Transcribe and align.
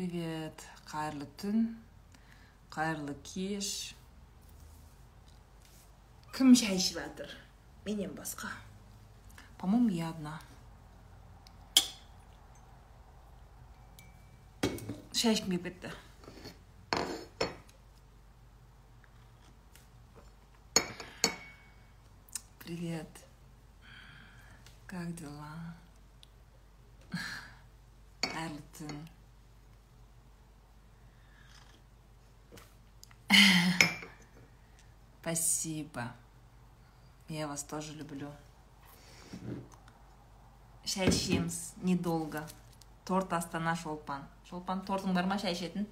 привет. 0.00 0.62
Қайырлы 0.88 1.26
түн 1.36 1.64
қайырлы 2.72 3.12
кеш 3.20 3.92
кім 6.32 6.54
шай 6.56 6.78
ішіп 6.80 6.96
жатыр? 7.02 7.34
Менен 7.84 8.14
басқа. 8.16 8.48
По 9.58 9.66
моему 9.66 9.90
я 9.92 10.08
одна. 10.08 10.40
Шай 15.12 15.36
ішкім 15.36 15.52
келіп 15.52 15.68
кетті. 15.68 15.92
Привет. 22.64 23.24
Как 24.86 25.14
дела? 25.14 25.54
Қайырлы 28.24 28.64
түн 28.80 29.08
спасибо. 35.20 36.12
Я 37.28 37.46
вас 37.46 37.62
тоже 37.62 37.92
люблю. 37.92 38.28
Шай 40.84 41.08
ішеміз 41.08 41.74
недолго. 41.82 42.42
Торт 43.04 43.32
астана 43.32 43.76
шолпан. 43.76 44.26
Шолпан 44.50 44.82
тортың 44.82 45.14
бар 45.14 45.26
ма 45.26 45.38
шай 45.38 45.52
ішетін 45.54 45.86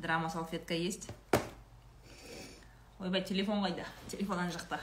драма 0.00 0.30
салфетка 0.30 0.74
есть? 0.74 1.08
Ойбай 2.98 3.22
телефон 3.22 3.62
қайда 3.64 3.84
телефон 4.08 4.38
ана 4.38 4.52
жақта 4.52 4.80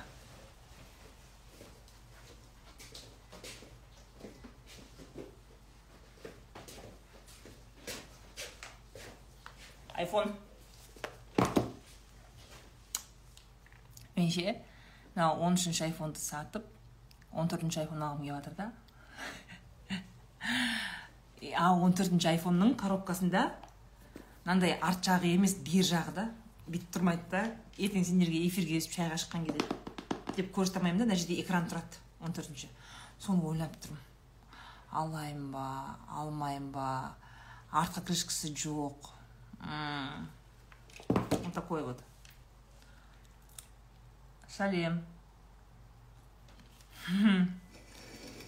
айфон 9.98 10.36
мен 14.16 14.32
ше 14.32 14.56
мынау 15.16 15.42
он 15.42 15.58
үшінші 15.58 15.88
айфонды 15.88 16.22
сатып 16.22 16.66
он 17.34 17.50
төртінші 17.50 17.82
айфон 17.84 18.04
алғым 18.06 18.24
келіп 18.28 18.36
жатыр 18.38 18.54
да. 18.58 18.72
А 21.58 21.74
он 21.74 21.94
төртінші 21.98 22.30
айфонның 22.34 22.76
коробкасында 22.78 23.44
мынандай 24.46 24.78
арт 24.78 25.10
жағы 25.10 25.34
емес 25.34 25.58
бер 25.66 25.86
жағы 25.86 26.14
да 26.16 26.28
бүйтіп 26.68 26.94
тұрмайды 26.94 27.30
да. 27.34 27.44
Ертең 27.78 28.06
сендерге 28.06 28.46
эфирге 28.48 28.78
өстіп 28.80 29.00
шайға 29.00 29.20
шыққан 29.22 29.50
кезде 29.50 29.66
деп 30.38 30.54
көрсете 30.54 30.80
да 30.80 30.94
мына 30.94 31.16
жерде 31.16 31.42
экран 31.42 31.66
тұрады 31.70 32.02
он 32.22 32.34
төртінші 32.38 32.70
соны 33.20 33.46
ойлап 33.50 33.74
тұрмын. 33.82 34.02
Алайын 34.92 35.52
ба 35.52 35.98
алмайын 36.22 36.72
ба 36.72 37.16
артқы 37.72 38.06
крышкасы 38.08 38.54
жоқ. 38.54 39.17
Вот 39.60 41.54
такой 41.54 41.84
вот. 41.84 42.04
Сәлем 44.50 45.04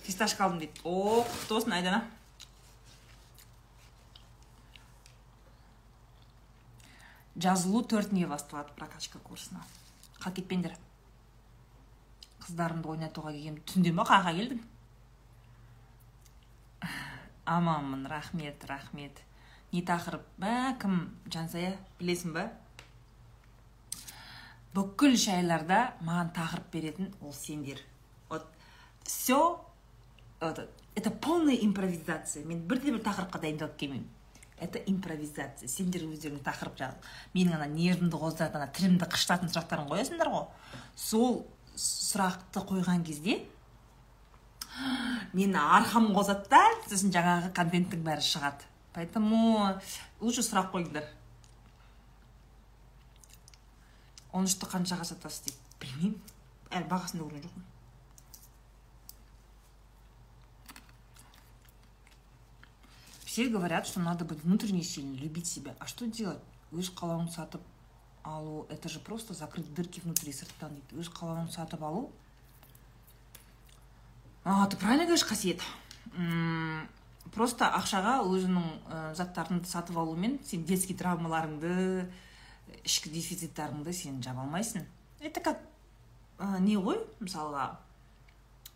фисташка 0.03 0.45
алдым 0.45 0.59
дейді 0.63 0.81
о 0.83 1.23
құтты 1.23 1.53
болсын 1.53 1.75
айдана 1.77 2.03
жазылу 7.39 7.83
төртіне 7.87 8.27
басталады 8.27 8.73
прокачка 8.75 9.19
курсына. 9.23 9.63
Қалып 10.19 10.41
кетпеңдер. 10.41 10.75
Қыздарымды 12.43 12.91
ойнатуға 12.91 13.31
келгем 13.31 13.61
түнде 13.69 13.93
ма 13.95 14.03
қаяққа 14.09 14.33
келдің? 14.35 14.59
Аманмын 17.45 18.05
рахмет 18.11 18.65
рахмет. 18.67 19.23
Не 19.71 19.83
тақырып 19.85 20.25
бә 20.41 20.53
кім? 20.81 20.99
Жансая 21.31 21.75
білесің 21.99 22.33
ба? 22.35 22.49
Бүкіл 24.73 25.17
шайларда 25.17 25.95
маған 26.05 26.31
тақырып 26.35 26.69
беретін 26.73 27.09
ол 27.21 27.33
сендер. 27.33 27.81
Вот 28.29 28.45
все 29.03 29.59
это, 30.39 31.11
полная 31.11 31.55
импровизация. 31.55 32.45
Мен 32.45 32.61
бірде 32.67 32.91
бір 32.91 33.01
тақырыпқа 33.03 33.41
дайындалып 33.41 33.77
келмеймін. 33.77 34.07
Это 34.59 34.79
импровизация. 34.91 35.69
Сендер 35.69 36.03
өздерің 36.07 36.41
тақырып 36.43 36.77
жазып 36.79 37.05
менің 37.33 37.55
ана 37.57 37.67
нервімді 37.71 38.19
қоздыратын 38.19 38.59
ана 38.59 38.71
тілімді 38.75 39.07
қышытатын 39.09 39.53
сұрақтарын 39.53 39.89
қоясыңдар 39.89 40.31
ғой. 40.33 40.47
Сол 40.95 41.45
сұрақты 41.79 42.65
қойған 42.67 43.05
кезде 43.07 43.39
мені 45.33 45.55
арқам 45.55 46.11
қозады 46.15 46.49
да 46.51 46.63
сосын 46.89 47.13
жаңағы 47.15 47.53
контенттің 47.55 48.03
бәрі 48.05 48.25
шығады. 48.25 48.67
Поэтому 48.93 49.79
лучше 50.19 50.45
сұрақ 50.45 50.71
қойыңдар. 50.75 51.09
Он 54.31 54.45
үшті 54.45 54.69
қаншаға 54.69 55.07
сатасыз 55.09 55.47
дейді? 55.47 55.59
Білмеймін. 55.81 56.21
Әлі 56.69 56.89
бағасын 56.91 57.21
да 57.21 57.25
көрген 57.25 57.47
жоқпын 57.47 57.69
все 63.29 63.47
говорят 63.47 63.85
что 63.85 63.99
надо 63.99 64.25
быть 64.25 64.43
внутренне 64.43 64.83
сильным 64.83 65.15
любить 65.15 65.47
себя. 65.47 65.75
А 65.79 65.87
что 65.87 66.05
делать? 66.07 66.41
Өз 66.71 66.89
қалауын 66.91 67.29
сатып 67.31 67.61
алу 68.23 68.65
это 68.69 68.89
же 68.89 68.99
просто 68.99 69.33
закрыть 69.33 69.73
дырки 69.73 70.01
внутри 70.01 70.33
сырттан 70.33 70.73
дейді. 70.73 70.99
Өз 70.99 71.07
қалауын 71.07 71.49
сатып 71.49 71.81
алу. 71.81 72.11
А 74.43 74.67
ты 74.67 74.75
правильно 74.77 75.05
говоришь 75.05 75.23
қасиет 75.23 75.61
просто 77.33 77.69
ақшаға 77.77 78.19
өзінің 78.25 78.65
ә, 78.89 79.13
заттарыңды 79.15 79.67
сатып 79.69 79.97
алумен 79.97 80.39
сен 80.45 80.63
детский 80.65 80.95
травмаларыңды 80.97 82.07
ішкі 82.85 83.11
дефициттарыңды 83.13 83.93
сен 83.93 84.23
жаба 84.23 84.45
алмайсың. 84.45 84.85
Это 85.19 85.41
как 85.41 85.61
ә, 86.39 86.59
не 86.59 86.77
ғой 86.77 87.01
мысалға 87.19 87.77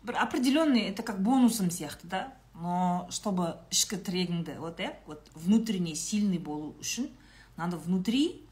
бір 0.04 0.18
определенный 0.22 0.88
это 0.90 1.02
как 1.02 1.22
бонусом 1.22 1.70
сияқты 1.70 2.06
да? 2.06 2.32
Но 2.54 3.08
чтобы 3.10 3.56
ішкі 3.70 3.98
тірегіңді 3.98 4.58
вот 4.62 4.78
иә 4.78 4.94
вот 5.06 5.30
внутренне 5.34 5.96
сильный 5.96 6.38
болу 6.38 6.74
үшін 6.78 7.08
надо 7.56 7.76
внутри 7.78 8.44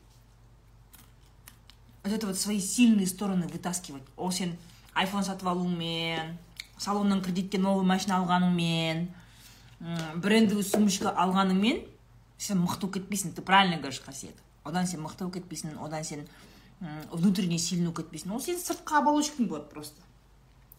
вот 2.03 2.13
это 2.13 2.27
вот 2.27 2.37
свои 2.37 2.59
сильные 2.59 3.07
стороны 3.07 3.47
вытаскивать. 3.47 4.03
Ол 4.17 4.33
сен 4.33 4.57
айфон 4.95 5.23
сатып 5.23 5.47
алуыңмен 5.47 6.37
салоннан 6.79 7.23
кредитке 7.23 7.59
новый 7.59 7.87
машина 7.87 8.19
алғаныңмен 8.19 9.07
брендовый 10.15 10.63
сумочка 10.63 11.11
алғаныңмен 11.11 11.83
сен 12.39 12.59
мықты 12.63 12.87
болып 12.87 12.95
кетпейсің. 12.97 13.35
Ты 13.35 13.43
правильно 13.43 13.79
говоришь 13.79 14.03
қасиет 14.07 14.39
одан 14.65 14.87
сен 14.87 15.03
мықты 15.03 15.27
болып 15.27 15.41
кетпейсің 15.41 15.79
одан 15.83 16.05
сен 16.05 16.29
внутренне 17.11 17.59
сильный 17.59 17.91
болып 17.91 18.07
кетпейсің. 18.07 18.33
Ол 18.33 18.41
сен 18.41 18.59
сыртқы 18.63 18.95
оболочкаң 18.99 19.49
болады 19.49 19.69
просто. 19.71 20.01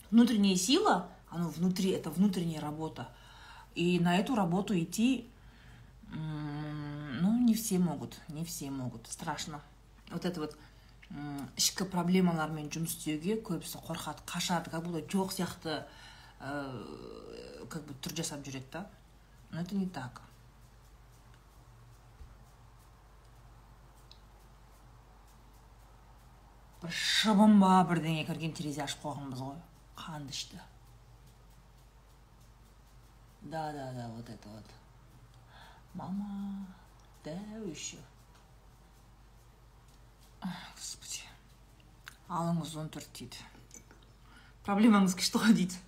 Внутренняя 0.09 0.55
сила 0.55 1.09
оно 1.29 1.49
внутри 1.49 1.91
это 1.91 2.09
внутренняя 2.09 2.61
работа. 2.61 3.09
И 3.75 3.99
на 3.99 4.17
эту 4.17 4.35
работу 4.35 4.77
идти 4.77 5.27
ну 6.11 7.39
не 7.43 7.55
все 7.55 7.79
могут 7.79 8.19
не 8.29 8.45
все 8.45 8.69
могут. 8.69 9.07
Страшно. 9.07 9.61
Вот 10.11 10.25
это 10.25 10.39
вот 10.39 10.57
ішкі 11.57 11.85
проблемалармен 11.91 12.71
жұмыс 12.73 12.95
істеуге 12.95 13.35
көбісі 13.37 13.77
қорқады 13.85 14.23
қашады. 14.25 14.71
Как 14.71 14.83
будто 14.83 15.05
жоқ 15.05 15.33
сияқты 15.33 15.83
как 16.43 17.85
бы 17.87 17.95
түр 18.03 18.15
жасап 18.19 18.43
жүреді 18.45 18.69
да? 18.71 18.89
Но 19.51 19.61
это 19.61 19.75
не 19.75 19.87
так. 19.87 20.21
Бір 26.83 26.91
шыбын 26.91 27.59
ба 27.61 27.77
бірдеңе 27.87 28.25
кірген 28.27 28.51
терезе 28.57 28.83
ашып 28.83 29.05
қойғанбыз 29.05 29.43
ғой. 29.45 29.59
Қанды 29.95 30.35
ішті. 30.35 30.59
Да 33.43 33.71
да 33.71 33.91
да 33.93 34.09
вот 34.09 34.29
это 34.29 34.49
вот. 34.49 34.65
Мама 35.93 36.67
дәу 37.23 37.69
еще. 37.69 37.97
Господи. 40.75 41.23
Алыңыз 42.27 42.75
он 42.75 42.89
төрт 42.89 43.07
дейді. 43.15 43.39
Проблемаңыз 44.67 45.15
күшті 45.15 45.39
ғой 45.39 45.55
дейді. 45.55 45.79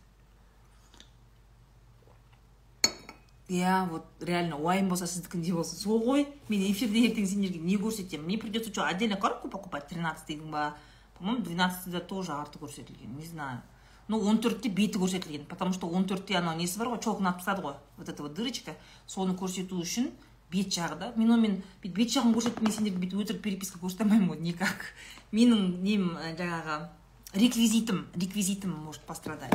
Иә 3.47 3.87
вот 3.89 4.05
реально 4.21 4.57
уайым 4.57 4.89
болса 4.89 5.05
сіздікіндей 5.05 5.53
болсын 5.53 5.77
сол 5.77 6.01
ғой 6.01 6.25
мен 6.49 6.63
эфирде 6.65 7.05
ертең 7.05 7.27
сендерге 7.29 7.59
не 7.59 7.77
көрсетемін 7.77 8.25
мне 8.25 8.37
придется 8.37 8.71
что 8.71 8.85
отдельно 8.85 9.17
коробку 9.17 9.49
покупать? 9.49 9.87
тринадцатыйдың 9.87 10.49
ба 10.49 10.75
по 11.17 11.23
моему 11.23 11.43
двенадцатыйда 11.43 11.99
тоже 11.99 12.33
арты 12.33 12.57
көрсетілген 12.59 13.15
не 13.17 13.25
знаю. 13.25 13.61
Ну 14.07 14.19
он 14.19 14.39
төртте 14.39 14.69
беті 14.69 14.97
көрсетілген 14.97 15.45
потому 15.45 15.73
что 15.73 15.87
он 15.87 16.05
төртте 16.05 16.37
анау 16.37 16.57
несі 16.57 16.79
бар 16.79 16.89
ғой 16.89 17.03
челк 17.03 17.19
написады 17.19 17.61
ғой 17.61 17.75
вот 17.97 18.09
эта 18.09 18.23
вот 18.23 18.33
дырочка 18.33 18.73
соны 19.05 19.37
көрсету 19.37 19.77
үшін 19.77 20.09
бет 20.51 20.73
жағы 20.73 20.97
да? 20.99 21.13
Мен 21.15 21.31
онымен 21.31 21.63
бүйтіп 21.83 21.95
бет 21.95 22.13
жағын 22.13 22.33
көрсетіп 22.33 22.61
мен 22.61 22.71
сендерге 22.71 22.97
бүйтіп 22.97 23.21
өтірік 23.21 23.41
переписка 23.41 23.79
көрсете 23.79 24.03
алмаймын 24.03 24.29
ғой 24.33 24.41
никак 24.41 24.91
менің 25.31 25.81
нем 25.81 26.17
жаңағы 26.17 26.89
реквизитім 27.33 28.07
реквизитім 28.15 28.71
может 28.85 29.01
пострадать. 29.01 29.53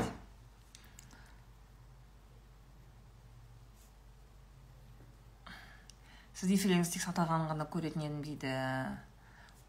Сіз 6.40 6.54
эфирлеріңіз 6.54 6.88
тек 6.88 7.02
сатылғанын 7.04 7.50
ғана 7.50 7.66
көретін 7.68 8.06
едім 8.06 8.20
дейді 8.24 8.50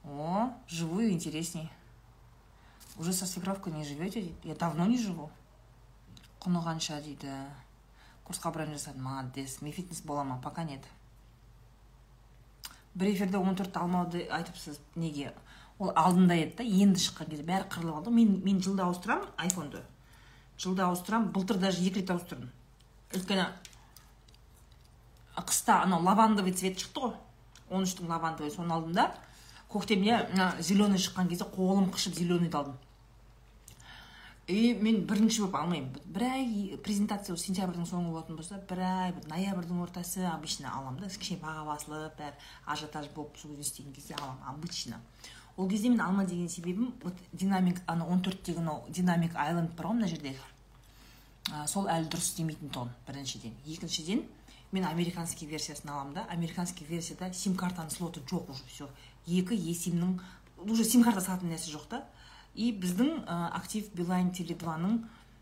о 0.08 0.54
живую 0.72 1.10
интересней. 1.12 1.68
Уже 2.98 3.12
со 3.12 3.26
свекровкой 3.28 3.74
не 3.74 3.84
живете 3.84 4.22
дейді 4.22 4.48
я 4.48 4.56
давно 4.56 4.86
не 4.86 4.98
живу. 4.98 5.30
Құны 6.40 6.64
қанша 6.64 7.02
дейді 7.04 7.28
курсқа 8.24 8.54
бронь 8.54 8.72
жасадым 8.72 9.04
молодец. 9.04 9.60
Ми 9.62 9.72
фитнес 9.72 10.02
бола 10.02 10.24
ма 10.24 10.40
пока 10.42 10.64
нет. 10.64 10.80
Бір 12.94 13.12
эфирде 13.12 13.38
он 13.38 13.56
төртті 13.56 13.80
алмауды 13.80 14.24
айтыпсыз 14.32 14.80
неге? 14.96 15.34
Ол 15.78 15.92
алдында 15.94 16.40
еді 16.40 16.56
да 16.56 16.64
енді 16.64 17.04
шыққан 17.04 17.34
кезде 17.34 17.44
бәрі 17.44 17.68
қырылып 17.68 18.00
алды. 18.00 18.16
Мен 18.16 18.40
мен 18.46 18.64
жылда 18.64 18.88
ауыстырамын 18.88 19.28
айфонды. 19.36 19.84
Жылда 20.58 20.88
ауыстырамын 20.88 21.34
былтыр 21.36 21.60
даже 21.60 21.84
екі 21.84 22.00
рет 22.00 22.16
ауыстырдым. 22.16 22.52
Өйткені 23.12 23.50
қыста 25.36 25.82
анау 25.84 26.04
лавандовый 26.04 26.54
цвет 26.54 26.80
шықты 26.80 27.00
ғой. 27.00 27.14
Он 27.70 27.84
үштің 27.84 28.08
лавандовый 28.08 28.52
соны 28.52 28.74
алдым 28.74 28.94
да. 28.94 29.16
Көктемде 29.72 30.28
мына 30.32 30.56
зеленый 30.60 31.00
шыққан 31.00 31.30
кезде 31.30 31.46
қолым 31.46 31.92
қышып 31.92 32.18
зеленыйды 32.18 32.58
алдым. 32.58 32.78
И 34.48 34.74
мен 34.74 35.06
бірінші 35.08 35.46
болып 35.46 35.56
алмаймын. 35.56 35.94
Бір 36.06 36.24
ай 36.28 36.80
презентация 36.84 37.38
сентябрьдің 37.38 37.88
соңы 37.88 38.12
болатын 38.12 38.36
болса 38.36 38.58
бір 38.68 38.82
ай 38.84 39.14
бір 39.16 39.30
ноябрьдің 39.32 39.80
ортасы 39.86 40.26
обычно 40.28 40.74
аламын 40.76 41.06
да. 41.06 41.08
Кішкене 41.08 41.40
баға 41.40 41.64
басылып 41.70 42.18
бәрі 42.20 42.36
ажиотаж 42.66 43.08
болып 43.16 43.38
сол 43.38 43.54
істеген 43.60 43.94
кезде 43.94 44.16
аламын 44.20 44.44
обычно. 44.50 45.00
Ол 45.56 45.70
кезде 45.70 45.90
мен 45.90 46.02
алма 46.02 46.26
деген 46.26 46.50
себебім 46.50 46.94
вот 47.04 47.14
динамик 47.32 47.80
ана 47.88 48.06
он 48.08 48.22
төрттегі 48.22 48.60
анау 48.60 48.84
динамик 48.90 49.36
айленд 49.36 49.72
бар 49.78 49.88
ғой 49.88 50.02
мына 50.02 50.08
жердегі 50.08 50.40
сол 51.68 51.88
әлі 51.88 52.10
дұрыс 52.10 52.32
істемейтін 52.34 52.72
тұғын 52.74 52.92
біріншіден. 53.08 53.56
Екіншіден 53.68 54.24
мен 54.72 54.86
американский 54.86 55.46
версиясын 55.46 55.90
аламын 55.90 56.14
да. 56.14 56.26
Американский 56.30 56.86
версияда 56.86 57.34
сим 57.34 57.56
картаның 57.56 57.92
слоты 57.92 58.22
жоқ 58.22 58.52
уже 58.52 58.64
все 58.68 58.90
екі 59.26 59.56
есимнің 59.56 60.20
уже 60.58 60.84
сим 60.84 61.04
карта 61.04 61.22
салатын 61.22 61.52
нәрсе 61.52 61.72
жоқ 61.72 61.88
та. 61.90 62.06
И 62.54 62.72
біздің 62.72 63.26
актив 63.28 63.88
билайн 63.96 64.32
теле 64.32 64.56
дваның 64.56 65.02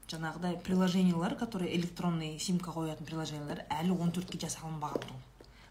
жаңағыдай 0.09 0.59
приложениялар 0.61 1.35
которые 1.35 1.75
электронный 1.75 2.39
симка 2.39 2.71
қоятын 2.71 3.05
приложениялар 3.05 3.65
әлі 3.69 3.97
он 3.97 4.11
төртке 4.11 4.39
жасалынбаған 4.45 5.05
тұғын. 5.05 5.25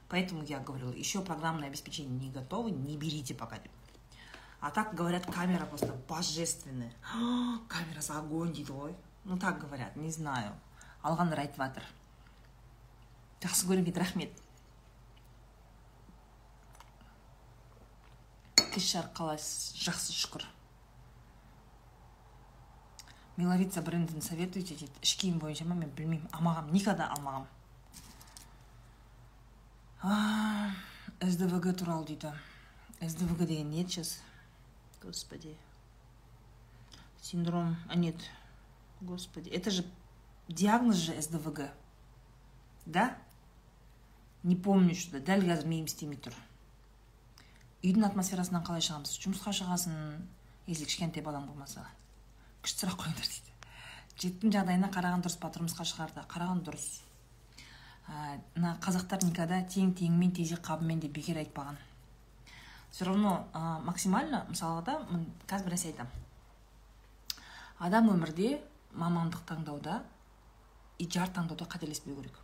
Поэтому 0.09 0.43
я 0.45 0.59
говорила 0.59 0.93
еще 0.93 1.21
программное 1.21 1.69
обеспечение 1.69 2.19
не 2.19 2.31
готово 2.31 2.69
не 2.69 2.97
берите 2.97 3.35
пока. 3.35 3.59
Деп 3.59 3.73
а 4.61 4.71
так 4.71 4.95
говорят 4.95 5.27
камера 5.27 5.67
просто 5.67 5.95
божественная. 6.09 6.93
Камерасы 7.69 8.13
огонь 8.13 8.53
дейді 8.53 8.73
ғой 8.73 8.95
ну 9.25 9.39
так 9.39 9.61
говорят 9.61 9.97
не 9.97 10.11
знаю. 10.11 10.53
Алғандар 11.03 11.41
айтып 11.41 11.59
жатыр 11.59 11.85
жақсы 13.43 13.67
көрген 13.67 13.97
рахмет 13.97 14.33
кеш 18.79 18.93
жарық 18.95 19.13
қалайсыз 19.17 19.75
жақсы 19.83 20.15
шүкір. 20.15 20.45
Миловица 23.39 23.83
брендін 23.83 24.23
советуйте 24.23 24.75
дейді 24.75 25.03
іш 25.03 25.15
киім 25.19 25.39
бойынша 25.43 25.65
ма 25.67 25.75
мен 25.79 25.91
білмеймін. 25.95 26.29
Алмағам 26.35 26.73
никогда 26.75 27.07
алмағам. 27.15 27.47
Сдвг 31.23 31.73
туралы 31.79 32.07
дейді. 32.07 32.33
Сдвг 33.01 33.47
деген 33.47 33.71
не 33.71 33.83
еді 33.83 33.93
сейчас? 33.93 34.21
Господи. 35.03 35.57
Синдром. 37.23 37.77
А 37.89 37.95
нет. 37.95 38.17
Господи. 39.01 39.51
Это 39.51 39.71
же 39.71 39.85
диагноз 40.49 40.97
же 40.97 41.21
сдвг. 41.23 41.71
Да? 42.87 43.17
Не 44.49 44.57
помню 44.57 44.95
что 44.97 45.21
дәл 45.21 45.45
қазір 45.45 45.69
миым 45.69 45.89
істемей 45.89 46.19
тұр. 46.25 46.35
Үйдің 47.85 48.07
атмосферасынан 48.09 48.65
қалай 48.67 48.83
шығамыз? 48.83 49.13
Жұмысқа 49.23 49.53
шығасың 49.61 49.99
если 50.67 50.89
кішкентай 50.89 51.23
балаң 51.23 51.47
болмаса. 51.51 51.85
Күшті 52.65 52.87
сұрақ 52.87 53.03
қойыңдар 53.05 53.29
дейді. 53.29 53.53
Жігіттің 54.19 54.55
жағдайына 54.57 54.91
қараған 54.95 55.23
дұрыс 55.23 55.37
па 55.39 55.53
тұрмысқа 55.55 55.87
шығарды. 55.87 56.25
Қараған 56.33 56.65
дұрыс. 56.67 56.89
Мына 58.57 58.73
қазақтар 58.83 59.23
никогда 59.29 59.61
тең 59.69 59.93
теңімен 60.01 60.33
тезек 60.35 60.65
қабымен 60.65 61.05
деп 61.05 61.13
бекер 61.13 61.39
айтпаған. 61.45 61.77
Все 62.91 63.05
равно 63.05 63.45
ә, 63.53 63.85
максимально 63.85 64.47
мысалға 64.49 64.83
да 64.87 64.95
қазір 65.47 65.69
бір 65.69 65.75
нәрсе 65.77 65.91
айтамын 65.93 66.25
адам 67.79 68.09
өмірде 68.11 68.57
мамандық 68.99 69.45
таңдауда 69.47 70.01
и 70.99 71.07
жар 71.07 71.31
таңдауда 71.31 71.69
қателеспеу 71.71 72.17
керек. 72.17 72.39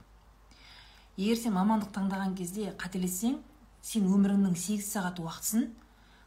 Егер 1.16 1.38
сен 1.38 1.54
мамандық 1.54 1.92
таңдаған 1.94 2.34
кезде 2.38 2.72
қателессең 2.80 3.38
сен 3.84 4.08
өміріңнің 4.10 4.56
сегіз 4.58 4.88
сағат 4.94 5.20
уақытысын 5.22 5.68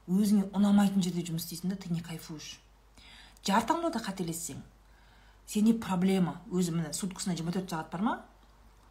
өзіңе 0.08 0.48
ұнамайтын 0.56 1.04
жерде 1.04 1.26
жұмыс 1.28 1.48
істейсің 1.48 1.74
да 1.74 1.76
ты 1.76 1.92
не 1.92 2.00
кайфуешь. 2.00 2.60
Жар 3.44 3.66
таңдауда 3.68 4.00
қателессең. 4.04 4.62
Сен 5.48 5.66
не 5.66 5.74
проблема. 5.74 6.38
Өзі 6.52 6.76
міне 6.76 6.94
суткасына 6.94 7.36
жиырма 7.36 7.56
төрт 7.56 7.72
сағат 7.72 7.92
бар 7.92 8.06
ма? 8.06 8.16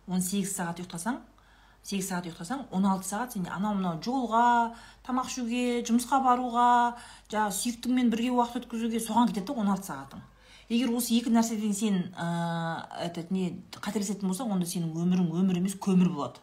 Он 0.07 0.21
сегіз 0.21 0.53
сағат 0.57 0.83
ұйықтасаң 0.85 1.23
сегіз 1.87 2.09
сағат 2.11 2.27
ұйықтасаң 2.27 2.63
он 2.75 2.87
алты 2.91 3.07
сағат 3.07 3.37
сен 3.37 3.45
анау 3.47 3.77
мынау 3.79 4.01
жолға 4.03 4.75
тамақ 5.07 5.29
ішуге 5.31 5.83
жұмысқа 5.87 6.19
баруға 6.25 6.71
жаңағы 7.31 7.55
сүйіктіңмен 7.61 8.11
бірге 8.11 8.33
уақыт 8.35 8.65
өткізуге 8.65 8.99
соған 9.05 9.31
кетеді 9.31 9.53
да 9.53 9.61
он 9.63 9.71
алты 9.71 9.93
сағатың. 9.93 10.25
Егер 10.69 10.93
осы 10.97 11.15
екі 11.15 11.31
нәрседен 11.31 11.75
сен 11.77 11.99
ә, 12.19 12.87
этот 13.07 13.31
не 13.31 13.55
қателесетін 13.75 14.29
болсаң 14.29 14.53
онда 14.55 14.67
сенің 14.67 14.97
өмірің 14.97 15.31
өмір 15.41 15.61
емес 15.61 15.77
көмір 15.79 16.11
болады. 16.15 16.43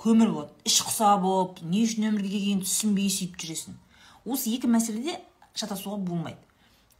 Көмір 0.00 0.32
болады. 0.32 0.54
Іш 0.64 0.80
құса 0.88 1.14
болып 1.20 1.60
не 1.62 1.84
үшін 1.84 2.08
өмірге 2.08 2.32
келгенін 2.32 2.64
түсінбей 2.64 3.10
сөйтіп 3.12 3.40
жүресің. 3.42 3.76
Осы 4.24 4.54
екі 4.54 4.70
мәселеде 4.72 5.18
шатасуға 5.54 5.98
болмайды. 6.00 6.40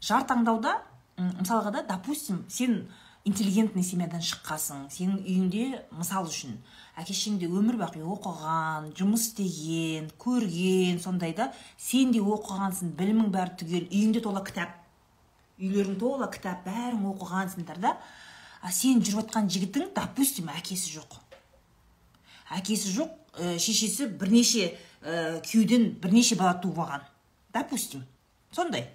Жар 0.04 0.26
таңдауда 0.28 0.78
мысалға 1.20 1.72
да 1.72 1.82
допустим 1.88 2.44
сен 2.48 2.88
интеллигентный 3.24 3.84
семьядан 3.84 4.22
шыққансың 4.24 4.86
сенің 4.92 5.18
үйіңде 5.20 5.64
мысал 5.92 6.28
үшін 6.28 6.54
әке 6.96 7.12
шешең 7.12 7.36
өмір 7.44 7.76
бақи 7.82 8.00
оқыған 8.00 8.92
жұмыс 8.96 9.26
істеген 9.28 10.08
көрген 10.20 11.00
сондай 11.04 11.34
да 11.36 11.50
сен 11.76 12.14
де 12.16 12.22
оқығансың 12.24 12.94
білімің 12.96 13.28
бәрі 13.34 13.58
түгел 13.60 13.90
үйіңде 13.90 14.24
тола 14.24 14.40
кітап 14.46 14.79
үйлерің 15.60 15.98
тола 16.00 16.28
кітап 16.32 16.64
бәрің 16.66 17.04
оқығансыңдар 17.12 17.80
да 17.80 17.96
а 18.60 18.72
сен 18.72 19.00
жүріп 19.00 19.28
жатқан 19.28 19.48
жігітің 19.52 19.90
допустим 19.96 20.50
әкесі 20.52 20.96
жоқ. 20.96 21.18
Әкесі 22.56 22.92
жоқ 22.96 23.12
ә, 23.38 23.58
шешесі 23.58 24.08
бірнеше 24.08 24.70
ә, 25.02 25.40
күйеуден 25.44 25.94
бірнеше 26.00 26.36
бала 26.36 26.56
туып 26.60 26.80
алған. 26.82 27.04
Допустим. 27.52 28.04
Сондай. 28.52 28.88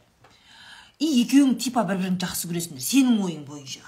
И 0.99 1.07
екеуің 1.23 1.57
типа 1.59 1.83
бір 1.87 1.99
біріңді 1.99 2.23
жақсы 2.23 2.49
көресіңдер 2.51 2.83
сенің 2.83 3.21
ойың 3.25 3.45
бойынша. 3.47 3.83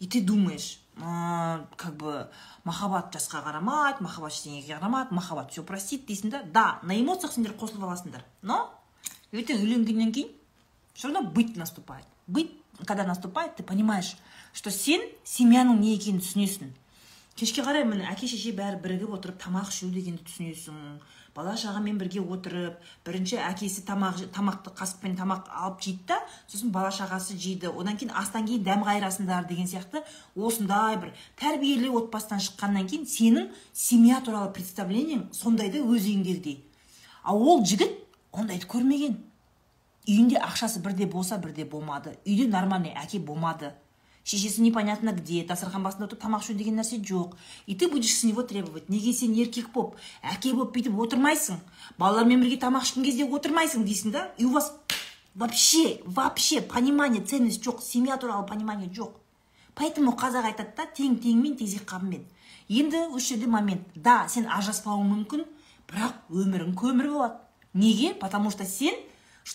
И 0.00 0.06
ты 0.06 0.20
думаешь 0.20 0.78
как 0.96 1.96
бы 1.96 2.28
махаббат 2.64 3.12
жасқа 3.12 3.42
қарамайды 3.44 4.00
махаббат 4.00 4.32
ештеңеге 4.32 4.78
қарамайды 4.78 5.12
махаббат 5.12 5.50
все 5.52 5.62
простит 5.62 6.06
дейсің 6.08 6.30
да. 6.30 6.42
Да 6.42 6.78
на 6.82 6.96
эмоциях 6.98 7.32
сендер 7.32 7.52
қосылып 7.52 7.84
аласыңдар. 7.84 8.24
Но 8.42 8.70
ертең 9.32 9.60
үйленгеннен 9.60 10.12
кейін 10.12 10.32
все 10.96 11.08
равно 11.08 11.28
быть 11.30 11.56
наступает. 11.56 12.06
Быть 12.26 12.50
когда 12.86 13.04
наступает 13.04 13.54
ты 13.56 13.62
понимаешь 13.62 14.16
что 14.56 14.70
сен 14.70 15.02
семьяның 15.24 15.78
не 15.80 15.92
екенін 15.94 16.22
түсінесің. 16.24 16.72
Кешке 17.36 17.60
қарай 17.60 17.84
міне 17.84 18.06
әке 18.08 18.24
шеше 18.24 18.54
бәрі 18.56 18.80
бірігіп 18.80 19.12
отырып 19.18 19.36
тамақ 19.42 19.68
ішу 19.68 19.90
дегенді 19.92 20.24
түсінесің. 20.24 20.78
Бала 21.36 21.52
шағамен 21.60 21.98
бірге 22.00 22.22
отырып 22.24 22.78
бірінші 23.04 23.36
әкесі 23.44 23.84
тамақ 23.84 24.22
тамақты 24.32 24.72
қасықпен 24.78 25.18
тамақ 25.18 25.50
алып 25.52 25.84
жейді 25.84 26.06
да 26.08 26.16
сосын 26.48 26.72
бала 26.72 26.88
шағасы 26.88 27.36
жейді. 27.36 27.68
Одан 27.68 28.00
кейін 28.00 28.14
астан 28.16 28.48
кейін 28.48 28.64
дәм 28.64 28.86
қайырасыңдар 28.88 29.44
деген 29.50 29.68
сияқты 29.68 30.00
осындай 30.32 30.96
бір 30.96 31.12
тәрбиелі 31.36 31.92
отбасыдан 32.00 32.40
шыққаннан 32.40 32.88
кейін 32.88 33.04
сенің 33.04 33.52
семья 33.74 34.22
туралы 34.24 34.54
представлениең 34.56 35.28
сондай 35.36 35.68
да 35.68 35.84
өз 35.84 36.08
үйіңдегідей. 36.08 36.62
А 37.22 37.36
ол 37.36 37.60
жігіт 37.60 37.92
ондайды 38.32 38.64
көрмеген. 38.64 39.20
Үйінде 40.06 40.38
ақшасы 40.38 40.80
бірде 40.80 41.06
болса 41.06 41.38
бірде 41.38 41.64
болмады. 41.64 42.16
Үйде 42.24 42.46
нормальный 42.48 42.94
әке 42.94 43.18
болмады. 43.18 43.72
Шешесі 44.24 44.62
непонятно 44.62 45.12
где 45.12 45.44
дастархан 45.46 45.82
басында 45.82 46.06
отырып 46.06 46.22
тамақ 46.22 46.42
ішу 46.42 46.54
деген 46.54 46.78
нәрсе 46.80 46.98
жоқ. 46.98 47.36
И 47.66 47.74
ты 47.74 47.88
будешь 47.88 48.14
с 48.14 48.24
него 48.24 48.42
требовать. 48.42 48.88
Неге 48.88 49.12
сен 49.12 49.32
еркек 49.32 49.70
болып 49.72 49.94
әке 50.22 50.52
болып 50.52 50.74
бүйтіп 50.74 50.98
отырмайсың? 50.98 51.60
Балалармен 51.98 52.40
бірге 52.42 52.58
тамақ 52.58 52.82
ішкен 52.82 53.04
кезде 53.04 53.24
отырмайсың 53.24 53.84
дейсің 53.86 54.10
да? 54.10 54.32
И 54.38 54.44
у 54.44 54.52
вас 54.52 54.72
вообще 55.34 56.00
вообще 56.04 56.60
понимание 56.60 57.22
ценность 57.22 57.62
жоқ. 57.62 57.82
Семья 57.82 58.16
туралы 58.16 58.46
понимание 58.46 58.88
жоқ. 58.88 59.12
Поэтому 59.74 60.16
қазақ 60.16 60.46
айтады 60.46 60.74
да 60.76 60.86
тең 60.86 61.20
теңмен 61.22 61.56
тезек 61.56 61.84
қабымен 61.86 62.24
енді 62.68 63.08
осы 63.14 63.34
жерде 63.34 63.46
момент. 63.46 63.82
Да 63.94 64.26
сен 64.28 64.46
ажыраспауың 64.50 65.06
мүмкін 65.12 65.44
бірақ 65.86 66.14
өмірің 66.30 66.74
көмір 66.74 67.12
болады. 67.12 67.34
Неге? 67.74 68.14
Потому 68.14 68.50
что 68.50 68.64
сен 68.64 68.94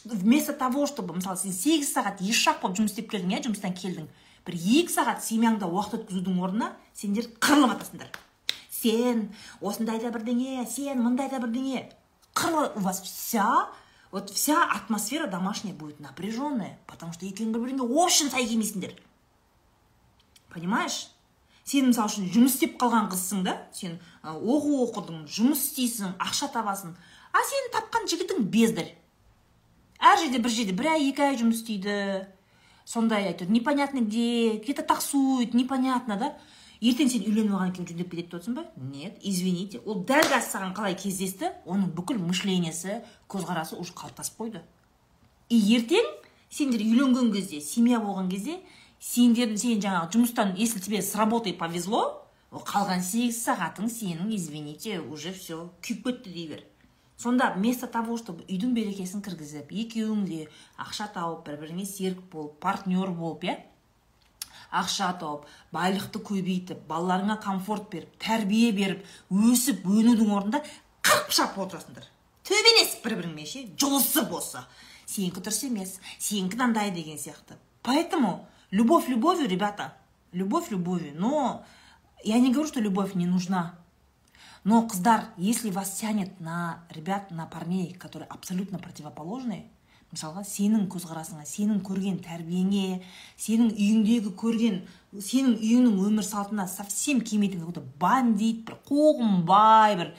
вместо 0.05 0.53
того 0.53 0.87
чтобы 0.87 1.15
мысалы 1.15 1.37
сен 1.37 1.53
сегіз 1.53 1.93
сағат 1.93 2.21
ешақ 2.23 2.61
болып 2.61 2.79
жұмыс 2.79 2.95
істеп 2.95 3.11
келдің 3.11 3.35
иә 3.35 3.43
жұмыстан 3.47 3.75
келдің 3.75 4.07
бір 4.47 4.57
екі 4.57 4.93
сағат 4.93 5.23
семьяңда 5.25 5.67
уақыт 5.67 6.01
өткізудің 6.01 6.39
орнына 6.41 6.73
сендер 6.95 7.27
қырылып 7.43 7.75
жатасыңдар 7.75 8.11
сен 8.81 9.29
осындай 9.61 9.99
да 10.01 10.11
бірдеңе 10.13 10.65
сен 10.69 11.03
мындай 11.03 11.29
да 11.29 11.39
бірдеңе. 11.43 11.89
Қырлы 12.33 12.71
у 12.75 12.79
вас 12.79 13.01
вся 13.01 13.69
вот 14.11 14.29
вся 14.29 14.63
атмосфера 14.63 15.27
домашняя 15.27 15.73
будет 15.73 15.99
напряженная 15.99 16.77
потому 16.87 17.13
что 17.13 17.25
екеуің 17.25 17.51
бір 17.51 17.65
біріңе 17.65 17.83
очень 17.83 18.31
сай 18.31 18.47
келмейсіңдер 18.47 18.95
понимаешь? 20.49 21.09
Сен 21.63 21.91
мысалы 21.91 22.09
үшін 22.09 22.31
жұмыс 22.31 22.55
істеп 22.55 22.79
қалған 22.81 23.11
қызсың 23.11 23.43
да 23.45 23.57
сен 23.75 23.99
оқу 24.23 24.81
оқыдың 24.87 25.27
жұмыс 25.27 25.67
істейсің 25.67 26.15
ақша 26.19 26.49
табасың. 26.51 26.95
А 27.31 27.43
сен 27.47 27.69
тапқан 27.75 28.09
жігітің 28.11 28.47
бездарь 28.51 28.95
әр 30.01 30.17
жерде 30.23 30.41
бір 30.41 30.55
жерде 30.55 30.73
бір 30.75 30.93
ай 30.95 31.09
екі 31.11 31.27
ай 31.29 31.37
жұмыс 31.39 31.61
істейді. 31.61 32.27
Сондай 32.85 33.29
әйтеуір. 33.29 33.51
Непонятно 33.53 34.01
где. 34.01 34.57
Где 34.57 34.73
то 34.73 34.81
таксует 34.83 35.53
непонятно 35.53 36.17
да? 36.17 36.33
Ертең 36.81 37.11
сен 37.13 37.21
үйленіп 37.29 37.53
алғаннан 37.53 37.75
кейін 37.75 37.87
жүндеп 37.91 38.07
кетеді 38.09 38.23
деп 38.25 38.33
отырсың 38.33 38.55
ба? 38.57 38.63
Нет 38.75 39.19
извините. 39.21 39.83
Ол 39.85 39.99
дәл 40.01 40.25
қазір 40.25 40.47
саған 40.49 40.71
қалай 40.73 40.95
кездесті? 40.97 41.51
Оның 41.69 41.91
бүкіл 41.93 42.17
мышлениесі 42.17 43.03
көзқарасы 43.29 43.77
уже 43.77 43.93
қалыптасып 43.93 44.39
қойды. 44.41 44.63
И 45.53 45.59
ертең 45.77 46.09
сендер 46.49 46.81
үйленген 46.81 47.29
кезде 47.35 47.61
семья 47.61 48.01
болған 48.01 48.31
кезде 48.33 48.57
сендердің 48.97 49.61
сен 49.61 49.85
жаңағы 49.85 50.09
жұмыстан 50.15 50.55
если 50.57 50.81
тебе 50.81 51.03
с 51.03 51.13
работой 51.15 51.53
повезло 51.53 52.01
қалған 52.51 53.05
сегіз 53.05 53.37
сағатың 53.45 53.85
сенің 53.85 54.33
извините 54.33 54.99
уже 54.99 55.31
все 55.37 55.69
күйіп 55.85 56.03
кетті 56.09 56.33
дей 56.33 56.47
бер. 56.49 56.65
Сонда 57.21 57.51
вместо 57.55 57.87
того 57.87 58.17
чтобы 58.17 58.45
үйдің 58.47 58.73
берекесін 58.77 59.23
кіргізіп 59.25 59.71
екеуің 59.83 60.23
де 60.27 60.39
ақша 60.81 61.09
тауып 61.15 61.45
бір 61.47 61.59
біріңе 61.63 61.85
серік 61.85 62.21
болып 62.33 62.59
партнер 62.63 63.13
болып 63.15 63.45
иә 63.47 63.57
ақша 64.81 65.11
тауып 65.21 65.49
байлықты 65.75 66.21
көбейтіп 66.31 66.85
балаларыңа 66.89 67.39
комфорт 67.43 67.89
беріп 67.91 68.15
тәрбие 68.21 68.71
беріп 68.75 69.05
өсіп 69.31 69.85
өнудің 69.85 70.31
орнында 70.37 70.63
қырып 71.05 71.35
шапып 71.37 71.65
отырасыңдар 71.67 72.07
төбелесіп 72.47 73.03
бір 73.05 73.19
біріңмен 73.21 73.51
ше 73.53 73.67
жұлысып 73.77 74.33
осы 74.39 74.63
сенікі 75.05 75.43
дұрыс 75.43 75.67
емес 75.67 75.99
сенікі 76.17 76.57
мынандай 76.57 76.91
деген 76.95 77.19
сияқты 77.19 77.59
поэтому 77.83 78.39
Любовь 78.71 79.09
любовью, 79.09 79.49
ребята. 79.49 79.93
Любовь 80.31 80.71
любовью. 80.71 81.11
Но 81.13 81.65
я 82.23 82.39
не 82.39 82.53
говорю, 82.53 82.69
что 82.69 82.79
любовь 82.79 83.15
не 83.15 83.25
нужна. 83.25 83.77
Но, 84.63 84.87
қыздар, 84.87 85.25
если 85.37 85.71
вас 85.71 85.91
тянет 85.99 86.39
на 86.39 86.83
ребят, 86.89 87.31
на 87.31 87.45
парней, 87.47 87.93
которые 87.93 88.27
абсолютно 88.27 88.77
противоположные, 88.77 89.65
мысалға 90.11 90.43
сенің 90.43 90.87
көзқарасыңа 90.91 91.45
сенің 91.47 91.79
көрген 91.87 92.17
тәрбиеңе 92.25 93.01
сенің 93.39 93.71
үйіңдегі 93.71 94.33
көрген 94.39 94.81
сенің 95.15 95.55
үйіңнің 95.55 96.01
өмір 96.07 96.25
салтына 96.27 96.67
совсем 96.67 97.21
келмейтін 97.23 97.61
какой 97.63 97.77
то 97.77 97.83
бандит 97.99 98.65
бір 98.67 98.75
қуғынбай 98.89 99.95
бір 100.01 100.11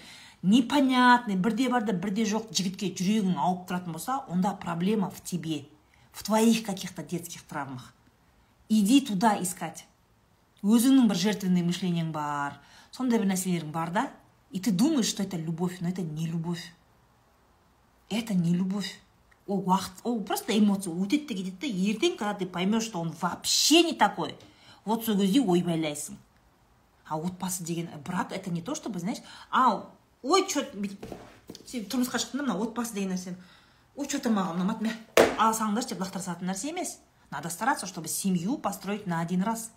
непонятный 0.42 1.36
бірде 1.36 1.68
бар 1.68 1.84
да 1.84 1.92
бірде 1.92 2.24
жоқ 2.24 2.48
жігітке 2.56 2.94
жүрегің 2.96 3.36
ауып 3.36 3.68
тұратын 3.68 3.92
болса 3.92 4.22
онда 4.32 4.54
проблема 4.56 5.10
в 5.10 5.20
тебе 5.20 5.66
в 6.12 6.24
твоих 6.24 6.62
каких 6.62 6.94
то 6.94 7.02
детских 7.02 7.42
травмах. 7.42 7.94
Иди 8.68 9.00
туда 9.00 9.36
искать. 9.40 9.86
Өзіңнің 10.62 11.08
бір 11.08 11.18
жертвенный 11.18 11.64
мышлениең 11.66 12.12
бар 12.12 12.60
сондай 12.92 13.18
бір 13.20 13.32
нәрселерің 13.32 13.72
бар 13.72 13.90
да 13.92 14.10
и 14.52 14.60
ты 14.60 14.70
думаешь 14.70 15.06
что 15.06 15.22
это 15.22 15.36
любовь 15.36 15.78
но 15.80 15.88
это 15.88 16.02
не 16.02 16.26
любовь. 16.26 16.72
Это 18.08 18.34
не 18.34 18.54
любовь. 18.54 19.00
Ол 19.46 19.60
уақыт 19.66 20.04
ол 20.04 20.22
просто 20.22 20.56
эмоция 20.56 20.94
өтеді 20.94 21.26
де 21.26 21.34
кетеді 21.34 21.56
да 21.60 21.66
ертең 21.66 22.16
когда 22.16 22.34
ты 22.34 22.46
поймешь 22.46 22.84
что 22.84 23.00
он 23.00 23.10
вообще 23.20 23.82
не 23.82 23.94
такой 23.94 24.36
вот 24.84 25.04
сол 25.04 25.18
кезде 25.18 25.40
ойбайлайсың 25.40 26.16
а 27.08 27.18
отбасы 27.18 27.64
деген 27.64 27.90
брак 28.06 28.30
это 28.32 28.50
не 28.50 28.62
то 28.62 28.74
чтобы 28.76 29.00
знаешь 29.00 29.18
а 29.50 29.90
ой 30.22 30.46
че 30.46 30.68
сен 31.66 31.84
тұрмысқа 31.90 32.22
шықтың 32.22 32.38
да 32.38 32.44
мына 32.52 32.62
отбасы 32.62 32.94
деген 32.94 33.16
нәрсе 33.16 33.34
ой 33.96 34.06
че 34.06 34.20
то 34.20 34.30
маған 34.30 34.62
ұнамады 34.62 34.86
мә 34.86 34.94
ала 35.38 35.50
салыңдаршы 35.52 35.96
деп 35.96 36.06
лақтыра 36.06 36.22
салатын 36.22 36.48
нәрсе 36.48 36.70
емес 36.70 36.98
Надо 37.32 37.48
стараться, 37.48 37.86
чтобы 37.86 38.08
семью 38.08 38.58
построить 38.58 39.06
на 39.06 39.20
один 39.20 39.42
раз. 39.42 39.72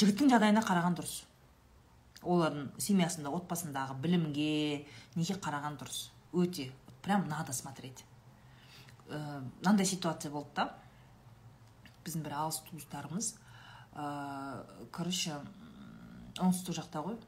Жігіттің 0.00 0.30
жағдайына 0.32 0.62
қараған 0.64 0.96
дұрыс. 0.96 1.24
Олардың 2.24 2.70
семьясында 2.80 3.32
отбасындағы 3.36 3.96
білімге 4.00 4.86
неге 5.16 5.36
қараған 5.36 5.76
дұрыс. 5.80 6.08
Өте 6.32 6.70
прям 7.02 7.28
надо 7.28 7.52
смотреть. 7.52 8.04
Ә, 9.08 9.42
мынандай 9.60 9.86
ситуация 9.86 10.30
болды 10.32 10.50
да. 10.56 10.68
Біздің 12.04 12.24
бір 12.24 12.36
алыс 12.40 12.60
туыстарымыз 12.70 13.34
ә, 13.94 14.64
короче 14.92 15.36
оңтүстік 16.38 16.78
жақта 16.80 17.02
ғой. 17.04 17.18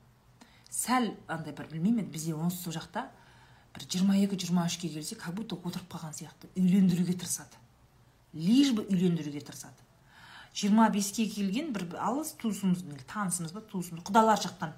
Сәл 0.72 1.10
андай 1.28 1.52
бір 1.52 1.68
білмеймін 1.72 2.06
енді 2.06 2.14
бізде 2.14 2.36
оңтүстік 2.36 2.76
жақта 2.78 3.06
бір 3.74 3.88
жиырма 3.88 4.16
екі 4.20 4.38
жиырма 4.40 4.66
үшке 4.68 4.88
келсе 4.88 5.16
как 5.16 5.34
будто 5.34 5.56
отырып 5.56 5.88
қалған 5.92 6.16
сияқты. 6.16 6.48
Үйлендіруге 6.56 7.16
тырысады. 7.18 7.60
Лишь 8.32 8.72
бы 8.72 8.86
үйлендіруге 8.88 9.40
тырысады. 9.44 9.91
Жиырма 10.54 10.88
беске 10.92 11.26
келген 11.28 11.72
бір 11.72 11.88
алыс 11.98 12.34
туысымыздың 12.40 13.04
танысымыз 13.10 13.54
ба 13.56 13.62
туысымыз 13.72 14.04
құдалар 14.08 14.40
жақтан 14.42 14.74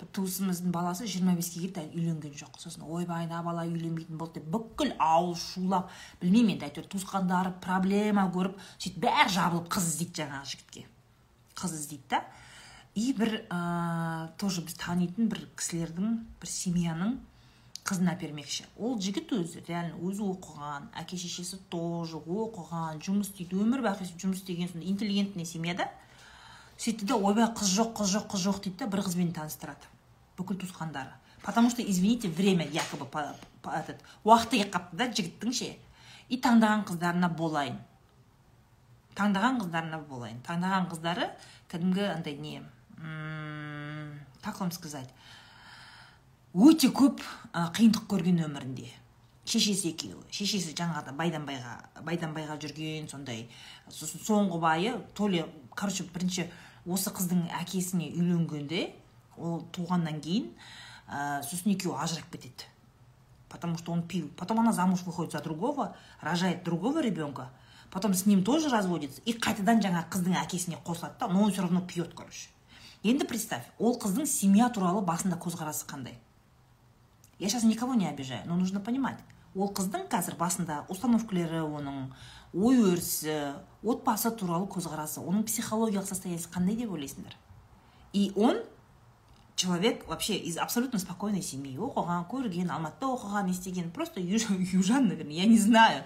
бір 0.00 0.08
туысымыздың 0.16 0.72
баласы 0.74 1.06
жиырма 1.06 1.34
беске 1.38 1.60
келді 1.62 1.82
әлі 1.84 2.00
үйленген 2.00 2.34
жоқ. 2.38 2.58
Сосын 2.58 2.82
ойбай 2.82 3.28
мына 3.28 3.42
бала 3.46 3.64
үйленбейтін 3.68 4.18
болды 4.18 4.40
деп 4.40 4.48
бүкіл 4.54 4.94
ауыл 4.98 5.36
шулап 5.38 5.92
білмеймін 6.22 6.56
енді 6.56 6.66
әйтеуір 6.68 6.88
туысқандары 6.94 7.52
проблема 7.62 8.26
көріп 8.34 8.58
сөйтіп 8.74 9.04
бәрі 9.04 9.34
жабылып 9.36 9.68
қыз 9.70 9.90
іздейді 9.92 10.22
жаңағы 10.22 10.50
жігітке. 10.50 10.86
Қыз 11.54 11.76
іздейді 11.78 12.10
да. 12.10 12.24
И 12.94 13.12
бір 13.14 13.40
ә, 13.50 14.30
тоже 14.38 14.62
біз 14.66 14.76
танитын 14.78 15.30
бір 15.30 15.46
кісілердің 15.58 16.18
бір 16.42 16.50
семьяның 16.50 17.16
қызына 17.84 18.14
бермекші. 18.20 18.64
Ол 18.80 18.96
жігіт 19.00 19.32
өзі 19.36 19.62
реально 19.68 19.98
өзі 20.00 20.24
оқыған 20.32 20.88
әке 21.00 21.18
шешесі 21.20 21.58
тоже 21.72 22.16
оқыған 22.16 23.02
жұмыс 23.04 23.30
істейді 23.30 23.60
өмір 23.60 23.84
бақи 23.84 24.08
жұмыс 24.08 24.40
істеген 24.40 24.70
сондай 24.72 24.88
интеллигентный 24.90 25.44
семьяда 25.44 25.90
сөйтті 26.80 27.10
да 27.10 27.18
ойбай 27.20 27.50
қыз 27.52 27.74
жоқ 27.76 27.92
қыз 28.00 28.14
жоқ 28.16 28.30
қыз 28.32 28.46
жоқ 28.46 28.62
дейді 28.64 28.78
да 28.80 28.88
бір 28.88 29.04
қызбен 29.04 29.34
таныстырады 29.36 29.90
бүкіл 30.38 30.56
туысқандары. 30.64 31.12
Потому 31.42 31.68
что 31.68 31.82
извините 31.82 32.28
время 32.28 32.66
якобы 32.66 33.06
этот 33.62 34.00
уақыты 34.24 34.64
келіп 34.64 34.72
қалыпты 34.72 34.96
да 34.96 35.10
жігіттің 35.12 35.52
ше. 35.52 35.74
И 36.28 36.40
таңдаған 36.40 36.86
қыздарына 36.88 37.28
болайын. 37.36 37.76
Таңдаған 39.14 39.60
қыздарына 39.60 40.00
болайын. 40.08 40.40
Таңдаған 40.46 40.88
қыздары 40.88 41.28
кәдімгі 41.68 42.08
андай 42.16 42.38
не 42.38 42.62
как 44.42 44.60
вам 44.60 44.70
сказать? 44.72 45.08
Өте 46.54 46.86
көп 46.94 47.18
қиындық 47.50 48.04
көрген 48.06 48.38
өмірінде. 48.46 48.86
Шешесі 49.44 49.90
екеуі. 49.90 50.22
Шешесі 50.30 50.70
жаңағыда 50.78 51.12
байдан 51.18 51.42
байға 51.48 51.72
байдан 52.06 52.30
байға 52.32 52.54
жүрген 52.62 53.08
сондай 53.10 53.48
сосын 53.90 54.22
соңғы 54.22 54.60
байы 54.62 54.92
то 55.18 55.26
ли 55.28 55.42
короче 55.74 56.06
бірінші 56.14 56.46
осы 56.86 57.10
қыздың 57.10 57.48
әкесіне 57.58 58.12
үйленгенде 58.14 58.86
ол 59.36 59.64
туғаннан 59.74 60.22
кейін 60.22 60.46
ә, 61.10 61.42
сосын 61.42 61.74
екеуі 61.74 61.98
ажырап 61.98 62.30
кетеді. 62.30 62.70
Потому 63.48 63.76
что 63.76 63.92
он 63.92 64.02
пил. 64.02 64.30
Потом 64.36 64.60
она 64.60 64.72
замуж 64.72 65.02
выходит 65.02 65.32
за 65.32 65.40
другого 65.40 65.96
рожает 66.20 66.62
другого 66.62 67.02
ребенка 67.02 67.50
потом 67.90 68.14
с 68.14 68.26
ним 68.26 68.44
тоже 68.44 68.68
разводится 68.68 69.20
и 69.24 69.32
қайтадан 69.32 69.82
жаңағы 69.82 70.08
қыздың 70.10 70.38
әкесіне 70.40 70.78
қосылады 70.86 71.18
да 71.18 71.28
но 71.28 71.42
он 71.42 71.52
все 71.52 71.62
равно 71.62 71.80
пьет 71.80 72.14
короче. 72.14 72.48
Енді 73.02 73.26
представь 73.26 73.66
ол 73.78 73.98
қыздың 73.98 74.26
семья 74.26 74.70
туралы 74.70 75.02
басында 75.02 75.36
көзқарасы 75.36 75.86
қандай? 75.86 76.14
Я 77.38 77.48
сейчас 77.48 77.64
никого 77.64 77.94
не 77.94 78.08
обижаю 78.08 78.46
но 78.46 78.56
нужно 78.56 78.80
понимать 78.80 79.18
ол 79.54 79.70
қыздың 79.70 80.08
қазір 80.10 80.36
басында 80.38 80.82
установкалері 80.90 81.62
оның 81.62 82.08
ой 82.54 82.80
өрісі 82.90 83.54
отбасы 83.86 84.32
туралы 84.34 84.66
көзқарасы 84.70 85.22
оның 85.22 85.44
психологиялық 85.46 86.08
состояниесі 86.08 86.50
қандай 86.50 86.76
деп 86.78 86.90
ойлайсыңдар? 86.94 87.36
И 88.12 88.32
он 88.34 88.62
человек 89.56 90.06
вообще 90.08 90.36
из 90.36 90.58
абсолютно 90.58 90.98
спокойной 90.98 91.42
семьи. 91.42 91.78
Оқыған 91.78 92.26
көрген 92.30 92.70
алматыда 92.70 93.12
оқыған 93.14 93.50
істеген 93.50 93.90
просто 93.90 94.20
южан 94.20 95.08
наверное 95.08 95.32
я 95.34 95.46
не 95.46 95.58
знаю. 95.58 96.04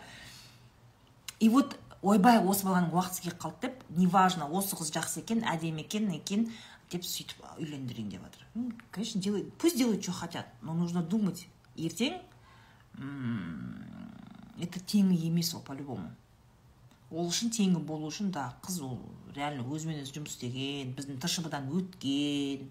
И 1.41 1.49
вот 1.49 1.79
ойбай 2.03 2.39
осы 2.45 2.67
баланың 2.67 2.93
уақыты 2.93 3.23
келіп 3.29 3.41
қалды 3.41 3.69
деп 3.69 3.85
неважно 3.89 4.49
осы 4.49 4.77
қыз 4.77 4.93
жақсы 4.93 5.23
екен 5.25 5.45
әдемі 5.45 5.87
екен 5.87 6.11
екен 6.13 6.51
деп 6.91 7.05
сөйтіп 7.05 7.45
үйлендірейін 7.59 8.09
деп 8.15 8.23
жатыр 8.23 8.73
конечно 8.91 9.21
делай 9.21 9.45
пусть 9.59 9.79
делают 9.79 10.03
что 10.03 10.13
хотят 10.13 10.47
но 10.63 10.75
нужно 10.75 11.03
думать. 11.03 11.47
Ертең 11.77 12.19
это 14.59 14.81
теңі 14.81 15.15
емес 15.29 15.55
ол 15.55 15.63
по 15.63 15.73
любому 15.73 16.11
ол 17.11 17.29
үшін 17.31 17.53
теңі 17.55 17.81
болу 17.89 18.09
үшін 18.11 18.33
да 18.35 18.51
қыз 18.65 18.83
ол 18.85 18.99
реально 19.37 19.65
өзімен 19.65 20.03
өзі 20.03 20.19
жұмыс 20.19 20.35
істеген 20.35 20.93
біздің 20.99 21.21
тшб 21.23 21.49
дан 21.53 21.69
өткен 21.73 22.69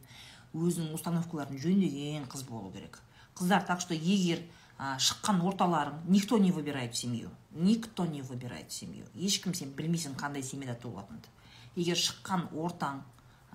өзінің 0.53 0.93
установкаларын 0.97 1.57
жөндеген 1.61 2.27
қыз 2.29 2.45
болу 2.47 2.71
керек. 2.71 2.99
Қыздар 3.37 3.65
так 3.65 3.81
что 3.81 3.93
егер 3.93 4.43
ә, 4.77 4.97
шыққан 4.97 5.41
орталарың 5.41 6.05
никто 6.07 6.37
не 6.37 6.51
выбирает 6.51 6.95
семью. 6.95 7.29
Никто 7.51 8.05
не 8.05 8.21
выбирает 8.21 8.71
семью. 8.71 9.05
Ешкім 9.13 9.53
сен 9.53 9.73
білмейсің 9.77 10.15
қандай 10.17 10.43
семьяда 10.43 10.77
туылатыныңды. 10.81 11.29
Егер 11.75 11.97
шыққан 11.97 12.49
ортаң 12.53 13.03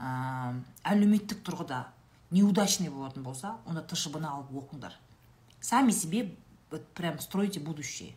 ә, 0.03 0.55
әлеуметтік 0.83 1.45
тұрғыда 1.47 1.85
неудачный 2.35 2.91
болатын 2.91 3.23
болса 3.23 3.57
онда 3.67 3.85
тшб 3.87 4.19
алып 4.19 4.51
оқыңдар. 4.51 4.93
Сами 5.61 5.93
себе 5.93 6.35
вот 6.71 6.87
прям 6.95 7.21
стройте 7.21 7.61
будущее. 7.61 8.15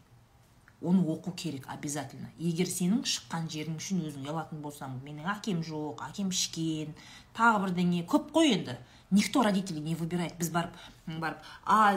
Оны 0.81 1.01
оқу 1.01 1.31
керек 1.31 1.67
обязательно. 1.67 2.29
Егер 2.37 2.67
сенің 2.67 3.05
шыққан 3.07 3.47
жерің 3.49 3.77
үшін 3.79 4.01
өзің 4.09 4.25
ұялатын 4.25 4.59
болсаң 4.61 4.97
менің 5.05 5.29
әкем 5.37 5.61
жоқ 5.63 6.03
әкем 6.09 6.33
ішкен 6.33 6.91
тағы 7.37 7.63
бірдеңе 7.65 8.03
көп 8.05 8.31
қой 8.35 8.53
енді. 8.57 8.77
Никто 9.11 9.43
родителей 9.43 9.81
не 9.81 9.95
выбирает. 9.95 10.35
Біз 10.37 10.49
барып 10.51 10.75
барып 11.07 11.39
а 11.65 11.95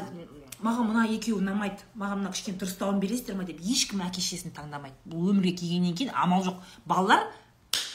маған 0.63 0.93
мына 0.93 1.07
екеуі 1.11 1.41
ұнамайды 1.41 1.85
маған 1.97 2.23
мына 2.23 2.33
кішкене 2.33 2.59
дұрыстауын 2.61 3.01
бересіздер 3.03 3.37
ма? 3.37 3.45
деп 3.45 3.61
ешкім 3.61 4.05
әке 4.07 4.23
шешесін 4.23 4.55
таңдамайды. 4.55 4.95
Бұл 5.09 5.33
өмірге 5.33 5.57
келгеннен 5.59 5.97
кейін 5.97 6.15
амал 6.15 6.45
жоқ. 6.47 6.63
Балалар 6.87 7.27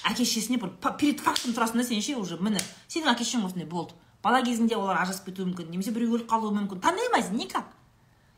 әке 0.04 0.26
шешесіне 0.26 0.60
бір 0.62 0.74
перед 1.00 1.22
фактом 1.24 1.54
тұрасың 1.56 1.80
да 1.80 1.84
сен 1.88 2.02
ше 2.02 2.16
уже? 2.20 2.38
Міне 2.38 2.62
сенің 2.88 3.14
әке 3.14 3.24
шешең 3.24 3.46
осындай 3.48 3.68
болды. 3.70 3.96
Бала 4.24 4.42
кезінде 4.44 4.76
олар 4.76 5.02
ажырасып 5.02 5.32
кетуі 5.32 5.50
мүмкін 5.50 5.72
немесе 5.72 5.92
біреу 5.92 6.18
өліп 6.18 6.30
қалуы 6.32 6.54
мүмкін. 6.56 6.80
Таңдай 6.84 7.10
алмайсың 7.10 7.38
никак. 7.38 7.74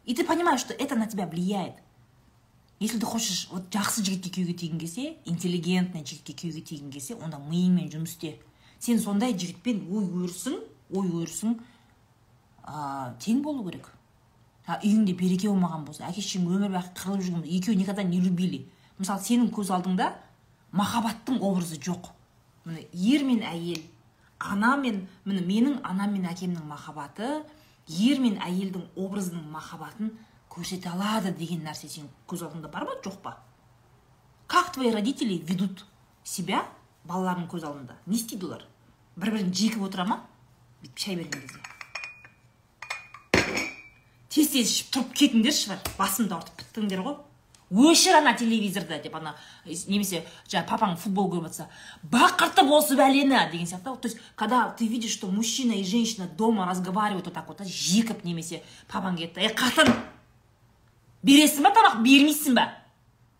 И 0.05 0.13
ты 0.13 0.23
понимаешь 0.23 0.61
что 0.61 0.73
это 0.73 0.95
на 0.95 1.07
тебя 1.07 1.27
влияет. 1.27 1.75
Если 2.79 2.99
ты 2.99 3.05
хочешь 3.05 3.47
вот 3.51 3.69
жақсы 3.71 4.03
жігітке 4.03 4.29
күйеуге 4.29 4.53
тигің 4.59 4.79
келсе 4.81 5.17
интеллигентный 5.25 6.03
жігітке 6.03 6.33
күйеуге 6.33 6.61
тигің 6.61 6.91
келсе 6.91 7.15
онда 7.15 7.39
миыңмен 7.39 7.87
жұмыс 7.93 8.17
істе. 8.17 8.35
Сен 8.79 8.99
сондай 8.99 9.33
жігітпен 9.33 9.85
ой 9.87 10.09
өрісің 10.09 10.57
ой 10.91 11.07
өрісің 11.21 11.55
ә, 12.65 13.15
тең 13.23 13.41
болу 13.45 13.63
керек. 13.69 13.87
А 14.67 14.81
үйіңде 14.81 15.15
береке 15.15 15.47
болмаған 15.47 15.85
болса 15.87 16.09
әке 16.09 16.19
шешең 16.19 16.49
өмір 16.49 16.73
бақи 16.75 16.91
қырылып 16.99 17.23
жүрген 17.23 17.47
екеуі 17.47 17.77
никогда 17.79 18.03
не 18.03 18.19
любили. 18.19 18.65
Мысалы 18.99 19.23
сенің 19.23 19.53
көз 19.55 19.71
алдыңда 19.71 20.11
махаббаттың 20.75 21.39
образы 21.41 21.79
жоқ. 21.79 22.11
Міне 22.65 22.87
ер 22.93 23.23
мен 23.23 23.43
әйел 23.45 23.81
ана 24.39 24.75
мен 24.77 25.07
міне 25.25 25.41
менің 25.45 25.79
анам 25.83 26.13
мен 26.13 26.25
әкемнің 26.29 26.65
махаббаты 26.67 27.43
ер 27.87 28.19
мен 28.19 28.39
әйелдің 28.43 28.87
образының 28.99 29.45
махаббатын 29.53 30.11
көрсете 30.51 30.89
алады 30.91 31.31
деген 31.37 31.63
нәрсе 31.65 31.87
сенің 31.89 32.09
көз 32.27 32.45
алдыңда 32.47 32.71
бар 32.71 32.87
ма 32.87 32.97
жоқ 33.03 33.21
па? 33.23 33.37
Как 34.47 34.73
твои 34.73 34.91
родители 34.91 35.37
ведут 35.37 35.85
себя 36.23 36.65
балаларының 37.05 37.47
көз 37.49 37.65
алдында? 37.65 37.95
Не 38.05 38.17
істейді 38.17 38.45
олар? 38.49 38.65
Бір 39.15 39.31
бірін 39.31 39.53
жекіп 39.53 39.87
отыра 39.87 40.05
ма? 40.05 40.19
Бүйтіп 40.83 40.99
шай 40.99 41.15
берген 41.15 41.41
кезде. 41.41 41.59
Тез 44.29 44.51
тез 44.51 44.69
ішіп 44.69 44.91
тұрып 44.91 45.13
кетіңдерші 45.15 45.71
бар. 45.71 45.79
Басымды 45.97 46.35
ауыртып 46.35 46.59
біттіңдер 46.61 47.03
ғой. 47.05 47.15
Өшір 47.71 48.19
ана 48.19 48.35
телевизорды 48.37 48.99
деп 49.01 49.15
ана 49.15 49.35
немесе 49.65 50.23
жаңағы 50.47 50.67
папаң 50.69 50.97
футбол 50.97 51.29
көріп 51.31 51.47
жатса 51.49 51.67
бақыртып 52.03 52.69
осы 52.69 52.95
бәлені 52.95 53.49
деген 53.51 53.65
сияқты. 53.65 53.95
То 53.97 54.07
есть 54.07 54.17
когда 54.35 54.69
ты 54.69 54.87
видишь 54.87 55.11
что 55.11 55.27
мужчина 55.27 55.73
и 55.73 55.83
женщина 55.83 56.27
дома 56.27 56.67
разговаривают 56.67 57.25
вот 57.25 57.33
так 57.33 57.47
вот 57.47 57.61
жекіп 57.65 58.23
немесе 58.23 58.61
папаң 58.87 59.17
келді 59.17 59.41
ей 59.41 59.49
қатын 59.49 59.93
бересің 61.23 61.63
ба 61.63 61.71
тамақ? 61.73 62.03
Бермейсің 62.05 62.53
ба? 62.53 62.69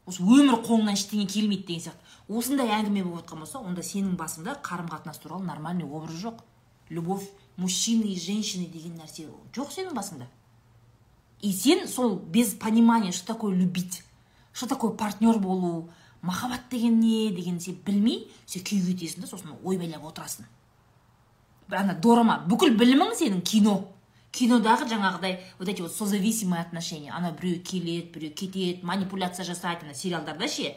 Осы 0.06 0.24
өмір 0.24 0.62
қолыңнан 0.66 0.98
ештеңе 0.98 1.28
келмейді 1.30 1.68
деген 1.68 1.84
сияқты. 1.86 2.02
Осындай 2.28 2.72
әңгіме 2.74 3.04
болып 3.06 3.26
жатқан 3.26 3.44
болса 3.44 3.60
онда 3.62 3.84
сенің 3.86 4.16
басыңда 4.18 4.58
қарым 4.66 4.90
қатынас 4.90 5.22
туралы 5.22 5.46
нормальный 5.46 5.86
образ 5.86 6.18
жоқ. 6.18 6.42
Любовь 6.90 7.30
мужчины 7.58 8.06
и 8.14 8.20
женщины 8.20 8.66
деген 8.66 8.98
нәрсе 8.98 9.28
жоқ 9.54 9.70
сенің 9.74 9.94
басыңда. 9.94 10.26
И 11.42 11.52
сен 11.52 11.88
сол 11.88 12.16
без 12.16 12.54
понимания 12.56 13.12
что 13.12 13.28
такое 13.34 13.56
любить. 13.56 14.04
Что 14.56 14.68
такое 14.68 14.92
партнер 14.92 15.38
болу? 15.38 15.90
Махаббат 16.22 16.62
деген 16.72 17.00
не 17.00 17.30
деген 17.30 17.60
сен 17.60 17.76
білмей 17.86 18.32
сен 18.48 18.64
күйге 18.64 18.96
кетесің 18.96 19.22
да 19.22 19.28
сосын 19.28 19.52
ойбайлап 19.64 20.06
отырасың. 20.08 20.46
Ана 21.70 21.94
дорама. 21.94 22.40
Бүкіл 22.48 22.78
білімің 22.80 23.12
сенің 23.20 23.42
кино. 23.44 23.92
Кинодағы 24.32 24.88
жаңағыдай 24.90 25.42
вот 25.60 25.70
эти 25.70 25.82
вот 25.82 25.94
созависимые 25.94 26.62
отношения. 26.62 27.12
Ана 27.12 27.32
біреу 27.32 27.62
келеді 27.62 28.10
біреу 28.14 28.34
кетеді 28.34 28.80
манипуляция 28.84 29.46
жасайды 29.46 29.86
ана 29.86 29.94
сериалдарда 29.94 30.48
ше. 30.48 30.72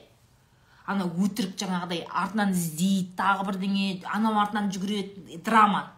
Ана 0.85 1.07
өтірік 1.07 1.55
жаңағыдай 1.57 2.03
артынан 2.09 2.53
іздейді 2.53 3.15
тағы 3.17 3.47
бірдеңе 3.47 4.03
анау 4.05 4.41
артынан 4.43 4.73
жүгіреді. 4.75 5.41
Драма. 5.45 5.93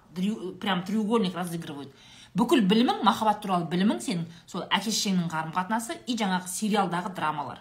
Прям 0.60 0.84
треугольник 0.84 1.34
разыгрывают. 1.34 1.90
Бүкіл 2.34 2.62
білімің 2.70 3.02
махаббат 3.02 3.42
туралы 3.42 3.66
білімің 3.70 3.98
сенің 4.04 4.28
сол 4.46 4.62
әке 4.70 4.92
шешеңнің 4.92 5.26
қарым 5.32 5.50
қатынасы 5.54 5.96
и 6.06 6.14
жаңағы 6.14 6.46
сериалдағы 6.46 7.14
драмалар. 7.14 7.58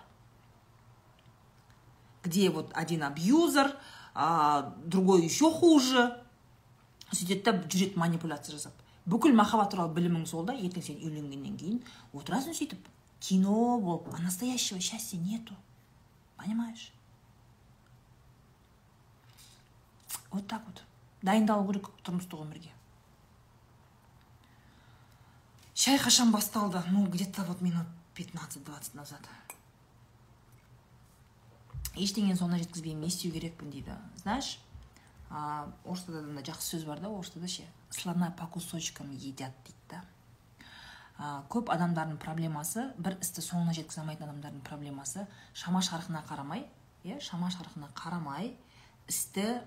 Где 2.29 2.49
вот 2.49 2.71
один 2.73 3.03
абьюзер 3.03 3.75
а, 4.13 4.75
другой 4.85 5.23
еще 5.23 5.51
хуже. 5.51 6.13
Сөйтеді 7.09 7.41
да 7.41 7.51
жүреді 7.65 7.97
манипуляция 7.97 8.53
жасап 8.53 8.77
бүкіл 9.09 9.33
махаббат 9.33 9.71
туралы 9.73 9.95
білімің 9.95 10.27
сол 10.29 10.45
да 10.45 10.53
ертең 10.53 10.83
сен 10.85 10.99
үйленгеннен 11.01 11.55
кейін 11.57 11.79
отырасың 12.13 12.53
сөйтіп 12.53 12.85
кино 13.25 13.79
болып 13.81 14.13
а 14.13 14.21
настоящего 14.21 14.79
счастья 14.79 15.17
нету. 15.17 15.55
Понимаешь? 16.37 16.91
Вот 20.31 20.45
так 20.47 20.61
вот. 20.67 20.83
Дайындалу 21.21 21.65
керек 21.67 21.89
тұрмыстық 22.05 22.45
өмірге. 22.45 22.69
Шай 25.73 25.97
қашан 25.97 26.31
басталды? 26.31 26.83
Ну 26.91 27.07
где 27.07 27.25
то 27.25 27.43
вот 27.43 27.61
минут 27.61 27.87
15-20 28.15 28.95
назад. 28.95 29.19
Ештеңені 31.95 32.37
соңына 32.37 32.59
жеткізбеймін 32.61 33.01
не 33.01 33.07
істеу 33.07 33.31
керекпін 33.31 33.71
дейді. 33.71 33.95
Знаешь 34.21 34.59
орыс 35.29 36.05
тілде 36.05 36.21
мына 36.25 36.41
жақсы 36.45 36.75
сөз 36.75 36.85
бар 36.85 36.99
да 36.99 37.09
орыс 37.09 37.29
тілде 37.33 37.47
ше 37.47 37.67
слона 37.89 38.31
по 38.37 38.47
кусочкам 38.47 39.11
едят 39.11 39.53
дейді 39.65 39.77
да. 39.89 40.03
Көп 41.49 41.69
адамдардың 41.73 42.17
проблемасы 42.17 42.93
бір 42.97 43.17
істі 43.21 43.41
соңына 43.43 43.73
жеткізе 43.75 44.01
алмайтын 44.01 44.29
адамдардың 44.29 44.61
проблемасы 44.63 45.27
шама 45.53 45.81
шарқына 45.83 46.23
қарамай 46.29 46.65
иә 47.03 47.19
шама 47.21 47.51
шарқына 47.51 47.91
қарамай 47.93 48.53
істі 49.07 49.59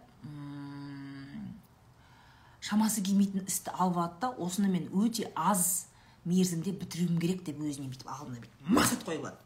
шамасы 2.63 3.03
келмейтін 3.03 3.45
істі 3.47 3.75
алып 3.75 3.99
алады 3.99 4.21
да 4.23 4.29
осыны 4.39 4.71
мен 4.71 4.89
өте 4.95 5.29
аз 5.35 5.89
мерзімде 6.25 6.73
бітіруім 6.79 7.19
керек 7.21 7.43
деп 7.45 7.59
өзіне 7.59 7.91
бүйтіп 7.91 8.09
алдына 8.09 8.39
бүйтіп 8.39 8.71
мақсат 8.71 9.03
қойып 9.07 9.27
алады. 9.27 9.43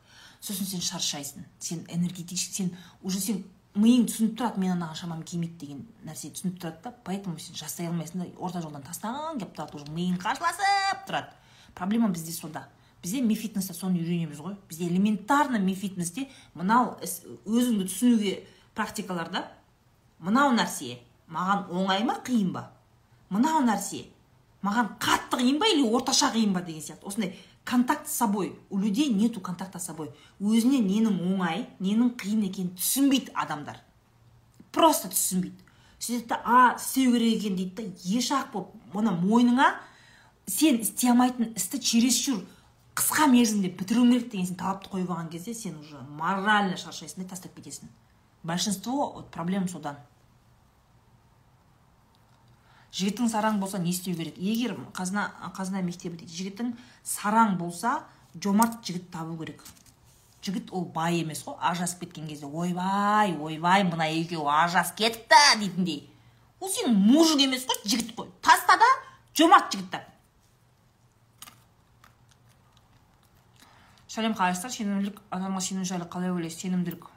Сосын 0.47 0.67
сен 0.71 0.85
шаршайсың. 0.85 1.45
Сен 1.59 1.85
энергетически 1.91 2.63
сен 2.63 2.71
уже 3.03 3.21
сен 3.21 3.43
миың 3.77 4.07
түсініп 4.09 4.39
тұрады 4.39 4.63
мен 4.63 4.73
анаған 4.77 4.97
шамам 4.97 5.23
келмейді 5.27 5.59
деген 5.61 5.83
нәрсе 6.07 6.31
түсініп 6.33 6.61
тұрады 6.63 6.83
да. 6.85 6.95
Поэтому 7.05 7.39
сен 7.43 7.59
жасай 7.59 7.91
алмайсың 7.91 8.23
да 8.23 8.29
орта 8.39 8.63
жолдан 8.65 8.87
тастағың 8.87 9.41
келіп 9.43 9.57
тұрады 9.59 9.81
уже 9.81 9.93
миың 9.93 10.17
қарсыласып 10.23 11.05
тұрады. 11.09 11.35
Проблема 11.75 12.09
бізде 12.09 12.33
сонда. 12.33 12.69
Бізде 13.03 13.21
ми 13.21 13.35
фитнесте 13.37 13.75
соны 13.75 14.01
үйренеміз 14.01 14.41
ғой. 14.41 14.57
Бізде 14.69 14.89
элементарно 14.89 15.59
ми 15.61 15.75
фитнесте 15.75 16.29
мынау 16.55 16.97
өзіңді 17.45 17.91
түсінуге 17.91 18.39
практикаларда 18.75 19.45
мынау 20.19 20.55
нәрсе 20.57 20.97
маған 21.29 21.69
оңай 21.71 22.05
ма 22.09 22.17
қиын 22.25 22.55
ба? 22.55 22.71
Мынау 23.29 23.61
нәрсе 23.67 24.07
маған 24.65 24.95
қатты 25.03 25.43
қиын 25.43 25.61
ба 25.61 25.69
или 25.69 25.85
орташа 25.85 26.33
қиын 26.33 26.55
ба 26.57 26.63
деген 26.65 26.81
сияқты. 26.81 27.05
Осындай 27.05 27.37
контакт 27.67 28.09
с 28.09 28.15
собой. 28.15 28.59
У 28.71 28.79
людей 28.79 29.09
нету 29.13 29.41
контакта 29.41 29.79
с 29.79 29.91
собой. 29.91 30.13
Өзіне 30.41 30.79
ненің 30.87 31.19
оңай 31.35 31.67
ненің 31.83 32.15
қиын 32.17 32.47
екенін 32.47 32.71
түсінбейді 32.79 33.35
адамдар. 33.35 33.83
Просто 34.73 35.11
түсінбейді. 35.11 35.59
Сөйтеді 35.99 36.39
а 36.45 36.77
істеу 36.77 37.13
керек 37.13 37.43
екен 37.43 37.57
дейді 37.57 37.75
да 37.75 38.17
еш 38.17 38.31
ақ 38.31 38.53
болып 38.53 38.95
мына 38.95 39.17
мойныңа 39.19 39.73
сен 40.47 40.79
істей 40.85 41.11
алмайтын 41.11 41.55
істі 41.57 41.81
чересчур 41.81 42.45
қысқа 42.95 43.27
мерзімде 43.33 43.73
бітіруің 43.75 44.13
керек 44.13 44.31
деген 44.31 44.47
сен 44.47 44.61
талапты 44.61 44.93
қойып 44.93 45.11
алған 45.11 45.31
кезде 45.33 45.55
сен 45.55 45.81
уже 45.81 45.99
морально 46.21 46.77
шаршайсың 46.77 47.25
да 47.25 47.31
тастап 47.35 47.57
кетесің. 47.59 47.91
Большинство 48.45 49.13
вот 49.13 49.31
проблема 49.31 49.69
содан. 49.69 49.97
Жігітің 52.93 53.31
сараң 53.33 53.61
болса 53.61 53.79
не 53.79 53.91
істеу 53.91 54.17
керек? 54.17 54.39
Егер 54.39 54.77
қазына 54.95 55.29
қазына 55.57 55.83
мектебі 55.83 56.19
дейді. 56.21 56.33
Жігітің 56.33 56.73
сараң 57.05 57.57
болса 57.59 58.01
жомарт 58.35 58.83
жігіт 58.85 59.11
табу 59.11 59.39
керек. 59.41 59.63
Жігіт 60.43 60.71
ол 60.71 60.85
бай 60.95 61.23
емес 61.23 61.45
қой 61.47 61.57
ажырасып 61.59 62.05
кеткен 62.07 62.29
кезде 62.29 62.47
ойбай 62.47 63.37
ойбай 63.37 63.85
мына 63.85 64.07
екеуі 64.11 64.47
ажырасып 64.65 65.01
кетіпті 65.03 65.59
дейтіндей. 65.63 66.03
Ол 66.61 66.71
сенің 66.71 66.95
мужик 66.95 67.41
емес 67.43 67.67
қой 67.67 67.83
жігіт 67.85 68.15
қой. 68.17 68.31
Таста 68.41 68.79
да 68.79 68.93
жомарт 69.35 69.73
жігіт 69.73 69.91
тап 69.91 70.13
сәлем 74.17 74.33
қалайсыздар 74.33 74.73
сенімділік 74.73 75.19
адамға 75.35 75.61
сену 75.61 75.85
жайлы 75.85 76.07
қалай 76.09 76.31
ойлайсыз? 76.33 76.63
Сенімділік. 76.63 77.11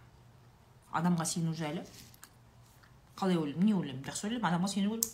Адамға 0.91 1.25
сену 1.29 1.53
жайлы 1.55 1.85
қалай 3.15 3.37
ойлаймын? 3.39 3.65
Не 3.69 3.75
ойлаймын? 3.77 4.03
Жақсы 4.03 4.27
ойлаймын. 4.27 4.47
Адамға 4.49 4.71
сену 4.73 4.97
керек 4.97 5.07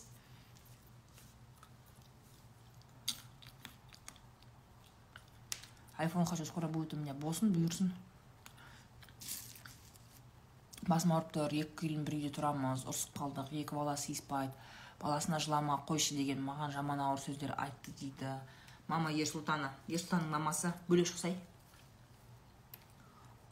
айфон 5.98 6.26
хочу 6.26 6.46
скоро 6.46 6.68
будет 6.68 6.94
у 6.94 6.98
меня 6.98 7.14
болсын 7.14 7.54
бұйырсын. 7.54 7.92
Басым 10.88 11.16
ауырып 11.16 11.32
тұр 11.34 11.56
екі 11.56 11.76
келін 11.82 12.06
бір 12.06 12.20
үйде 12.20 12.32
тұрамыз 12.36 12.86
ұрысып 12.86 13.18
қалдық 13.18 13.52
екі 13.52 13.76
бала 13.76 13.98
сыйыспайды. 13.98 14.54
Баласына 15.02 15.40
жылама 15.40 15.82
қойшы 15.88 16.16
деген 16.16 16.44
маған 16.46 16.72
жаман 16.76 17.02
ауыр 17.08 17.20
сөздер 17.20 17.56
айтты 17.58 17.92
дейді. 18.00 18.38
Мама 18.88 19.12
ерсұлтана 19.12 19.74
ерсұлтанның 19.90 20.30
мамасы 20.38 20.74
бөлек 20.88 21.10
шықсай 21.10 21.36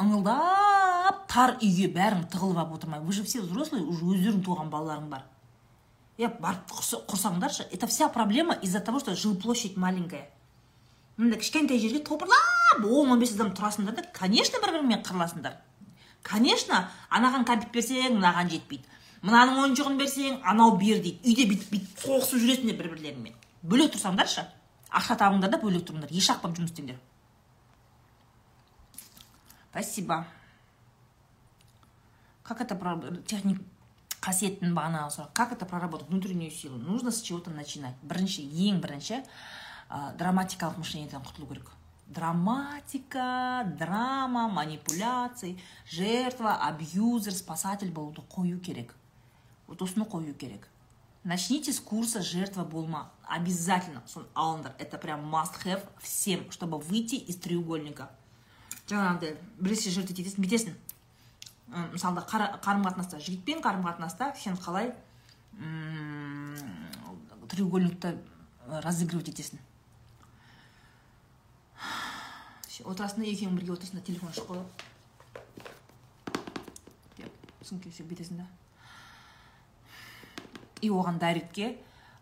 ыңылдап 0.02 1.26
тар 1.30 1.58
үйге 1.62 1.90
бәрің 1.94 2.26
тығылып 2.32 2.60
алып 2.60 2.78
отырмай. 2.78 3.00
Вы 3.00 3.14
же 3.14 3.24
все 3.24 3.42
взрослые 3.42 3.84
уже 3.84 4.06
өздерің 4.06 4.44
туған 4.46 4.70
балаларың 4.74 5.10
бар. 5.10 5.26
Иә 6.18 6.30
барып 6.40 6.72
құрсаңдаршы 7.10 7.68
это 7.72 7.88
вся 7.88 8.10
проблема 8.10 8.54
из 8.54 8.72
за 8.72 8.80
того 8.80 9.00
что 9.00 9.16
жилплощадь 9.16 9.78
маленькая. 9.78 10.30
Мындай 11.18 11.40
кішкентай 11.40 11.80
жерге 11.80 12.00
топырлап 12.00 12.84
он 12.84 13.12
он 13.12 13.20
бес 13.20 13.36
адам 13.36 13.54
тұрасыңдар 13.54 13.96
да 13.96 14.04
конечно 14.14 14.60
бір 14.64 14.76
біріңмен 14.78 15.06
қырыласыңдар 15.06 15.56
конечно 16.24 16.90
анаған 17.10 17.46
кәмпит 17.48 17.72
берсең 17.76 18.18
мынаған 18.18 18.52
жетпейді. 18.54 18.90
Мынаның 19.24 19.60
ойыншығын 19.64 19.98
берсең 20.00 20.42
анау 20.44 20.76
бер 20.80 21.00
дейді. 21.00 21.22
Үйде 21.24 21.46
бүйтіп 21.48 21.70
бүйтіп 21.72 22.02
соғысып 22.04 22.42
жүресіңдер 22.44 22.80
бір 22.80 22.90
бірлеріңмен 22.92 23.36
бөлек 23.64 23.94
тұрсаңдаршы. 23.96 24.44
Ақша 24.92 25.16
табыңдар 25.20 25.52
да 25.54 25.60
бөлек 25.62 25.86
тұрыңдар. 25.88 26.12
Еш 26.12 26.28
болып 26.42 26.58
жұмыс 26.58 26.74
істеңдер 26.74 27.00
спасибо. 29.74 30.26
Как 32.44 32.62
это 32.62 32.76
техник 33.26 33.62
қасиеттің 34.22 34.76
бағанағы 34.76 35.16
сұрақ 35.16 35.34
как 35.34 35.52
это 35.54 35.66
проработать 35.66 36.10
внутреннюю 36.10 36.52
силу? 36.52 36.78
Нужно 36.78 37.12
с 37.12 37.22
чего 37.22 37.40
то 37.40 37.50
начинать. 37.50 37.96
Бірінші 38.04 38.44
ең 38.44 38.82
бірінші 38.82 39.24
ә, 39.90 40.16
драматикалық 40.18 40.78
мышлениеден 40.78 41.24
құтылу 41.24 41.48
керек. 41.48 41.72
Драматика 42.08 43.64
драма 43.80 44.48
манипуляция 44.48 45.58
жертва 45.90 46.56
абьюзер 46.68 47.34
спасатель 47.34 47.92
болуды 47.92 48.22
қою 48.30 48.60
керек. 48.60 48.96
Вот 49.68 49.82
осыны 49.82 50.06
қою 50.06 50.34
керек. 50.34 50.68
Начните 51.24 51.72
с 51.72 51.80
курса 51.80 52.22
жертва 52.22 52.66
болма 52.66 53.12
обязательно 53.24 54.04
соны 54.06 54.28
алыңдар. 54.36 54.74
Это 54.78 54.98
прям 54.98 55.34
must 55.34 55.64
have 55.64 55.82
всем 56.02 56.52
чтобы 56.52 56.80
выйти 56.80 57.16
из 57.16 57.38
треугольника. 57.38 58.10
Жаңағыдай 58.88 59.38
біресе 59.58 59.90
жертва 59.90 60.14
етесің 60.14 60.44
бүйтесің 60.44 60.76
мысалда 61.94 62.26
қарым 62.28 62.84
қатынаста 62.84 63.22
жігітпен 63.24 63.64
қарым 63.64 63.86
қатынаста 63.88 64.34
сен 64.36 64.58
қалай 64.60 64.92
треугольникті 67.48 68.18
разыгрывать 68.68 69.32
етесің? 69.32 69.62
Отырасың 72.82 73.22
да 73.22 73.30
екеуің 73.30 73.58
бірге 73.60 73.74
отырсың 73.76 74.00
да 74.00 74.06
телефон 74.08 74.34
шығып 74.34 74.50
қалады 74.50 74.72
деп 77.20 77.34
сөмкеге 77.70 78.06
бүйтесің 78.10 78.42
да 78.42 78.48
и 80.82 80.90
оған 80.90 81.20
дайректке 81.22 81.68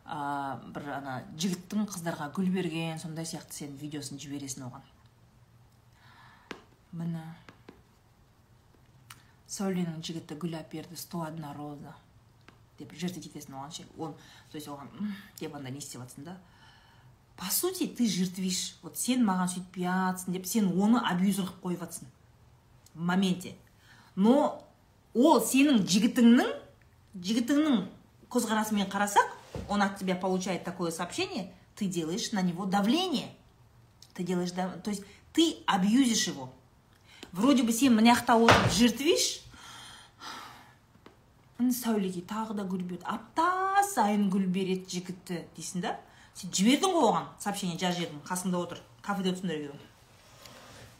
ә, 0.06 0.60
бір 0.76 0.90
ана 0.98 1.14
жігіттің 1.40 1.88
қыздарға 1.88 2.32
гүл 2.36 2.52
берген 2.52 3.00
сондай 3.00 3.26
сияқты 3.30 3.62
сен 3.62 3.78
видеосын 3.80 4.20
жібересің 4.22 4.68
оған 4.68 4.84
міне 7.00 7.24
сәуленің 9.48 10.04
жігіті 10.04 10.36
гүл 10.42 10.60
әперді 10.60 11.00
сто 11.00 11.24
одна 11.30 11.54
роза 11.56 11.96
деп 12.80 12.94
жертвить 12.98 13.32
етесің 13.32 13.56
оған 13.56 13.72
ше 13.78 13.88
он 13.98 14.14
то 14.52 14.60
есть 14.60 14.68
оған 14.68 14.92
деп 15.40 15.56
андай 15.56 15.72
не 15.72 15.80
істеп 15.80 16.02
жатрсың 16.04 16.28
да 16.28 16.38
по 17.42 17.50
сути 17.50 17.88
ты 17.88 18.08
жертвишь. 18.08 18.76
Вот 18.84 19.00
сен 19.02 19.24
маған 19.26 19.50
сөйтпей 19.50 19.88
жатсың 19.90 20.36
деп 20.36 20.46
сен 20.46 20.68
оны 20.78 21.00
абьюзер 21.02 21.48
қылып 21.48 21.64
қойып 21.64 21.80
жатсың 21.82 22.10
в 22.94 23.02
моменте. 23.02 23.56
Но 24.16 24.62
ол 25.16 25.42
сенің 25.42 25.82
жігітіңнің 25.82 26.52
жігітіңнің 27.18 27.80
көзқарасымен 28.30 28.92
қарасақ 28.94 29.26
он 29.70 29.82
от 29.82 29.98
тебя 29.98 30.16
получает 30.16 30.64
такое 30.64 30.92
сообщение 30.92 31.52
ты 31.76 31.88
делаешь 31.88 32.32
на 32.32 32.44
него 32.44 32.66
давление. 32.66 33.34
Ты 34.14 34.22
делаешь 34.22 34.52
то 34.52 34.92
есть 34.92 35.04
ты 35.34 35.58
абьюзишь 35.66 36.28
его. 36.28 36.54
Вроде 37.32 37.64
бы 37.64 37.74
сен 37.74 37.96
мына 37.96 38.14
жақта 38.14 38.38
отырып 38.38 38.72
жертвишь 38.72 39.42
сәулеге 41.58 42.22
тағы 42.22 42.54
да 42.54 42.64
гүл 42.70 42.86
берді 42.86 43.06
апта 43.06 43.82
сайын 43.94 44.30
гүл 44.30 44.46
береді 44.46 44.86
жігіті 44.90 45.44
дейсің 45.58 45.82
да? 45.82 45.98
Сен 46.36 46.52
жібердің 46.52 46.96
ғой 46.96 47.08
оған 47.12 47.30
сообщение 47.40 47.78
жазып 47.78 48.04
жібердің. 48.06 48.26
Қасыңда 48.28 48.64
отыр 48.66 48.84
кафеде 49.02 49.34
отырсыңдар 49.34 49.60
екеуің 49.60 49.88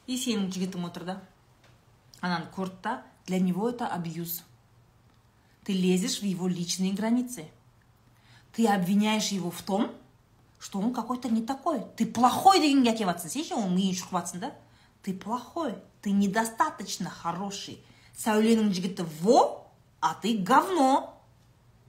и 0.08 0.18
сенің 0.18 0.50
жігітің 0.52 0.86
отыр 0.88 1.06
да 1.08 1.18
ананы 2.22 2.50
көрді 2.56 2.82
да 2.84 2.96
для 3.28 3.40
него 3.40 3.70
это 3.70 3.88
абьюз 3.88 4.42
ты 5.64 5.74
лезешь 5.74 6.22
в 6.22 6.26
его 6.26 6.48
личные 6.48 6.94
границы. 6.94 7.46
Ты 8.54 8.68
обвиняешь 8.68 9.30
его 9.30 9.52
в 9.52 9.62
том 9.62 9.92
что 10.60 10.80
он 10.80 10.94
какой 10.94 11.18
то 11.20 11.28
не 11.28 11.42
такой. 11.42 11.82
Ты 11.98 12.06
плохой 12.06 12.60
дегенге 12.60 12.92
әкеліп 12.92 13.16
жатрсың 13.16 13.32
сен 13.34 13.46
ше 13.48 13.56
оның 13.58 13.72
миын 13.78 13.96
шұқып 13.98 14.18
жатрсың 14.20 14.44
да? 14.44 14.52
Ты 15.02 15.14
плохой 15.14 15.76
ты 16.02 16.12
недостаточно 16.12 17.10
хороший. 17.10 17.80
Сәуленің 18.18 18.70
жігіті 18.74 19.08
во 19.22 19.66
а 20.02 20.14
ты 20.14 20.38
говно 20.38 21.16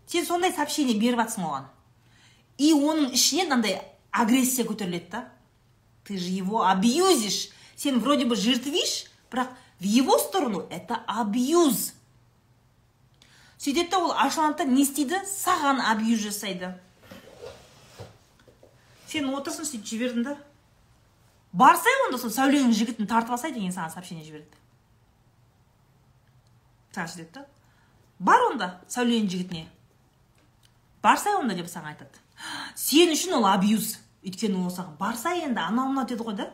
сен 0.07 0.25
сондай 0.25 0.53
сообщение 0.53 0.97
беріп 0.97 1.21
жатрсың 1.21 1.45
оған 1.49 1.69
и 2.59 2.73
оның 2.73 3.12
ішінен 3.17 3.49
мынандай 3.49 3.81
агрессия 4.11 4.65
көтеріледі 4.65 5.11
да. 5.11 5.29
Ты 6.05 6.19
же 6.19 6.29
его 6.29 6.67
абьюзишь. 6.67 7.51
Сен 7.77 8.01
вроде 8.01 8.25
бы 8.25 8.37
жертвишь 8.37 9.07
бірақ 9.31 9.49
в 9.81 9.85
его 9.85 10.19
сторону 10.19 10.67
это 10.71 11.03
абьюз. 11.07 11.95
Сөйтеді 13.59 13.95
ол 13.97 14.12
ашуланады 14.12 14.67
не 14.67 14.83
істейді 14.83 15.23
саған 15.27 15.81
абьюз 15.87 16.21
жасайды. 16.23 16.73
Сен 19.07 19.29
отырсың 19.31 19.67
сөйтіп 19.69 19.87
жібердің 19.87 20.27
да. 20.27 20.37
Барсай 21.53 21.95
онда 22.07 22.19
сол 22.19 22.33
сәуленің 22.35 22.73
жігітін 22.75 23.07
тартып 23.07 23.37
алсай 23.37 23.53
деген 23.55 23.75
саған 23.75 23.95
сообщение 23.95 24.25
жібереді. 24.27 24.59
Саған 26.95 27.12
сөйтеді 27.15 27.35
да. 27.38 27.47
Бар 28.19 28.47
онда 28.51 28.69
сәуленің 28.88 29.31
жігітіне. 29.31 29.67
Барсай 31.03 31.38
онда 31.38 31.55
деп 31.59 31.71
саған 31.71 31.95
айтады. 31.95 32.22
Сен 32.75 33.13
үшін 33.15 33.39
ол 33.39 33.47
абьюз. 33.51 33.97
Өйткені 34.23 34.61
ол 34.63 34.71
саған 34.71 34.97
барса 35.01 35.35
енді 35.35 35.61
анау 35.61 35.91
мынау 35.91 36.07
деді 36.07 36.27
ғой 36.27 36.37
да? 36.39 36.49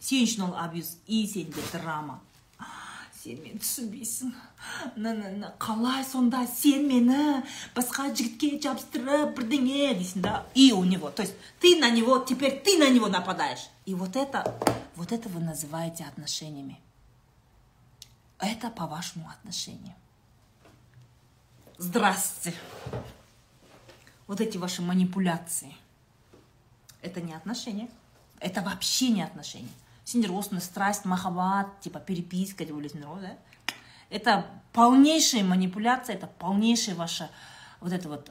Сен 0.00 0.24
үшін 0.26 0.48
ол 0.48 0.56
абьюз. 0.60 0.96
И 1.06 1.26
сенде 1.26 1.62
драма. 1.72 2.20
Сен 3.18 3.40
мені 3.42 3.58
түсінбейсің. 3.58 4.30
Қалай 5.58 6.04
сонда? 6.06 6.44
Сен 6.46 6.86
мені 6.86 7.42
басқа 7.74 8.08
жігітке 8.12 8.60
жабыстырып 8.62 9.34
бірдеңе 9.38 9.94
дейсің 9.98 10.22
да? 10.22 10.46
И 10.54 10.70
у 10.72 10.84
него. 10.84 11.10
То 11.10 11.22
есть 11.22 11.34
ты 11.60 11.78
на 11.80 11.90
него 11.90 12.18
теперь 12.20 12.60
ты 12.60 12.78
на 12.78 12.88
него 12.90 13.08
нападаешь. 13.08 13.68
И 13.86 13.94
вот 13.94 14.16
это 14.16 14.54
вот 14.94 15.12
это 15.12 15.28
вы 15.28 15.40
называете 15.40 16.04
отношениями. 16.04 16.80
Это 18.38 18.70
по 18.70 18.86
вашему 18.86 19.28
отношению. 19.28 19.94
Здравствуйте 21.78 22.56
вот 24.27 24.41
эти 24.41 24.57
ваши 24.57 24.81
манипуляции 24.81 25.75
это 27.01 27.21
не 27.21 27.33
отношения 27.33 27.89
это 28.39 28.61
вообще 28.61 29.09
не 29.09 29.21
отношения 29.21 29.69
сендер 30.03 30.31
осыны 30.31 30.61
страсть 30.61 31.05
махаббат 31.05 31.79
типа 31.81 31.99
переписка 31.99 32.65
деп 32.65 32.75
ойлайсыңдар 32.75 33.09
ғой 33.09 33.21
да 33.21 33.37
это 34.09 34.45
полнейшая 34.73 35.43
манипуляция 35.43 36.15
это 36.15 36.27
полнейшее 36.27 36.95
ваше 36.95 37.29
вот 37.81 37.91
это 37.91 38.09
вот 38.09 38.29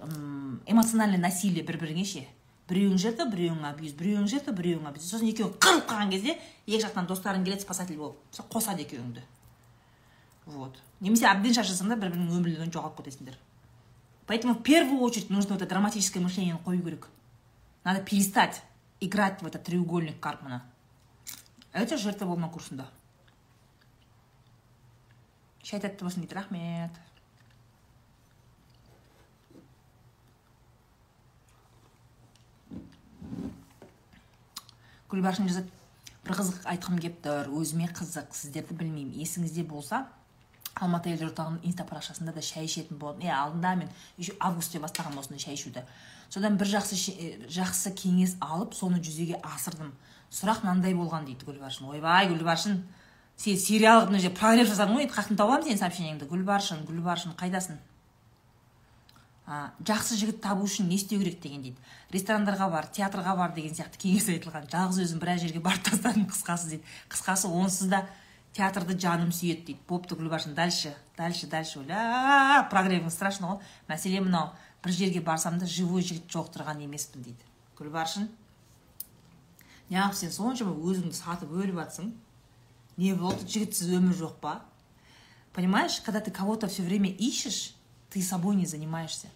эмоциональное 0.67 1.19
насилие 1.19 1.65
бір 1.65 1.79
біріңе 1.81 2.05
ше 2.05 2.27
біреуің 2.71 2.99
жертва 2.99 3.27
біреуің 3.29 3.65
абьюз 3.69 3.93
біреуің 3.99 4.29
жертва 4.31 4.55
біреуің 4.57 4.89
абьюз 4.89 5.11
сосын 5.11 5.29
екеуің 5.29 5.57
қырылып 5.61 5.89
қалған 5.91 6.13
кезде 6.15 6.37
екі 6.67 6.83
жақтан 6.87 7.09
достарың 7.11 7.45
келеді 7.45 7.67
спасатель 7.67 7.99
болып 7.99 8.17
қосады 8.53 8.87
екеуіңді 8.87 9.25
вот 10.47 10.79
немесе 11.01 11.27
әбден 11.29 11.57
шаршасаңдар 11.59 12.01
бір 12.01 12.15
біріңнің 12.15 12.39
өмірлерінен 12.39 12.73
жоғалып 12.73 13.03
кетесіңдер 13.03 13.37
Поэтому 14.28 14.54
в 14.54 14.62
первую 14.62 15.02
очередь 15.02 15.30
нужно 15.30 15.56
это 15.56 15.66
драматическое 15.66 16.22
мышление 16.22 16.60
қою 16.64 16.84
керек. 16.84 17.08
Надо 17.84 18.02
перестать 18.02 18.62
играть 19.00 19.42
в 19.42 19.48
этот 19.48 19.64
треугольник 19.64 20.20
Карпмана. 20.20 20.64
Это 21.72 21.98
жертва 21.98 22.26
болма 22.26 22.50
курсында. 22.50 22.90
Шай 25.68 25.82
тәтті 25.84 26.06
болсын 26.06 26.24
дейді 26.24 26.36
рахмет 26.38 26.96
гүлбаршын 35.12 35.50
жазады 35.52 35.68
бір 36.24 36.38
қызық 36.40 36.62
айтқым 36.72 37.02
келіп 37.04 37.20
тұр 37.26 37.52
өзіме 37.60 37.90
қызық 37.92 38.32
сіздерді 38.38 38.78
білмеймін 38.80 39.20
есіңізде 39.26 39.66
болса 39.68 40.06
алматы 40.82 41.12
ел 41.12 41.24
орталығының 41.28 41.66
инста 41.68 41.86
парақшасында 41.88 42.34
да 42.36 42.44
шай 42.46 42.68
ішетін 42.68 43.00
болдым. 43.02 43.26
Иә 43.28 43.36
алдында 43.36 43.74
мен 43.80 43.90
августте 44.40 44.80
бастағанмын 44.84 45.24
осындай 45.24 45.42
шай 45.42 45.58
ішуді. 45.58 45.84
Содан 46.30 46.58
бір 46.60 46.72
жақсы 46.76 46.98
жақсы 47.54 47.94
кеңес 47.98 48.38
алып 48.44 48.76
соны 48.78 49.02
жүзеге 49.02 49.40
асырдым. 49.42 49.94
Сұрақ 50.32 50.64
мынандай 50.66 50.94
болған 50.94 51.26
дейді 51.26 51.48
гүлбаршын. 51.48 51.88
Ойбай 51.92 52.28
гүлбаршын 52.32 52.82
сен 53.38 53.60
сериалға 53.62 54.10
мына 54.10 54.20
жерде 54.20 54.36
прогресс 54.36 54.74
жасадың 54.74 54.98
ғой 54.98 55.08
енді 55.08 55.16
қаяқтан 55.16 55.40
табамын 55.40 55.68
сенің 55.68 55.82
сообщениеңді. 55.84 56.28
Гүлбаршын 56.32 56.84
гүлбаршын 56.90 57.38
қайдасың? 57.40 57.80
А, 59.48 59.72
жақсы 59.80 60.18
жігіт 60.20 60.42
табу 60.44 60.66
үшін 60.68 60.90
не 60.92 60.98
істеу 61.00 61.22
керек 61.22 61.40
деген 61.40 61.62
дейді. 61.64 61.78
Ресторандарға 62.12 62.68
бар 62.68 62.90
театрға 62.92 63.38
бар 63.40 63.54
деген 63.56 63.72
сияқты 63.78 64.02
кеңес 64.02 64.28
айтылған. 64.34 64.68
Жалғыз 64.74 65.00
өзім 65.06 65.22
біраз 65.22 65.46
жерге 65.46 65.62
барып 65.64 65.86
тастадым 65.88 66.26
қысқасы 66.28 66.74
дейді. 66.74 66.84
Қысқасы 67.08 67.48
онсыз 67.48 67.88
да 67.88 68.02
театрды 68.58 68.98
жаным 68.98 69.30
сүйеді 69.32 69.68
дейді. 69.68 69.82
Бопты 69.88 70.18
гүлбаршын 70.18 70.56
дальше 70.58 70.96
дальше 71.18 71.48
дальше 71.48 71.80
ойла 71.80 72.66
прогревің 72.72 73.12
страшно 73.14 73.52
ғой 73.52 73.60
мәселе 73.92 74.22
мынау 74.26 74.50
бір 74.84 74.96
жерге 74.98 75.22
барсам 75.22 75.60
да 75.62 75.70
живой 75.70 76.02
жігіт 76.02 76.26
жолықтырған 76.34 76.82
емеспін 76.86 77.28
дейді. 77.28 77.44
Гүлбаршын 77.78 78.30
неғып 79.92 80.18
сен 80.18 80.34
соншама 80.34 80.74
өзіңді 80.74 81.14
сатып 81.16 81.54
өліп 81.54 81.78
жатсың? 81.84 82.12
Не 82.98 83.14
болды 83.14 83.46
жігітсіз 83.46 83.94
өмір 84.00 84.18
жоқ 84.18 84.40
па? 84.42 84.62
Понимаешь 85.54 86.02
когда 86.02 86.20
ты 86.20 86.32
кого 86.32 86.56
то 86.56 86.68
все 86.68 86.82
время 86.82 87.10
ищешь 87.10 87.76
ты 88.10 88.24
собой 88.24 88.56
не 88.56 88.66
занимаешься. 88.66 89.28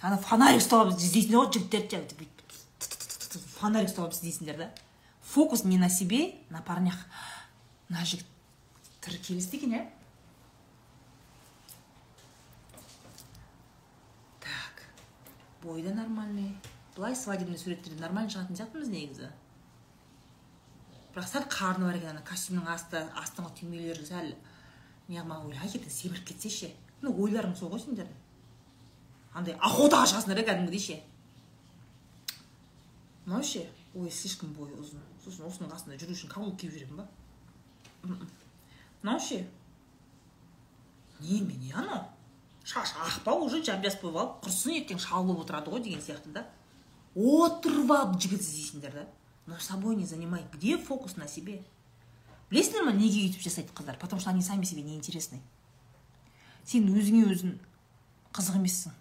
Ана 0.00 0.16
фонарик 0.16 0.60
ұстап 0.60 0.92
іздейсіңдер 0.92 1.40
ғой 1.40 1.52
жігіттерді 1.56 2.28
фонарик 3.56 3.88
ұстап 3.88 4.12
іздейсіңдер 4.12 4.56
да? 4.56 4.70
Фокус 5.32 5.64
не 5.64 5.78
на 5.78 5.88
себе 5.88 6.34
на 6.50 6.60
парнях. 6.62 6.96
Мына 7.90 8.04
жігіт 8.06 8.26
тірі 9.02 9.18
келісті 9.26 9.58
екен 9.58 9.74
иә 9.74 9.82
так 14.44 14.84
бойы 15.64 15.82
да 15.82 15.94
нормальный 15.96 16.54
былай 16.94 17.16
свадебный 17.18 17.58
суреттерде 17.58 17.98
нормально 18.00 18.30
шығатын 18.30 18.60
сияқтымыз 18.60 18.92
негізі 18.94 19.30
бірақ 21.10 21.28
сәл 21.32 21.50
қарны 21.50 21.88
бар 21.88 21.98
екен 21.98 22.14
ана 22.14 22.22
костюмнің 22.30 22.70
асты 22.70 23.02
астыңғы 23.18 23.54
түймелері 23.58 24.06
сәл 24.06 24.32
неғылмаған 25.10 25.50
ойлай 25.50 25.74
кетті 25.74 25.90
семіріп 25.90 26.30
кетсе 26.30 26.50
ше 26.60 26.72
ну 27.02 27.10
ойларың 27.24 27.56
сол 27.58 27.74
ғой 27.74 27.82
сендердің 27.82 29.34
андай 29.34 29.58
охотаға 29.58 30.06
шығасыңдар 30.12 30.44
иә 30.44 30.50
кәдімгідей 30.52 30.84
ше 30.86 31.00
мынау 33.26 33.42
ше 33.42 33.66
ой 33.94 34.10
слишком 34.14 34.54
бойы 34.54 34.78
ұзын 34.78 35.02
сосын 35.24 35.48
осының 35.50 35.74
қасында 35.74 35.98
жүру 35.98 36.14
үшін 36.14 36.30
каблук 36.30 36.60
киіп 36.60 36.76
жүремін 36.76 37.02
ба? 37.02 37.08
Мынау 38.02 39.20
ше 39.20 39.46
немене 41.20 41.72
анау 41.74 42.08
шаш 42.64 42.94
ақ 42.96 43.22
па 43.24 43.34
уже 43.34 43.62
жап 43.62 43.82
болып 44.02 44.16
алып 44.16 44.44
құрсын 44.46 44.76
ертең 44.80 44.98
шал 44.98 45.24
болып 45.24 45.44
отырады 45.44 45.70
ғой 45.70 45.82
деген 45.82 46.00
сияқты 46.00 46.32
да. 46.32 46.46
Отырып 47.14 47.90
алып 47.90 48.20
жігіт 48.20 48.40
іздейсіңдер 48.40 48.92
да. 48.92 49.06
Но 49.46 49.58
собой 49.58 49.96
не 49.96 50.06
занимай. 50.06 50.44
Где 50.52 50.78
фокус 50.78 51.16
на 51.16 51.26
себе? 51.26 51.62
Білесіңдер 52.50 52.84
ма 52.84 52.92
неге 52.92 53.26
өйтіп 53.26 53.42
жасайды 53.42 53.72
қыздар? 53.74 53.98
Потому 53.98 54.20
что 54.20 54.30
они 54.30 54.42
сами 54.42 54.64
себе 54.64 54.82
не 54.82 54.96
интересны 54.96 55.40
сен 56.70 56.88
өзіңе 56.92 57.24
өзің 57.32 57.54
қызық 58.36 58.58
емессің. 58.60 58.94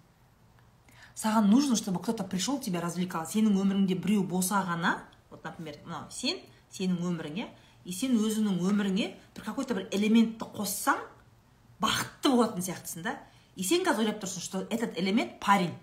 Саған 1.20 1.50
нужно 1.52 1.76
чтобы 1.76 2.02
кто 2.02 2.14
то 2.14 2.24
пришел 2.24 2.60
тебя 2.60 2.82
развлекал. 2.82 3.26
Сенің 3.28 3.60
өміріңде 3.60 3.98
біреу 4.00 4.24
болса 4.24 4.64
ғана 4.66 5.04
вот 5.30 5.44
например 5.44 5.78
мынау 5.86 6.08
сен 6.10 6.40
сенің 6.72 7.04
өміріңе 7.12 7.50
и 7.89 7.93
сен 7.95 8.13
өзіңнің 8.21 8.60
өміріңе 8.69 9.08
бір 9.34 9.45
какой 9.45 9.65
то 9.65 9.73
бір 9.73 9.88
элементті 9.95 10.45
қоссаң 10.54 10.99
бақытты 11.82 12.30
болатын 12.30 12.62
сияқтысың 12.62 13.06
да. 13.08 13.15
И 13.56 13.63
сен 13.65 13.82
қазір 13.86 14.06
ойлап 14.06 14.19
тұрсың 14.21 14.43
что 14.45 14.62
этот 14.69 14.97
элемент 15.02 15.39
парень. 15.41 15.73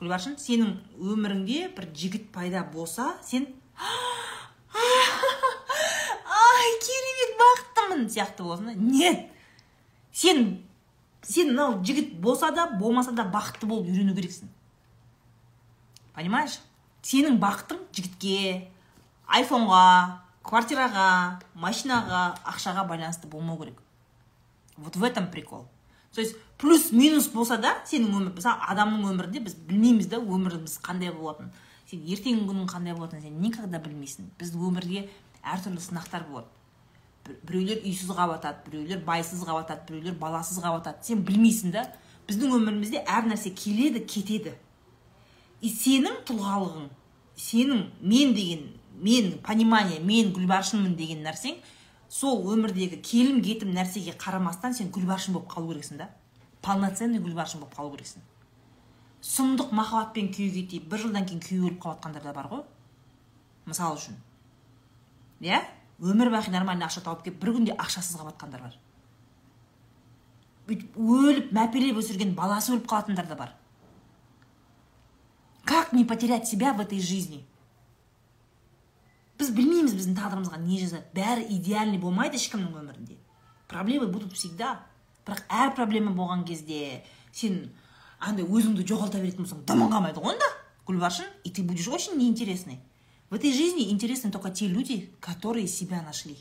Гүлбаршын 0.00 0.34
сенің 0.42 0.72
өміріңде 0.98 1.68
бір 1.76 1.86
жігіт 1.94 2.30
пайда 2.34 2.64
болса 2.72 3.12
сен 3.22 3.46
ай 6.34 6.72
керемет 6.86 7.36
бақыттымын 7.44 8.08
сияқты 8.10 8.42
боласың 8.42 8.72
да. 8.72 8.74
Нет! 8.74 9.28
Сен 10.12 10.64
сен 11.22 11.52
мынау 11.52 11.78
жігіт 11.84 12.16
болса 12.18 12.50
да 12.50 12.66
болмаса 12.80 13.12
да 13.12 13.22
бақытты 13.22 13.70
болып 13.70 13.86
үйрену 13.92 14.16
керексің. 14.16 14.50
Понимаешь? 16.16 16.58
Сенің 17.06 17.38
бақытың 17.38 17.86
жігітке 17.94 18.66
айфонға 19.30 20.26
квартираға 20.46 21.40
машинаға 21.54 22.22
ақшаға 22.48 22.86
байланысты 22.88 23.28
болмау 23.28 23.58
керек. 23.58 23.82
Вот 24.76 24.96
в 24.96 25.04
этом 25.04 25.30
прикол. 25.30 25.66
То 26.14 26.20
есть 26.20 26.36
плюс 26.58 26.90
минус 26.92 27.28
болса 27.28 27.58
да 27.58 27.76
сенің 27.86 28.14
өмір 28.16 28.32
мысалы 28.34 28.64
адамның 28.72 29.04
өмірінде 29.12 29.42
біз 29.44 29.54
білмейміз 29.68 30.08
да 30.10 30.18
өміріміз 30.18 30.78
қандай 30.82 31.12
болатынын 31.14 31.52
сен 31.86 32.02
ертеңгі 32.02 32.48
күнің 32.48 32.70
қандай 32.70 32.96
болатынын 32.96 33.22
сен 33.28 33.36
никогда 33.42 33.78
білмейсің. 33.78 34.32
Біздің 34.40 34.64
өмірге 34.70 35.04
әртүрлі 35.44 35.84
сынақтар 35.84 36.26
болады. 36.26 36.48
Біреулер 37.46 37.84
үйсіз 37.84 38.10
қалып 38.16 38.48
біреулер 38.66 39.04
байсыз 39.06 39.44
қалып 39.46 39.70
біреулер 39.86 40.16
баласыз 40.18 40.58
қалып 40.64 40.88
сен 41.04 41.22
білмейсің 41.22 41.76
да 41.76 41.86
біздің 42.26 42.56
өмірімізде 42.58 43.04
әр 43.06 43.30
нәрсе 43.30 43.54
келеді 43.54 44.02
кетеді. 44.06 44.56
И 45.60 45.70
сенің 45.70 46.24
тұлғалығың 46.26 46.88
сенің 47.36 47.86
мен 48.00 48.34
деген 48.34 48.66
мен 49.02 49.38
понимание 49.42 50.00
мен 50.00 50.32
гүлбаршынмын 50.36 50.96
деген 50.96 51.22
нәрсең 51.24 51.58
сол 52.10 52.42
өмірдегі 52.52 53.00
келім 53.06 53.40
кетім 53.44 53.72
нәрсеге 53.74 54.16
қарамастан 54.18 54.74
сен 54.74 54.90
гүлбаршын 54.94 55.34
болып 55.36 55.50
қалу 55.52 55.72
керексің 55.72 56.02
да. 56.02 56.08
Полноценный 56.62 57.22
гүлбаршын 57.22 57.62
болып 57.62 57.76
қалу 57.76 57.94
керексің. 57.94 58.24
Сұмдық 59.20 59.72
махаббатпен 59.76 60.30
күйеуге 60.34 60.66
тиіп 60.68 60.88
бір 60.90 61.04
жылдан 61.04 61.26
кейін 61.28 61.42
күйеу 61.44 61.68
өліп 61.68 61.82
қалып 61.82 62.00
жатқандар 62.00 62.24
да 62.24 62.34
бар 62.34 62.48
ғой. 62.50 62.62
Мысалы 63.68 63.98
үшін. 64.00 64.16
Иә? 65.40 65.60
Өмір 66.00 66.32
бақи 66.32 66.52
нормальный 66.52 66.88
ақша 66.88 67.04
тауып 67.04 67.26
келіп 67.26 67.40
бір 67.42 67.54
күнде 67.58 67.76
ақшасыз 67.76 68.16
қалып 68.16 68.32
жатқандар 68.32 68.64
бар. 68.64 68.78
Бүйтіп 70.66 70.96
өліп 70.96 71.52
мәпелеп 71.52 72.00
өсірген 72.00 72.34
баласы 72.34 72.72
өліп 72.72 72.88
қалатындар 72.88 73.28
да 73.28 73.36
бар. 73.36 73.54
Как 75.64 75.92
не 75.92 76.04
потерять 76.04 76.48
себя 76.48 76.72
в 76.72 76.80
этой 76.80 77.00
жизни? 77.00 77.44
Біз 79.40 79.50
білмейміз 79.56 79.96
біздің 79.96 80.16
тағдырымызға 80.18 80.60
не 80.60 80.78
жазады. 80.80 81.06
Бәрі 81.16 81.46
идеальный 81.56 81.98
болмайды 81.98 82.36
ешкімнің 82.36 82.76
өмірінде. 82.76 83.16
Проблемы 83.68 84.06
будут 84.06 84.36
всегда. 84.36 84.80
Бірақ 85.24 85.42
әр 85.48 85.74
проблема 85.74 86.12
болған 86.12 86.44
кезде 86.44 87.02
сен 87.32 87.70
андай 88.18 88.44
өзіңді 88.44 88.84
жоғалта 88.86 89.20
беретін 89.20 89.46
болсаң 89.46 89.64
дымың 89.66 89.92
қалмайды 89.92 90.20
ғой 90.20 90.34
онда. 90.34 90.50
Гүлбаршын 90.86 91.26
и 91.44 91.50
ты 91.50 91.62
будешь 91.62 91.88
очень 91.88 92.18
неинтересный. 92.18 92.80
В 93.30 93.34
этой 93.34 93.52
жизни 93.52 93.90
интересны 93.90 94.30
только 94.30 94.50
те 94.50 94.66
люди, 94.66 95.14
которые 95.20 95.68
себя 95.68 96.02
нашли. 96.02 96.36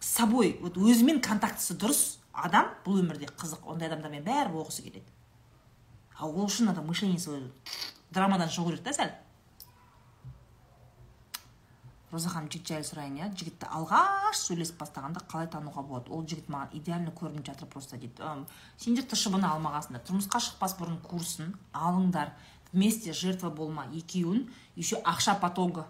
С 0.00 0.08
собой, 0.08 0.58
вот 0.60 0.76
өзімен 0.76 1.20
контактісі 1.22 1.78
дұрыс 1.80 2.18
адам 2.32 2.66
бұл 2.84 3.00
өмірде 3.00 3.30
қызық. 3.30 3.62
Ондай 3.64 3.88
адамдармен 3.88 4.24
бәрі 4.26 4.52
болғысы 4.52 4.82
келеді. 4.82 5.06
Ал 6.18 6.34
ол 6.34 6.46
үшін 6.46 6.66
надо 6.66 6.82
мышление 6.82 7.18
свое 7.18 7.50
драмадан 8.10 8.50
шығу 8.50 8.70
керек 8.70 8.84
та 8.84 8.92
сәл. 8.92 9.10
Роза 12.14 12.30
ханым 12.30 12.48
жігіт 12.52 12.70
жайлы 12.70 12.86
сұрайын 12.86 13.16
иә. 13.18 13.28
Жігітті 13.34 13.68
алғаш 13.74 14.38
сөйлесіп 14.38 14.78
бастағанда 14.78 15.24
қалай 15.26 15.48
тануға 15.50 15.82
болады? 15.82 16.12
Ол 16.14 16.22
жігіт 16.22 16.46
маған 16.48 16.70
идеально 16.78 17.10
көрініп 17.10 17.44
жатыр 17.50 17.68
просто 17.68 17.98
дейді. 17.98 18.22
Сендер 18.78 19.04
тшб 19.10 19.34
ны 19.36 19.48
алмағансыңдар. 19.50 20.04
Тұрмысқа 20.06 20.40
шықпас 20.46 20.76
бұрын 20.78 21.00
курсын 21.02 21.56
алыңдар. 21.74 22.32
Вместе 22.72 23.12
жертва 23.12 23.50
болма 23.50 23.86
екеуін 23.92 24.48
еще 24.76 25.02
ақша 25.02 25.36
потогі 25.40 25.84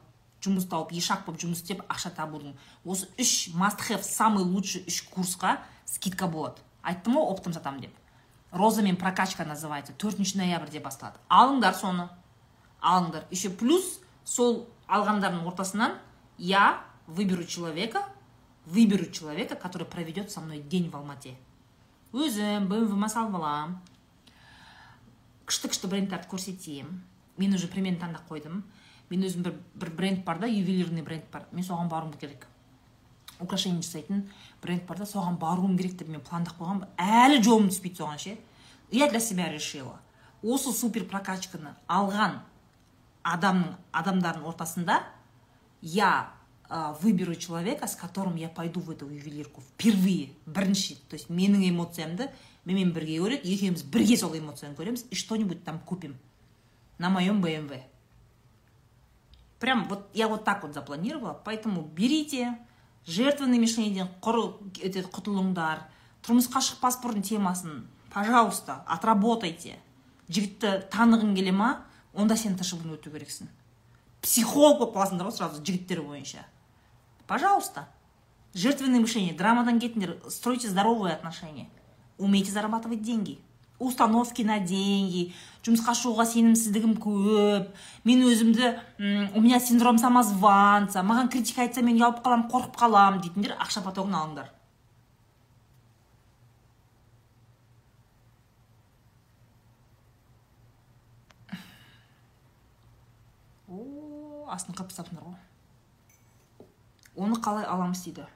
жұмыс 0.44 0.66
тауып 0.68 0.92
ешақ 0.92 1.24
болып 1.24 1.40
жұмыс 1.40 1.62
істеп 1.62 1.80
ақша 1.88 2.10
табудың. 2.16 2.52
Осы 2.84 3.08
үш 3.16 3.54
маст 3.54 3.80
have 3.88 4.02
самый 4.04 4.44
лучший 4.44 4.84
үш 4.87 5.02
курсқа 5.08 5.58
скидка 5.87 6.28
болады. 6.28 6.60
Айттым 6.82 7.16
ғой 7.16 7.30
оптом 7.32 7.52
сатамын 7.52 7.87
деп. 7.87 7.94
Роза 8.52 8.82
мен 8.82 8.96
прокачка 8.96 9.44
называется. 9.44 9.94
Төртінші 9.94 10.37
ноябрьде 10.38 10.80
басталады. 10.80 11.16
Алыңдар 11.28 11.74
соны. 11.74 12.10
Алыңдар. 12.82 13.24
Еще 13.30 13.48
плюс 13.48 13.98
сол 14.24 14.66
алғандардың 14.88 15.46
ортасынан 15.48 15.96
я 16.38 16.85
выберу 17.07 17.44
человека 17.44 18.05
выберу 18.66 19.11
человека 19.11 19.57
который 19.57 19.87
проведет 19.87 20.31
со 20.31 20.40
мной 20.40 20.61
день 20.61 20.90
в 20.90 20.97
алмате. 20.97 21.37
Өзім 22.12 22.68
бмв 22.70 23.11
салып 23.11 23.35
аламын 23.40 23.77
күшті 25.44 25.68
күшті 25.73 25.90
брендтерді 25.90 26.31
көрсетемін 26.31 27.03
мен 27.37 27.55
уже 27.55 27.68
примерно 27.68 28.01
таңдап 28.01 28.29
қойдым 28.31 28.62
мен 29.11 29.25
өзім 29.27 29.42
бір, 29.44 29.59
бір 29.75 29.90
бренд 29.90 30.25
бар 30.25 30.38
да 30.38 30.47
ювелирный 30.47 31.03
бренд 31.03 31.25
бар. 31.33 31.47
Мен 31.53 31.64
соған 31.64 31.88
баруым 31.88 32.12
керек. 32.14 32.47
Украшение 33.40 33.83
жасайтын 33.83 34.29
бренд 34.62 34.87
бар 34.87 34.99
да 34.99 35.05
соған 35.05 35.38
баруым 35.38 35.77
керек 35.77 35.97
деп 35.99 36.09
мен 36.09 36.23
пландап 36.25 36.57
қойғанмын 36.59 36.88
әлі 36.97 37.42
жолым 37.42 37.68
түспейді 37.68 38.01
соған 38.01 38.18
ше. 38.18 38.38
Я 38.90 39.11
для 39.11 39.20
себя 39.20 39.51
решила. 39.51 40.01
Осы 40.42 40.73
супер 40.73 41.07
прокачканы 41.09 41.75
алған 41.88 42.40
адамның 43.25 43.77
адамдардың 43.92 44.44
ортасында 44.44 45.01
я 45.85 46.33
выберу 47.01 47.35
человека 47.37 47.87
с 47.87 47.94
которым 47.94 48.37
я 48.37 48.49
пойду 48.49 48.81
в 48.81 48.90
эту 48.90 49.07
ювелирку 49.07 49.61
впервые 49.61 50.33
бірінші 50.47 50.97
то 51.09 51.14
есть 51.14 51.29
менің 51.31 51.68
эмоциямды 51.68 52.33
менімен 52.64 52.97
бірге 52.97 53.20
көреді 53.20 53.44
екеуміз 53.44 53.85
бірге 53.85 54.16
сол 54.16 54.33
эмоцияны 54.33 54.75
көреміз 54.75 55.05
и 55.11 55.14
что 55.14 55.37
нибудь 55.37 55.62
там 55.62 55.79
купим 55.79 56.16
на 56.99 57.11
моем 57.11 57.42
бмв 57.42 57.85
прям 59.64 59.88
вот 59.88 60.11
я 60.12 60.29
вот 60.29 60.44
так 60.44 60.62
вот 60.62 60.75
запланировала. 60.75 61.40
Поэтому 61.42 61.81
берите 61.81 62.59
жертвенный 63.07 63.57
мишениден 63.57 64.11
құр 64.20 64.61
құтылыңдар 65.09 65.87
тұрмысқа 66.20 66.61
шықпас 66.61 66.99
бұрын 67.01 67.25
темасын 67.25 67.87
пожалуйста 68.12 68.83
отработайте. 68.85 69.79
Жігітті 70.29 70.88
танығың 70.92 71.33
келе 71.37 71.53
ма 71.57 71.70
онда 72.12 72.37
сен 72.37 72.59
тшбны 72.61 72.99
өту 72.99 73.09
керексің. 73.09 73.49
Психолог 74.24 74.80
болып 74.80 74.96
қаласыңдар 74.96 75.28
ғой 75.28 75.37
сразу 75.37 75.60
жігіттер 75.62 76.02
бойынша. 76.02 76.46
Пожалуйста. 77.26 77.88
Жертвенное 78.54 79.00
мышление 79.00 79.34
драмадан 79.34 79.80
кетіңдер 79.82 80.30
стройте 80.30 80.68
здоровые 80.68 81.14
отношения 81.14 81.68
умейте 82.18 82.52
зарабатывать 82.52 83.02
деньги. 83.02 83.38
Установки 83.80 84.42
на 84.46 84.60
деньги 84.60 85.32
жұмысқа 85.66 85.96
шығуға 85.98 86.24
сенімсіздігім 86.30 86.94
көп. 87.02 87.72
Мен 88.04 88.22
өзімді 88.22 88.76
у 89.34 89.40
меня 89.42 89.58
синдром 89.58 89.98
самозванца 89.98 91.02
маған 91.02 91.32
критика 91.32 91.66
айтса 91.66 91.82
мен 91.82 91.98
ұялып 91.98 92.22
қаламын 92.22 92.46
қорқып 92.52 92.78
қаламын 92.78 93.24
дейтіндер 93.24 93.58
ақша 93.58 93.82
потогын 93.82 94.14
алыңдар 94.14 94.52
о 103.68 104.34
астын 104.50 104.74
қырып 104.74 104.92
тастапсыңдар 104.92 105.24
ғой 105.24 105.37
оны 107.16 107.38
қалай 107.40 107.64
аламыз 107.64 108.02
дейді. 108.04 108.26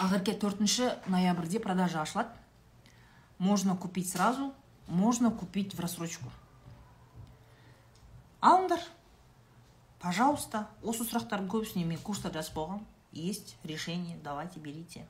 Ақерке 0.00 0.34
төртінші 0.34 0.96
ноябрьде 1.06 1.60
продажа 1.60 2.02
ашылады. 2.02 2.30
Можно 3.38 3.76
купить 3.76 4.10
сразу 4.10 4.52
можно 4.90 5.30
купить 5.30 5.74
в 5.74 5.80
рассрочку. 5.80 6.28
Алыңдар 8.40 8.80
пожалуйста 10.00 10.66
осы 10.82 11.04
сұрақтардың 11.04 11.48
көбісіне 11.52 11.84
мен 11.86 12.00
курста 12.02 12.32
жазып 12.32 12.56
қойғанмын 12.56 12.86
есть 13.12 13.56
решение 13.64 14.18
давайте 14.24 14.58
берите. 14.60 15.06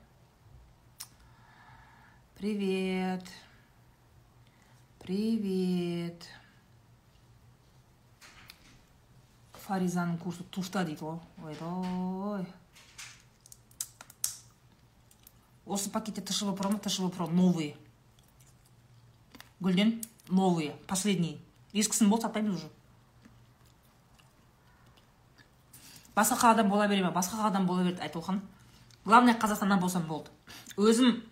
Привет. 2.35 3.23
Привет. 4.99 6.27
Фаризаның 9.71 10.17
курсы 10.19 10.43
тушта 10.51 10.83
дейді 10.83 11.05
ғой 11.05 11.19
ойбай 11.47 12.43
осы 15.65 15.91
пакетте 15.93 16.19
тшв 16.27 16.51
про 16.59 16.69
ма 16.73 16.79
тшв 16.83 17.07
про 17.15 17.27
новые 17.31 17.77
гүлден 19.61 19.93
новые 20.27 20.73
последний 20.89 21.37
ескісін 21.71 22.09
болды 22.11 22.27
сатпаймыз 22.27 22.57
уже 22.57 22.67
басқа 26.15 26.35
қаладан 26.41 26.67
бола 26.67 26.89
бере 26.91 27.05
ма 27.05 27.13
басқа 27.15 27.39
қаладан 27.39 27.65
бола 27.65 27.85
береді 27.85 28.03
айтолқан 28.03 28.41
главное 29.05 29.37
қазақстаннан 29.39 29.79
болсам 29.79 30.03
болды 30.07 30.35
өзім 30.75 31.23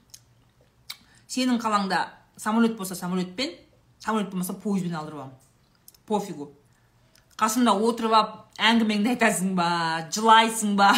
сенің 1.28 1.60
қалаңда 1.60 2.06
самолет 2.38 2.78
болса 2.78 2.95
самолетпен 2.95 3.52
самолет 3.99 4.30
болмаса 4.30 4.54
пойызбен 4.54 4.95
алдырып 4.95 5.25
аламын 5.25 5.36
пофигу 6.08 6.54
қасымда 7.39 7.73
отырып 7.88 8.13
алып 8.13 8.62
әңгімеңді 8.69 9.13
айтасың 9.15 9.56
ба 9.56 9.69
жылайсың 10.12 10.75
ба 10.80 10.91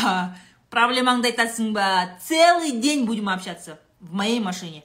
проблемаңды 0.73 1.29
айтасың 1.31 1.71
ба 1.75 2.17
целый 2.19 2.79
день 2.81 3.05
будем 3.05 3.29
общаться 3.29 3.79
в 3.99 4.13
моей 4.13 4.39
машине. 4.39 4.83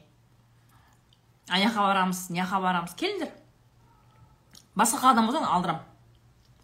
Ана 1.49 1.64
жаққа 1.64 1.88
барамыз 1.88 2.29
мына 2.31 2.45
жаққа 2.45 2.62
барамыз. 2.62 2.97
Келіңдер 3.01 3.31
басқа 4.77 5.01
қаладан 5.01 5.27
болсаң 5.31 5.47
алдырамын 5.49 5.97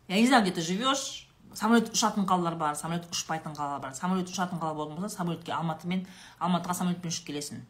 я 0.09 0.17
не 0.17 0.27
знаю 0.27 0.43
где 0.43 0.53
ты 0.53 0.61
живешь. 0.61 1.29
Самолет 1.55 1.91
ұшатын 1.93 2.25
қалалар 2.25 2.57
бар 2.57 2.77
самолет 2.77 3.05
ұшпайтын 3.13 3.55
қалалар 3.57 3.81
бар. 3.81 3.95
Самолет 3.95 4.29
ұшатын 4.29 4.61
қала 4.61 4.75
болатын 4.75 5.01
болса 5.01 5.17
самолетке 5.17 5.53
алматымен 5.53 6.07
алматыға 6.41 6.75
самолетпен 6.79 7.13
ұшып 7.13 7.27
келесің. 7.29 7.61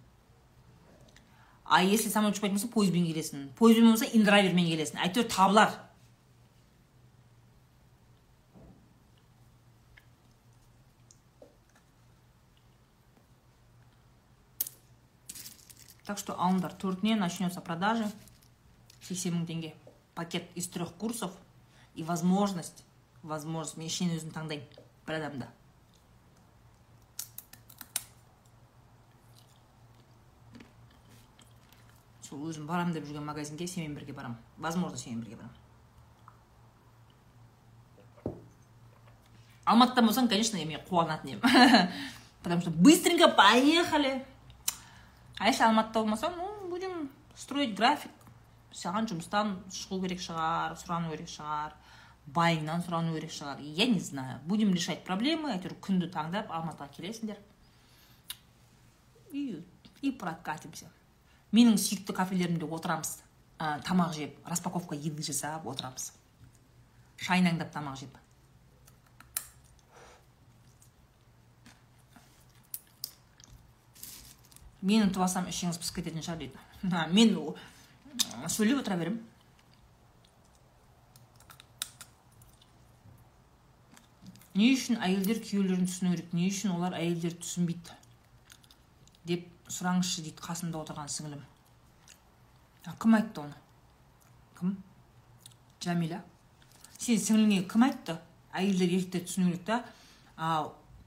А 1.67 1.83
если 1.83 2.11
самолет 2.11 2.39
ұшпайтын 2.39 2.59
болса 2.59 2.71
пойызбен 2.71 3.07
келесің. 3.07 3.49
Пойызбен 3.59 3.91
болса 3.91 4.07
индрайвермен 4.07 4.69
келесің. 4.71 5.03
Әйтеуір 5.03 5.29
табылар. 5.31 5.75
так 16.12 16.18
что 16.18 16.34
алыңдар 16.34 16.74
төртінен 16.74 17.20
начнется 17.20 17.62
продажи 17.62 18.08
сексен 19.02 19.36
мың 19.36 19.46
теңге 19.48 19.74
пакет 20.16 20.50
из 20.56 20.68
трех 20.68 20.94
курсов 20.94 21.32
и 21.96 22.04
возможность 22.04 22.84
возможность 23.24 23.78
мен 23.78 23.88
ішінен 23.88 24.18
өзім 24.18 24.32
таңдаймын 24.32 24.68
бір 25.08 25.20
адамда 25.20 25.48
сол 32.28 32.48
өзім 32.50 32.68
барам 32.68 32.94
деп 32.96 33.06
жүрген 33.08 33.26
магазинге 33.28 33.68
сенімен 33.68 33.96
бірге 34.00 34.14
барам 34.14 34.38
возможно 34.58 34.98
сенімен 34.98 35.24
бірге 35.24 35.38
барам 35.42 35.54
алматыдан 39.66 40.08
болсаң 40.08 40.28
конечно 40.32 40.58
мен 40.58 40.82
қуанатын 40.90 41.36
едім 41.36 41.42
потому 42.44 42.62
что 42.62 42.72
быстренько 42.72 43.28
поехали 43.28 44.26
а 45.43 45.49
если 45.49 45.65
алматыда 45.65 45.99
болмаса 45.99 46.31
ну 46.31 46.69
будем 46.71 47.11
строить 47.35 47.75
график. 47.75 48.13
Саған 48.71 49.09
жұмыстан 49.11 49.57
шығу 49.75 49.99
керек 50.05 50.21
шығар 50.23 50.77
сұрану 50.79 51.11
керек 51.11 51.27
шығар 51.33 51.75
байыңнан 52.31 52.85
сұрану 52.87 53.17
керек 53.17 53.35
шығар. 53.35 53.59
Я 53.59 53.89
не 53.91 53.99
знаю. 53.99 54.39
Будем 54.47 54.71
решать 54.73 55.03
проблемы 55.03 55.51
әйтеуір 55.57 55.75
күнді 55.83 56.13
таңдап 56.15 56.47
алматыға 56.55 56.87
келесіңдер. 56.95 57.43
И 59.33 59.65
и 60.03 60.13
прокатимся. 60.13 60.87
Менің 61.51 61.75
сүйікті 61.75 62.15
кафелерімде 62.15 62.71
отырамыз. 62.71 63.17
Ә, 63.59 63.83
тамақ 63.83 64.15
жеп 64.15 64.39
распаковка 64.47 64.95
еды 64.95 65.27
жасап 65.27 65.67
отырамыз. 65.67 66.13
Шайнаңдап 67.19 67.75
тамақ 67.75 67.99
жеп. 67.99 68.22
Мен 74.83 75.07
ұмытып 75.07 75.25
алсам 75.25 75.49
ішіңіз 75.51 75.79
пысып 75.83 76.01
кететін 76.01 76.25
шығар 76.25 76.41
дейді 76.43 76.57
мен 77.15 77.37
сөйлеп 78.51 78.83
отыра 78.83 78.99
беремін 79.01 79.21
не 84.59 84.73
үшін 84.75 84.99
әйелдер 85.01 85.41
күйеулерін 85.45 85.89
түсіну 85.89 86.13
керек 86.17 86.35
не 86.37 86.51
үшін 86.51 86.75
олар 86.75 86.99
әйелдерді 86.99 87.41
түсінбейді 87.47 87.97
деп 89.31 89.49
сұраңызшы 89.73 90.27
дейді 90.27 90.45
қасымда 90.45 90.83
отырған 90.83 91.09
сіңілім 91.15 91.47
кім 93.01 93.17
айтты 93.17 93.47
оны 93.47 93.57
кім 94.59 94.77
жәмила 95.87 96.21
сен 96.99 97.23
сіңіліңе 97.23 97.65
кім 97.71 97.87
айтты 97.89 98.19
әйелдер 98.53 98.97
еркектерді 98.99 99.27
түсіну 99.31 99.53
керек 99.53 99.65
та. 99.67 99.83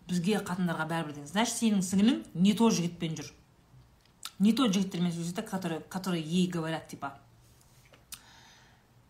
Бізге 0.06 0.38
қатындарға 0.46 0.86
бәрібір 0.90 1.16
деген 1.16 1.30
значит 1.30 1.56
сенің 1.58 1.82
сіңілің 1.86 2.18
не 2.38 2.54
то 2.58 2.68
жігітпен 2.70 3.16
жүр 3.18 3.32
не 4.40 4.54
тот 4.54 4.74
жігіттермен 4.74 5.12
сөйлеседі 5.12 5.46
которые 5.48 5.80
которые 5.82 6.24
ей 6.24 6.48
говорят 6.48 6.88
типа 6.88 7.14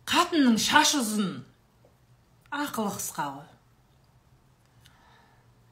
қатынның 0.06 0.58
шашы 0.58 1.02
ұзын 1.02 1.44
ақылы 2.50 2.94
қысқа 2.94 3.28
ғой 3.34 3.52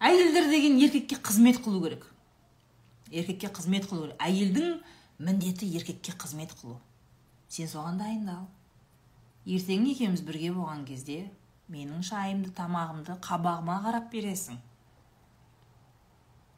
әйелдер 0.05 0.51
деген 0.51 0.77
еркекке 0.83 1.17
қызмет 1.17 1.62
қылу 1.64 1.81
керек. 1.83 2.05
Еркекке 3.11 3.49
қызмет 3.49 3.87
қылу 3.88 4.09
керек. 4.09 4.19
Әйелдің 4.21 4.75
міндеті 5.19 5.69
еркекке 5.79 6.12
қызмет 6.12 6.53
қылу. 6.59 6.77
Сен 7.49 7.71
соған 7.71 7.97
дайындал. 8.03 8.45
Ертең 9.47 9.87
екеуміз 9.88 10.21
бірге 10.27 10.52
болған 10.52 10.85
кезде 10.85 11.31
менің 11.73 12.05
шайымды 12.05 12.52
тамағымды 12.52 13.17
қабағыма 13.25 13.79
қарап 13.87 14.11
бересің. 14.13 14.59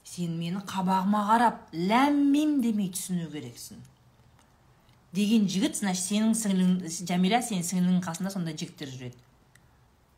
Сен 0.07 0.39
мені 0.39 0.63
қабағыма 0.63 1.23
қарап 1.29 1.73
ләм 1.75 2.61
демей 2.63 2.93
түсіну 2.95 3.27
керексің. 3.33 3.81
Деген 5.17 5.47
жігіт 5.51 5.79
значит 5.81 6.05
сенің 6.05 6.35
сіңлің 6.39 6.73
жәмила 7.09 7.41
сенің 7.43 7.65
сіңліңнің 7.67 8.03
қасында 8.05 8.31
сондай 8.31 8.57
жігіттер 8.59 8.93
жүреді. 8.93 9.19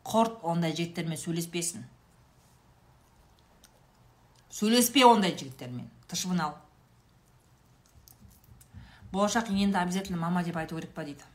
Құрт 0.05 0.43
ондай 0.43 0.75
жігіттермен 0.77 1.17
сөйлеспесін. 1.17 1.85
Сөйлеспе 4.53 5.05
ондай 5.07 5.33
жігіттермен 5.37 5.89
тышыбын 6.09 6.43
ал. 6.43 6.55
Болашақ 9.11 9.49
енеңді 9.49 9.81
обязательно 9.81 10.19
мама 10.21 10.43
деп 10.43 10.57
айту 10.57 10.77
керек 10.77 10.93
па 10.93 11.05
дейді. 11.07 11.25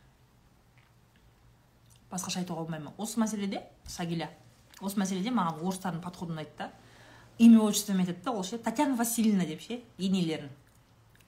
Басқаша 2.11 2.45
айтуға 2.45 2.63
болмай 2.63 2.81
ма? 2.81 2.95
Осы 2.99 3.19
мәселеде 3.19 3.65
сагиля 3.87 4.31
осы 4.81 4.99
мәселеде 5.01 5.33
маған 5.35 5.63
орыстардың 5.65 6.03
подходын 6.05 6.37
ұнайды 6.37 6.55
да 6.59 6.71
имя 7.39 7.63
отчествомен 7.63 8.07
айтады 8.07 8.25
да 8.25 8.33
ол 8.33 8.45
ше 8.45 8.59
татьяна 8.59 8.97
васильевна 8.97 9.45
деп 9.47 9.61
ше 9.61 9.83
енелерін 9.99 10.51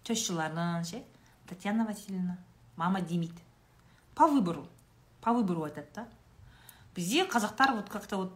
тещаларын 0.05 0.85
ше 0.85 1.03
татьяна 1.49 1.85
васильевна 1.85 2.39
мама 2.77 3.01
демейді 3.01 3.43
по 4.15 4.27
выбору 4.27 4.69
по 5.21 5.33
выбору 5.33 5.65
айтады 5.65 5.89
да. 5.95 6.07
Бізде 6.95 7.25
қазақтар 7.25 7.75
вот 7.75 7.89
как 7.89 8.07
то 8.07 8.17
вот 8.17 8.33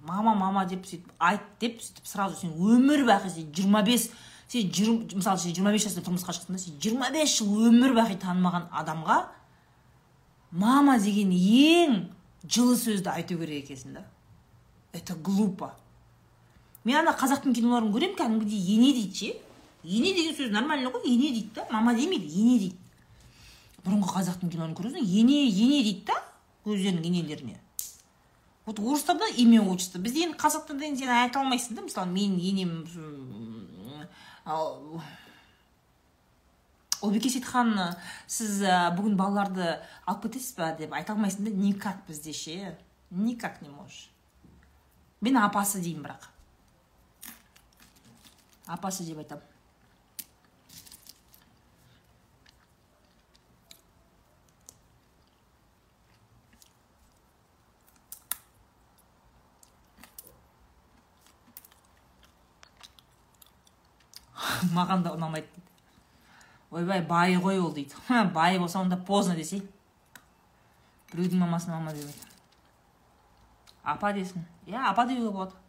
мама 0.00 0.34
мама 0.34 0.64
деп 0.66 0.86
сөйтіп 0.86 1.10
айт 1.18 1.42
деп 1.60 1.80
сөйтіп 1.82 2.06
сразу 2.06 2.36
сен 2.36 2.52
өмір 2.56 3.04
бақи 3.08 3.30
сен 3.30 3.52
жиырма 3.52 3.82
бес 3.82 4.10
сен 4.48 4.70
мысалы 5.14 5.38
сен 5.38 5.54
жиырма 5.54 5.72
бес 5.72 5.84
жаста 5.84 6.00
тұрмысқа 6.00 6.32
шықтың 6.32 6.56
да 6.56 6.62
сен 6.62 6.78
жиырма 6.80 7.10
бес 7.12 7.36
жыл 7.38 7.68
өмір 7.68 7.96
бақи 7.96 8.16
танымаған 8.22 8.70
адамға 8.72 9.18
мама 10.52 10.98
деген 10.98 11.32
ең 11.34 11.96
жылы 12.44 12.76
сөзді 12.78 13.10
айту 13.10 13.38
керек 13.40 13.64
екенсің 13.64 13.98
да. 13.98 14.04
Это 14.92 15.14
глупо. 15.14 15.74
Мен 16.84 17.00
ана 17.00 17.16
қазақтың 17.16 17.54
киноларын 17.56 17.92
көремін 17.94 18.16
кәдімгідей 18.18 18.76
ене 18.76 18.92
дейді 18.92 19.18
ше 19.18 19.32
ене 19.84 20.14
деген 20.14 20.36
сөз 20.36 20.52
нормально 20.52 20.90
ғой 20.92 21.08
ене 21.08 21.32
дейді 21.32 21.50
да 21.56 21.66
мама 21.70 21.94
демейді 21.94 22.28
ене 22.28 22.58
дейді 22.58 22.76
бұрынғы 23.84 24.12
қазақтың 24.12 24.52
киноларын 24.52 24.76
көресің 24.76 25.04
ене 25.04 25.44
ене 25.48 25.82
дейді 25.82 26.04
да 26.08 26.20
өздерінің 26.64 27.08
енелеріне 27.10 27.60
вот 28.66 28.80
орыстарда 28.80 29.28
имя 29.36 29.62
отчество 29.62 29.98
бізде 29.98 30.24
енді 30.28 30.38
қазақтарда 30.40 30.88
енді 30.88 31.04
сен 31.04 31.12
айта 31.12 31.40
алмайсың 31.40 31.76
да 31.76 31.84
мысалы 31.84 32.08
менің 32.12 32.40
енем 32.50 32.72
ұлбике 37.04 37.28
сейітхан 37.28 37.74
сіз 38.26 38.62
бүгін 38.96 39.18
балаларды 39.20 39.74
алып 40.06 40.28
кетесіз 40.28 40.56
ба 40.56 40.72
деп 40.78 40.96
айта 40.96 41.12
алмайсың 41.12 41.48
да 41.48 41.52
никак 41.52 42.04
бізде 42.08 42.32
ше 42.32 42.76
никак 43.10 43.60
не 43.62 43.68
можешь 43.68 44.08
мен 45.20 45.36
апасы 45.40 45.80
деймін 45.84 46.08
бірақ 46.08 46.30
апасы 48.66 49.04
деп 49.04 49.18
айтамын 49.18 49.54
маған 64.74 65.04
да 65.04 65.12
ұнамайды 65.14 65.48
дейді 65.54 65.72
ойбай 66.74 67.02
бай 67.08 67.36
ғой 67.36 67.60
ол 67.60 67.72
дейді 67.74 68.30
бай 68.34 68.58
болса 68.58 68.80
онда 68.80 68.96
поздно 68.96 69.36
десе 69.36 69.60
біреудің 71.12 71.44
мамасына 71.44 71.78
мама 71.78 71.92
демейді 71.92 72.32
апа 73.82 74.12
десін 74.12 74.46
иә 74.66 74.88
апа 74.90 75.06
деуге 75.06 75.30
болады 75.30 75.63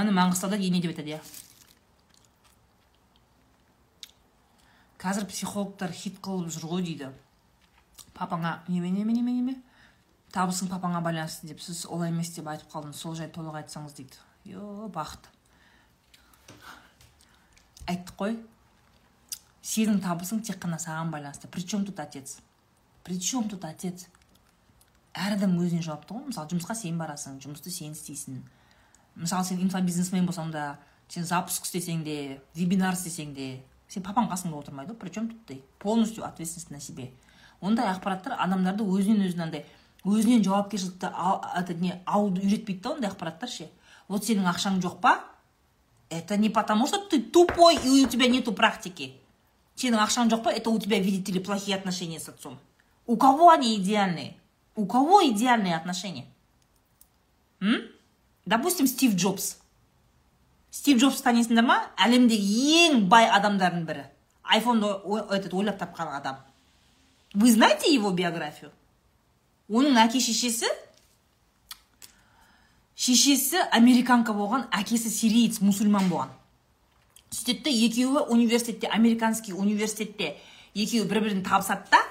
ана 0.00 0.14
маңғыстауда 0.14 0.58
ене 0.58 0.80
деп 0.82 0.94
айтады 0.94 1.14
иә. 1.14 1.20
Қазір 4.98 5.26
психологтар 5.28 5.92
хит 5.92 6.18
қылып 6.24 6.50
жүр 6.54 6.70
ғой 6.70 6.82
дейді. 6.86 7.10
Папаңа 8.16 8.62
неме 8.68 8.90
неме 8.90 9.12
неме 9.12 9.34
неме? 9.36 9.54
Табысың 10.32 10.70
папаңа 10.72 11.02
байланысты 11.04 11.50
деп 11.50 11.60
сіз 11.60 11.84
олай 11.86 12.10
емес 12.10 12.32
деп 12.34 12.48
айтып 12.50 12.72
қалдыңыз 12.72 13.02
сол 13.04 13.14
жайды 13.18 13.34
толық 13.36 13.60
айтсаңыз 13.60 13.94
дейді. 13.98 14.18
Е 14.48 14.58
бақыт. 14.94 15.28
Айттық 17.86 18.16
қой. 18.18 18.38
Сенің 19.62 20.00
табысың 20.04 20.40
тек 20.42 20.58
қана 20.62 20.80
саған 20.80 21.12
байланысты. 21.12 21.48
При 21.48 21.62
чем 21.66 21.84
тут 21.84 22.00
отец? 22.00 22.38
При 23.04 23.20
чем 23.20 23.48
тут 23.48 23.64
отец? 23.64 24.08
Әр 25.12 25.36
адам 25.36 25.58
өзіне 25.60 25.84
жауапты 25.84 26.16
ғой. 26.16 26.26
Мысалы 26.32 26.50
жұмысқа 26.54 26.74
сен 26.74 26.98
барасың 26.98 27.38
жұмысты 27.44 27.70
сен 27.70 27.92
істейсің. 27.92 28.40
Мысалы 29.14 29.44
сен 29.44 29.62
инфобизнесмен 29.62 30.26
болсаң 30.26 30.50
да 30.50 30.78
сен 31.08 31.24
запуск 31.24 31.66
істесең 31.68 32.02
де 32.04 32.40
вебинар 32.54 32.94
істесең 32.94 33.34
де 33.34 33.62
сен 33.88 34.02
папаң 34.02 34.30
қасыңда 34.32 34.58
отырмайды 34.58 34.94
ғой 34.94 34.98
при 34.98 35.14
чем 35.14 35.28
тут 35.28 35.46
ты 35.46 35.62
полностью 35.78 36.24
ответственность 36.24 36.70
на 36.70 36.80
себе 36.80 37.10
ондай 37.60 37.86
ақпараттар 37.92 38.36
адамдарды 38.38 38.84
өзінен 38.84 39.26
өзіне 39.28 39.46
андай 39.46 39.66
өзінен 40.04 40.44
жауапкершілікті 40.44 41.12
это 41.60 41.74
не 41.80 42.00
алуды 42.04 42.42
үйретпейді 42.42 42.82
да 42.82 42.94
ондай 42.96 43.10
ақпараттар 43.10 43.48
ше 43.48 43.70
вот 44.08 44.26
сенің 44.26 44.48
ақшаң 44.50 44.80
жоқ 44.84 44.98
па? 45.00 45.18
Это 46.10 46.36
не 46.36 46.50
потому 46.50 46.86
что 46.86 46.98
ты 46.98 47.20
тупой 47.20 47.76
и 47.76 48.04
у 48.04 48.08
тебя 48.08 48.28
нету 48.28 48.52
практики. 48.52 49.14
Сенің 49.76 50.04
ақшаң 50.04 50.30
жоқ 50.30 50.42
па? 50.44 50.52
Это 50.52 50.70
у 50.70 50.78
тебя 50.78 50.98
видите 50.98 51.32
ли 51.32 51.40
плохие 51.40 51.76
отношения 51.76 52.20
с 52.20 52.28
отцом. 52.28 52.58
У 53.06 53.16
кого 53.16 53.50
они 53.50 53.76
идеальные? 53.76 54.36
У 54.74 54.86
кого 54.86 55.26
идеальные 55.26 55.76
отношения? 55.76 56.26
Допустим 58.46 58.86
стив 58.86 59.14
джобс. 59.14 59.56
Стив 60.70 60.98
джобс 60.98 61.22
танисыңдар 61.22 61.64
ма? 61.64 61.78
Әлемдегі 61.96 62.88
ең 62.88 63.04
бай 63.08 63.28
адамдардың 63.30 63.84
бірі. 63.86 64.06
Айфонды 64.42 64.90
этот 65.30 65.54
ойлап 65.54 65.78
тапқан 65.78 66.10
адам. 66.16 66.36
Вы 67.32 67.50
знаете 67.50 67.92
его 67.92 68.10
биографию? 68.10 68.70
Оның 69.68 69.96
әке 69.98 70.20
шешесі? 70.20 70.68
Шешесі 72.94 73.58
американка 73.72 74.34
болған 74.36 74.68
әкесі 74.70 75.10
сириец 75.10 75.58
мұсылман 75.64 76.06
болған. 76.10 76.30
Сөйтеді 77.34 77.72
екеуі 77.86 78.26
университетте 78.30 78.86
американский 78.86 79.52
университетте 79.52 80.36
екеуі 80.74 81.08
бір 81.10 81.24
бірін 81.24 81.42
табысады 81.42 81.90
да. 81.90 82.02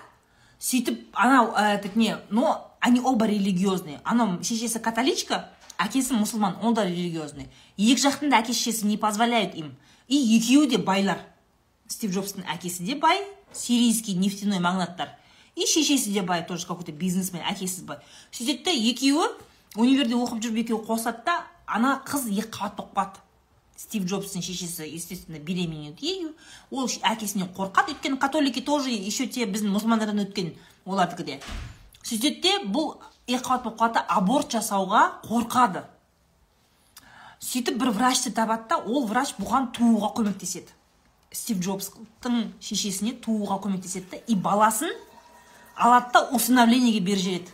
Сөйтіп 0.60 1.14
анау 1.14 1.54
этот 1.56 1.96
не 1.96 2.18
но 2.30 2.76
они 2.82 3.00
оба 3.00 3.28
религиозные. 3.28 4.02
Анау 4.04 4.44
шешесі 4.44 4.80
католичка 4.80 5.50
әкесі 5.84 6.16
мұсылман 6.18 6.60
ол 6.64 6.74
да 6.74 6.86
религиозный 6.88 7.50
екі 7.78 8.02
жақтың 8.02 8.32
да 8.32 8.40
әке 8.42 8.54
шешесі 8.56 8.88
не 8.88 8.98
позволяют 8.98 9.56
им? 9.56 9.76
И 10.08 10.18
екеуі 10.38 10.68
де 10.68 10.78
байлар. 10.78 11.20
Стив 11.88 12.12
джобстың 12.12 12.48
әкесі 12.48 12.86
де 12.88 12.96
бай 12.96 13.22
сирийский 13.54 14.16
нефтяной 14.16 14.60
магнаттар. 14.60 15.18
И 15.56 15.66
шешесі 15.66 16.14
де 16.14 16.22
бай 16.22 16.46
тоже 16.46 16.68
какой 16.68 16.86
то 16.86 16.92
бизнесмен 16.92 17.44
әкесі 17.44 17.86
бай. 17.86 18.00
Сөйтеді 18.32 18.64
да 18.66 18.72
екеуі 18.72 19.28
универде 19.76 20.16
оқып 20.16 20.42
жүріп 20.42 20.64
екеуі 20.64 20.86
қосады 20.88 21.26
да 21.26 21.44
ана 21.68 22.00
қыз 22.06 22.30
екі 22.32 22.50
қабат 22.50 22.78
болып 22.78 22.98
қалады. 22.98 23.22
Стив 23.78 24.06
джобстың 24.06 24.44
шешесі 24.46 24.86
естественно 24.96 25.40
беременеет 25.40 26.02
ею 26.02 26.34
ол 26.72 26.88
әкесінен 26.88 27.50
қорқады. 27.56 27.96
Өйткені 27.96 28.18
католики 28.18 28.62
тоже 28.62 28.90
еще 28.90 29.28
те 29.28 29.46
біздің 29.46 29.74
мұсылмандардан 29.74 30.22
өткен 30.24 30.54
олардікі 30.86 31.24
де 31.24 31.40
сөйтеді 32.04 32.42
де 32.42 32.54
бұл 32.70 32.96
қабат 33.28 33.64
болып 33.64 33.80
қалады 33.80 34.04
аборт 34.08 34.52
жасауға 34.52 35.04
қорқады. 35.24 35.84
Сөйтіп 37.40 37.80
бір 37.80 37.92
врачты 37.96 38.32
табады 38.32 38.68
да 38.70 38.78
ол 38.84 39.08
врач 39.08 39.36
бұған 39.40 39.72
тууға 39.76 40.14
көмектеседі. 40.18 40.72
Стив 41.32 41.60
джобстың 41.64 42.54
шешесіне 42.62 43.16
тууға 43.24 43.58
көмектеседі 43.64 44.12
да 44.12 44.18
и 44.28 44.36
баласын 44.36 44.92
алады 45.76 46.12
да 46.14 46.30
усыновлениеге 46.36 47.00
беріп 47.00 47.24
жібереді 47.24 47.52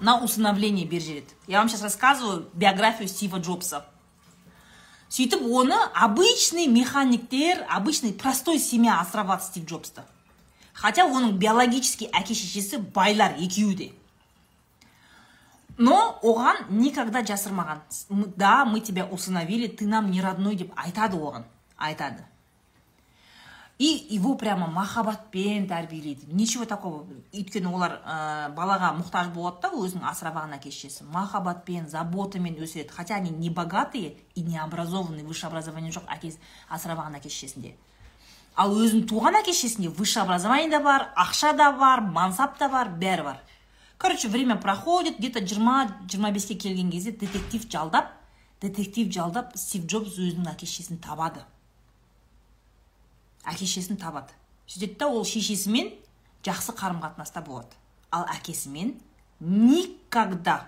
на 0.00 0.18
усыновление 0.18 0.84
беріп 0.86 1.02
жібереді 1.02 1.34
я 1.46 1.58
вам 1.58 1.68
сейчас 1.68 1.82
рассказываю 1.82 2.48
биографию 2.54 3.08
стива 3.08 3.38
джобса. 3.38 3.86
Сөйтіп 5.08 5.44
оны 5.44 5.76
обычный 5.94 6.66
механиктер 6.66 7.66
обычный 7.68 8.12
простой 8.12 8.58
семья 8.58 9.00
асырап 9.00 9.42
стив 9.42 9.66
джобсты. 9.66 10.02
Хотя 10.72 11.04
оның 11.04 11.36
биологический 11.38 12.08
әке 12.08 12.34
шешесі 12.34 12.78
байлар 12.78 13.36
екеуі 13.38 13.74
де. 13.74 13.92
Но 15.78 16.18
оған 16.22 16.68
никогда 16.70 17.22
жасырмаған. 17.22 17.80
Да 18.36 18.64
мы 18.64 18.80
тебя 18.80 19.06
усыновили 19.06 19.66
ты 19.68 19.86
нам 19.86 20.10
не 20.10 20.20
родной 20.20 20.56
деп 20.56 20.72
айтады 20.76 21.16
оған. 21.16 21.44
Айтады. 21.76 22.24
И 23.78 24.06
его 24.10 24.34
прямо 24.36 24.66
махаббатпен 24.68 25.66
тәрбиелейді. 25.66 26.26
Ничего 26.30 26.64
такого. 26.64 27.06
Өйткені 27.32 27.66
олар 27.66 27.98
ә, 28.04 28.54
балаға 28.54 28.92
мұқтаж 28.98 29.32
болады 29.34 29.62
да 29.62 29.70
өзінің 29.74 30.04
асырап 30.06 30.36
алған 30.36 30.58
әке 30.58 30.70
шешесі 30.70 31.04
махаббатпен 31.10 31.88
заботамен 31.88 32.54
өсіреді. 32.62 32.92
Хотя 32.92 33.16
они 33.16 33.30
не 33.30 33.50
богатые 33.50 34.18
и 34.34 34.42
не 34.42 34.58
образованные 34.58 35.24
высшее 35.24 35.48
образование 35.48 35.90
жоқ 35.90 36.06
әкесі 36.06 36.38
асырап 36.68 37.00
алған 37.00 37.18
әке 37.18 37.28
шешесінде 37.28 37.74
ал 38.54 38.74
өзінің 38.76 39.06
туған 39.08 39.38
әке 39.40 39.52
шешесінде 39.56 39.88
высшее 39.88 40.24
образование 40.24 40.70
да 40.70 40.80
бар 40.84 41.08
ақша 41.16 41.54
да 41.56 41.70
бар 41.72 42.02
мансап 42.04 42.58
та 42.58 42.68
бар 42.68 42.88
бәрі 42.88 43.24
бар. 43.24 43.38
Короче 44.02 44.26
время 44.26 44.56
проходит 44.56 45.18
где 45.18 45.30
то 45.30 45.46
жиырма 45.46 45.96
жиырма 46.10 46.32
беске 46.32 46.56
келген 46.56 46.90
кезде 46.90 47.12
детектив 47.12 47.62
жалдап 47.70 48.10
детектив 48.60 49.12
жалдап 49.14 49.56
стив 49.56 49.86
джобс 49.86 50.18
өзінің 50.18 50.50
әке 50.50 50.66
шешесін 50.66 50.98
табады. 50.98 51.44
Әке 53.46 53.62
шешесін 53.62 54.00
табады. 54.02 54.34
Сөйтеді 54.66 54.98
да 54.98 55.06
ол 55.06 55.22
шешесімен 55.24 55.94
жақсы 56.42 56.74
қарым 56.74 56.98
қатынаста 56.98 57.44
болады. 57.46 57.78
Ал 58.10 58.26
әкесімен 58.26 58.96
никогда 59.38 60.66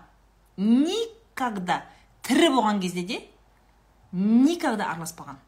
никогда 0.56 1.82
тірі 2.22 2.54
болған 2.54 2.80
кезде 2.80 3.02
де 3.02 3.20
никогда 4.12 4.92
араласпаған. 4.94 5.42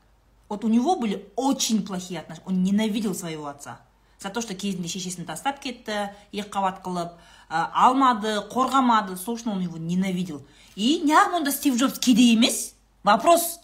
Вот 0.48 0.64
у 0.64 0.68
него 0.68 0.96
были 0.96 1.28
очень 1.36 1.86
плохие 1.86 2.18
отношения 2.18 2.46
он 2.46 2.62
ненавидел 2.64 3.14
своего 3.14 3.46
отца. 3.46 3.80
За 4.26 4.32
то 4.32 4.42
что 4.42 4.54
кезінде 4.54 4.88
шешесін 4.88 5.24
тастап 5.24 5.60
кетті 5.62 6.10
екі 6.34 6.50
қабат 6.50 6.80
қылып 6.82 7.14
ә, 7.46 7.60
алмады 7.70 8.42
қорғамады 8.50 9.14
сол 9.14 9.36
үшін 9.38 9.52
он 9.54 9.60
его 9.62 9.78
ненавидел. 9.78 10.42
И 10.74 10.98
неғып 11.06 11.38
онда 11.38 11.52
стив 11.54 11.76
джобс 11.78 12.00
кедей 12.00 12.34
емес? 12.34 12.74
Вопрос 13.04 13.60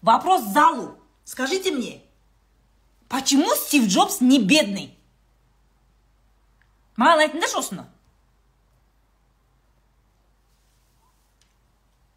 вопрос 0.00 0.44
залу. 0.44 0.96
Скажите 1.24 1.70
мне 1.72 2.00
почему 3.08 3.54
стив 3.54 3.86
джобс 3.86 4.20
не 4.20 4.38
бедный? 4.40 4.96
Маған 6.96 7.26
айтыңдаршы 7.26 7.58
осыны. 7.58 7.84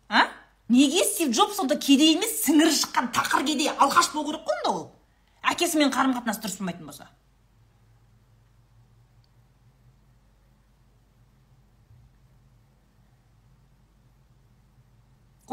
А? 0.08 0.28
Неге 0.70 1.04
стив 1.04 1.36
джобс 1.36 1.60
сонда 1.60 1.76
кедей 1.76 2.16
емес 2.16 2.40
сіңірі 2.46 2.72
шыққан 2.72 3.12
тақыр 3.12 3.44
кедей 3.44 3.68
алқаш 3.68 4.14
болу 4.14 4.32
керек 4.32 4.48
қой 4.48 4.58
онда 4.62 4.72
ол? 4.72 4.92
Әкесімен 5.44 5.92
қарым 5.92 6.16
қатынасы 6.16 6.42
дұрыс 6.42 6.60
болмайтын 6.64 6.88
болса. 6.88 7.12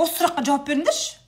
Осы 0.03 0.19
сұраққа 0.19 0.45
жауап 0.47 0.69
беріңдерші 0.69 1.19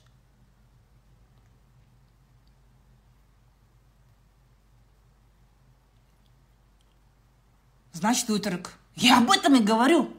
значит 7.95 8.29
өтірік 8.29 8.73
я 8.95 9.17
об 9.17 9.29
этом 9.31 9.55
и 9.55 9.59
говорю. 9.59 10.13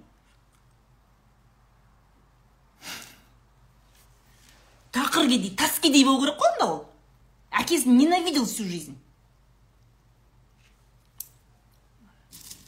Тақыр 4.92 5.28
кедей 5.28 5.54
тас 5.56 5.78
кедей 5.78 6.04
болу 6.04 6.20
керек 6.20 6.36
қой 6.40 6.52
онда 6.52 6.66
ол 6.66 6.88
әкесін 7.52 7.96
ненавидел 7.96 8.44
всю 8.44 8.64
жизнь. 8.64 8.96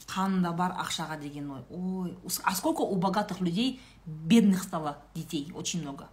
қанында 0.08 0.52
бар 0.56 0.74
ақшаға 0.78 1.20
деген 1.20 1.50
ой 1.50 1.62
ой 1.70 2.16
а 2.44 2.54
сколько 2.54 2.82
у 2.82 2.96
богатых 2.96 3.40
людей 3.40 3.80
бедных 4.06 4.62
стало 4.62 4.98
детей 5.14 5.50
очень 5.54 5.82
много 5.82 6.08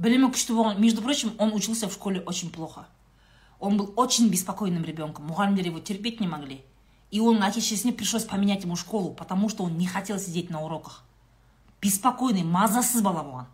білімі 0.00 0.30
күшті 0.32 0.56
болған 0.56 0.80
между 0.80 1.02
прочим 1.02 1.34
он 1.38 1.52
учился 1.52 1.88
в 1.88 1.92
школе 1.92 2.20
очень 2.20 2.50
плохо 2.50 2.86
он 3.58 3.76
был 3.76 3.92
очень 3.96 4.28
беспокойным 4.28 4.84
ребенком 4.84 5.26
мұғалімдер 5.30 5.66
его 5.66 5.78
терпеть 5.78 6.20
не 6.20 6.26
могли 6.26 6.64
и 7.10 7.20
он 7.20 7.42
әке 7.42 7.60
шешесіне 7.60 7.92
пришлось 7.92 8.24
поменять 8.24 8.64
ему 8.64 8.76
школу 8.76 9.12
потому 9.12 9.50
что 9.50 9.64
он 9.64 9.76
не 9.76 9.86
хотел 9.86 10.18
сидеть 10.18 10.48
на 10.48 10.62
уроках 10.62 11.04
беспокойный 11.82 12.44
мазасыз 12.44 13.02
бала 13.02 13.22
болған 13.22 13.46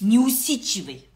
неусидчивый 0.00 1.06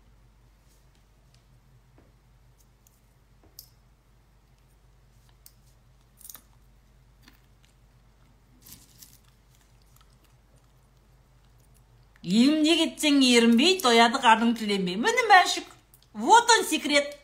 Емде 12.23 12.77
кетсең 12.85 13.21
ерінбей 13.25 13.79
тояды 13.81 14.21
қарның 14.21 14.55
тіленбей 14.57 14.95
міне 14.95 15.27
мәшік 15.29 15.77
вот 16.13 16.49
он 16.49 16.65
секрет. 16.65 17.17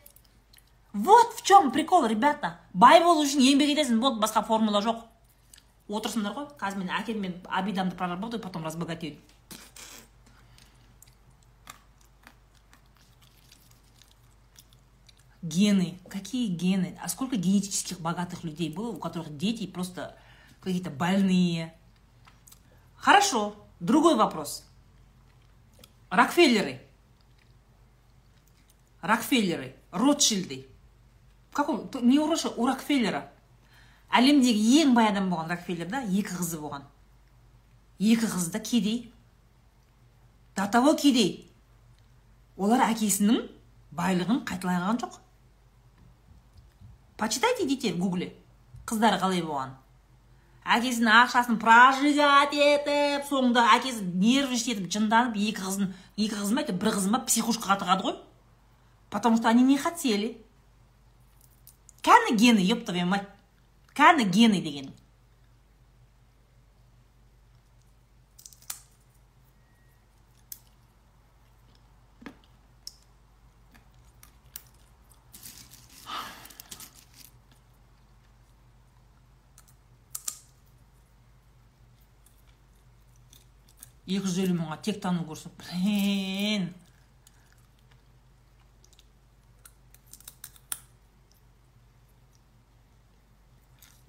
Вот 0.92 1.34
в 1.34 1.42
чем 1.42 1.70
прикол 1.70 2.06
ребята. 2.06 2.58
Бай 2.72 3.02
болу 3.04 3.24
үшін 3.24 3.42
еңбек 3.44 3.74
етесің 3.74 4.00
вот 4.00 4.18
басқа 4.22 4.42
формула 4.46 4.80
жоқ. 4.80 5.02
Отырсыңдар 5.88 6.34
ғой 6.34 6.46
қазір 6.58 6.80
мен 6.80 6.90
әкеммен 6.90 7.34
обидамды 7.44 7.96
проработаю 7.96 8.40
потом 8.40 8.64
разбогатею. 8.64 9.18
Гены. 15.42 15.98
Какие 16.08 16.48
гены? 16.48 16.98
А 17.02 17.08
сколько 17.08 17.36
генетических 17.36 18.00
богатых 18.00 18.44
людей 18.44 18.70
было 18.70 18.88
у 18.88 18.98
которых 18.98 19.36
дети 19.36 19.66
просто 19.66 20.16
какие-то 20.60 20.90
больные? 20.90 21.74
Хорошо 22.96 23.54
другой 23.80 24.16
вопрос. 24.16 24.67
Рокфеллеры. 26.10 26.80
Рокфеллеры. 29.00 29.74
Ротшильды. 29.90 30.66
Каком? 31.52 31.90
Не 32.02 32.18
у 32.18 32.26
у 32.56 32.66
рокфеллера. 32.66 33.30
Әлемдегі 34.08 34.82
ең 34.82 34.94
бай 34.96 35.10
адам 35.10 35.28
болған 35.30 35.50
рокфеллер 35.52 35.88
да? 35.88 36.00
Екі 36.00 36.32
қызы 36.38 36.60
болған. 36.60 36.84
Екі 37.98 38.26
қызы 38.26 38.52
да 38.52 38.60
кедей. 38.60 39.12
До 40.56 40.66
того 40.66 40.94
кедей. 40.94 41.50
Олар 42.56 42.88
әкесінің 42.88 43.44
байлығын 43.92 44.44
қайталай 44.44 44.80
жоқ. 44.98 45.20
Почитайте 47.18 47.66
в 47.92 47.98
гугле. 47.98 48.32
Қыздары 48.86 49.20
қалай 49.20 49.42
болған? 49.42 49.76
Әкесінің 50.76 51.12
ақшасын 51.24 51.58
прожигать 51.62 52.52
етіп 52.52 53.24
соңында 53.28 53.64
әкесі 53.78 54.04
нервничать 54.04 54.74
етіп 54.74 54.90
жынданып 54.92 55.38
екі 55.40 55.62
қызын 55.64 55.92
екі 56.18 56.34
қызын 56.34 56.60
ба 56.60 56.76
бір 56.82 56.92
қызын 56.96 57.14
ба 57.16 57.22
психушкаға 57.24 57.78
тығады 57.80 58.04
ғой. 58.08 58.18
Потому 59.10 59.38
что 59.38 59.48
они 59.48 59.62
не 59.62 59.78
хотели. 59.78 60.36
Кәні 62.02 62.36
гены 62.36 62.60
еп 62.60 62.84
твою 62.84 63.06
мать? 63.06 63.26
Кәні 63.94 64.24
гены 64.24 64.60
деген. 64.60 64.92
Екі 84.08 84.24
жүз 84.24 84.38
елу 84.42 84.56
мыңға 84.56 84.80
тек 84.82 85.02
курсы. 85.28 85.50
Блин. 85.60 86.72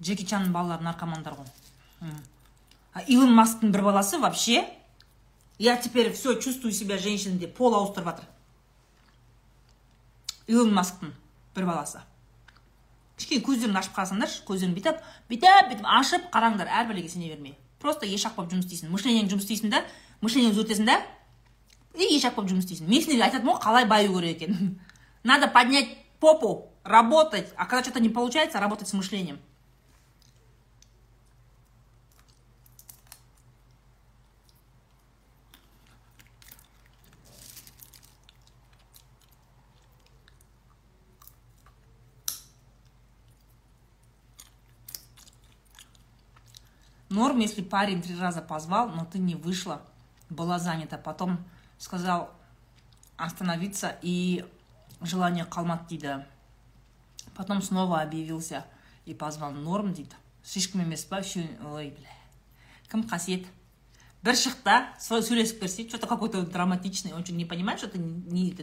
Джеки 0.00 0.24
чанның 0.24 0.52
балалары 0.52 0.82
наркомандар 0.82 1.36
ғой. 1.36 1.46
Илон 3.06 3.34
масктың 3.36 3.70
бір 3.70 3.82
баласы 3.82 4.18
вообще? 4.18 4.64
Я 5.58 5.76
теперь 5.76 6.12
все 6.12 6.40
чувствую 6.40 6.72
себя 6.72 6.96
женщиной 6.96 7.38
деп 7.38 7.54
пол 7.56 7.74
ауыстырып 7.74 8.08
жатыр 8.08 8.24
илон 10.50 10.74
масктың 10.74 11.12
бір 11.54 11.66
баласы. 11.68 12.02
Кішкене 13.18 13.44
көздерін 13.44 13.78
ашып 13.78 13.94
қарасаңдаршы 13.94 14.42
көздерін 14.48 14.74
бүйтіп 14.74 15.02
бүйтіп 15.30 15.68
бүйтіп 15.70 15.90
ашып 15.98 16.30
қараңдар 16.34 16.70
әр 16.80 16.88
бәлеге 16.90 17.12
сене 17.12 17.30
бермей. 17.30 17.54
Просто 17.80 18.06
ешақ 18.06 18.36
болып 18.36 18.52
жұмыс 18.52 18.68
істейсің 18.68 18.92
мышлениең 18.92 19.32
жұмыс 19.32 19.48
істейсің 19.48 19.74
да? 19.74 19.82
Мышлениең 20.20 20.54
өзгертесің 20.54 20.86
да? 20.86 21.00
И 21.96 22.12
ешақ 22.14 22.36
болып 22.36 22.52
жұмыс 22.52 22.68
істейсің 22.68 22.88
мен 22.92 23.02
сендерге 23.02 23.26
айтатынмын 23.26 23.56
ғой 23.56 23.64
қалай 23.64 23.88
баю 23.88 24.14
керек 24.14 24.42
екенін 24.42 24.78
надо 25.22 25.48
поднять 25.48 25.88
попу 26.18 26.72
работать. 26.84 27.48
А 27.56 27.66
когда 27.66 27.82
что 27.82 27.92
то 27.92 28.00
не 28.00 28.08
получается 28.08 28.60
работать 28.60 28.88
с 28.88 28.92
мышлением. 28.92 29.38
Норм, 47.09 47.39
если 47.39 47.61
парень 47.61 48.01
три 48.01 48.17
раза 48.17 48.41
позвал, 48.41 48.89
но 48.89 49.05
ты 49.05 49.19
не 49.19 49.35
вышла, 49.35 49.81
была 50.29 50.59
занята. 50.59 50.97
Потом 50.97 51.43
сказал 51.77 52.31
остановиться 53.17 53.95
и 54.01 54.45
желание 55.01 55.45
қалмады 55.45 55.87
дейді. 55.89 56.25
Потом 57.35 57.61
снова 57.61 58.01
объявился 58.01 58.65
и 59.05 59.13
позвал 59.13 59.51
норм 59.51 59.93
дейді. 59.93 60.15
Слишком 60.43 60.81
емес 60.81 61.03
па 61.05 61.17
ой 61.17 61.89
бля 61.89 62.15
кім 62.91 63.05
қасиет 63.09 63.47
бір 64.25 64.37
шықта 64.37 64.75
сөйлесіп 65.01 65.61
берсе 65.61 65.87
что 65.89 65.97
то 65.97 66.07
какой 66.07 66.29
то 66.29 66.41
драматичный 66.41 67.13
он 67.13 67.25
что 67.25 67.33
не 67.33 67.45
понимает 67.45 67.79
что 67.79 67.89
то 67.89 67.97
не 67.97 68.55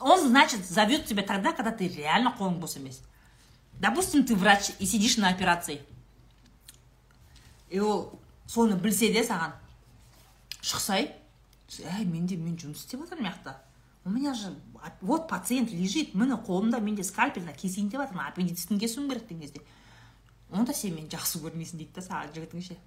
он 0.00 0.20
значит 0.20 0.66
зовет 0.66 1.06
тебя 1.06 1.22
тогда 1.22 1.52
когда 1.52 1.70
ты 1.70 1.88
реально 1.88 2.34
қолың 2.38 2.58
бос 2.60 2.76
емес 2.76 3.00
допустим 3.74 4.24
ты 4.24 4.34
врач 4.34 4.70
и 4.78 4.86
сидишь 4.86 5.16
на 5.16 5.28
операции 5.28 5.80
И 7.69 7.79
ол 7.79 8.19
соны 8.47 8.75
білсе 8.75 9.11
де 9.13 9.23
саған 9.23 9.55
шықсай 10.61 11.11
әй 11.85 12.05
менде 12.05 12.37
мен 12.37 12.57
жұмыс 12.57 12.85
істеп 12.85 13.03
жатырмын 13.05 13.25
мына 13.25 13.33
жақта 13.33 13.55
у 14.05 14.09
меня 14.09 14.33
же 14.33 14.53
вот 15.01 15.27
пациент 15.27 15.71
лежит 15.71 16.15
міне 16.15 16.35
қолымда 16.35 16.79
менде 16.81 17.03
скальпельно 17.03 17.53
кесейін 17.53 17.89
деп 17.89 18.01
жатырмын 18.01 18.27
аппендицитін 18.27 18.79
кесуім 18.79 19.09
керек 19.09 19.27
деген 19.27 19.41
кезде 19.41 19.61
онда 20.51 20.73
сен 20.73 20.95
мені 20.95 21.09
жақсы 21.09 21.43
көрмейсің 21.43 21.83
дейді 21.83 21.93
да 21.95 22.01
саған 22.01 22.33
жігітің 22.33 22.63
ше 22.65 22.77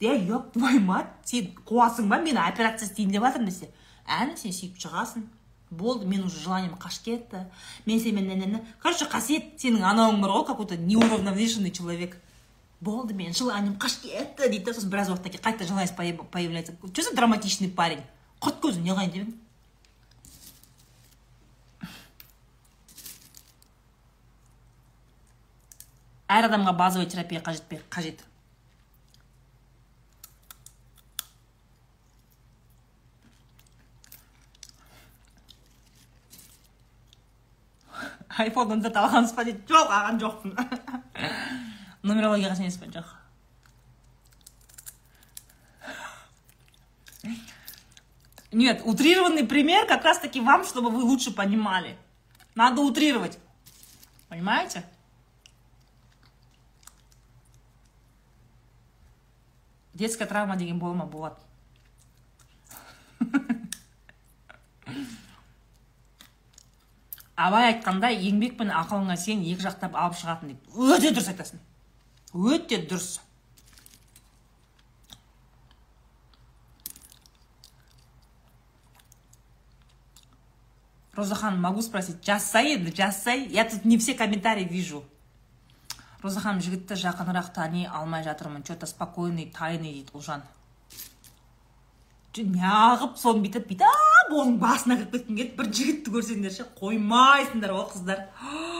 е 0.00 0.14
еп 0.16 0.52
твою 0.54 0.80
мать 0.80 1.12
сен 1.24 1.52
қуасың 1.68 2.08
ба 2.08 2.18
мені 2.18 2.40
операция 2.40 2.88
істейін 2.88 3.12
деп 3.12 3.22
жатырмын 3.26 3.50
десе. 3.50 3.68
Әне 4.08 4.36
сен 4.36 4.54
сөйтіп 4.56 4.80
шығасың 4.80 5.26
болды 5.70 6.06
мен 6.06 6.24
уже 6.24 6.40
желанием 6.40 6.74
қашып 6.80 7.04
кетті 7.04 7.44
мен 7.86 8.00
сенімен 8.00 8.64
короче 8.82 9.04
қасиет 9.04 9.60
сенің 9.60 9.84
анауың 9.84 10.22
бар 10.22 10.30
ғой 10.30 10.46
какой 10.46 10.66
то 10.66 10.76
неуравновешенный 10.76 11.70
человек 11.70 12.16
болды 12.80 13.14
мен 13.14 13.34
желанием 13.34 13.76
қашып 13.78 14.08
кетті 14.08 14.48
дейді 14.48 14.64
да 14.64 14.74
сосын 14.74 14.90
біраз 14.90 15.10
уақыттан 15.10 15.36
кейін 15.36 15.44
қайта 15.44 15.66
желаниесі 15.68 15.94
появляется. 16.30 16.72
Че 16.94 17.02
за 17.02 17.14
драматичный 17.14 17.68
парень? 17.68 18.02
Құрт 18.40 18.60
көзін 18.60 18.82
не 18.82 18.90
қылайын 18.90 19.12
деп 19.12 19.22
едің 19.22 19.38
әр 26.30 26.46
адамға 26.46 26.72
базовый 26.78 27.08
терапия 27.10 27.40
қажет 27.42 27.66
пе? 27.68 27.80
Қажет. 27.90 28.22
Он 38.40 38.80
төрт 38.80 38.96
алғансыз 38.96 39.34
ба 39.36 39.44
дейді? 39.44 39.66
Жоқ 39.68 39.90
алған 39.92 40.20
жоқпын. 40.22 40.54
нумерологияға 42.03 42.55
сенесіз 42.55 42.79
ба 42.79 42.91
жоқ 42.97 43.13
Нет, 48.51 48.81
утрированный 48.85 49.43
пример 49.43 49.85
как 49.85 50.05
раз-таки 50.05 50.39
вам, 50.39 50.63
чтобы 50.63 50.89
вы 50.89 51.03
лучше 51.03 51.31
понимали. 51.31 51.97
Надо 52.53 52.79
утрировать. 52.81 53.37
Понимаете? 54.29 54.85
детская 59.95 60.25
травма 60.25 60.57
деген 60.57 60.77
бола 60.77 60.93
ма 60.93 61.05
болады 61.05 61.39
абай 67.35 67.71
айтқандай 67.71 68.19
еңбек 68.19 68.57
пен 68.59 68.73
ақылыңа 68.75 69.15
сен 69.19 69.41
екі 69.43 69.63
жақтап 69.63 69.95
алып 69.95 70.19
шығатын 70.19 70.51
дейді 70.51 70.91
өте 70.91 71.13
дұрыс 71.15 71.31
айтасың 71.31 71.63
өте 72.32 72.78
дұрыс. 72.86 73.20
Роза 81.14 81.34
ханым 81.34 81.60
могу 81.60 81.82
спросить? 81.82 82.24
Жазсай 82.24 82.76
енді 82.76 82.94
жазсай 82.96 83.46
я 83.48 83.64
тут 83.64 83.84
не 83.84 83.98
все 83.98 84.14
комментарии 84.14 84.64
вижу. 84.64 85.04
Роза 86.22 86.40
ханым 86.40 86.62
жігітті 86.62 86.94
жақынырақ 86.94 87.52
тани 87.52 87.86
алмай 87.86 88.22
жатырмын. 88.24 88.62
Че 88.62 88.76
то 88.76 88.86
спокойный 88.86 89.50
тайный 89.50 89.92
дейді 89.92 90.14
ұлжан. 90.14 90.42
Неғып 92.36 93.18
соны 93.18 93.42
бүйтіп 93.42 93.66
бүйтіп 93.68 94.30
оның 94.30 94.58
басына 94.62 94.96
кіріп 95.00 95.12
кеткім 95.16 95.36
келеді 95.36 95.56
бір 95.58 95.70
жігітті 95.74 96.12
көрсеңдер 96.14 96.54
ше 96.54 96.66
қоймайсыңдар 96.78 97.74
ғой 97.74 97.88
қыздар. 97.90 98.28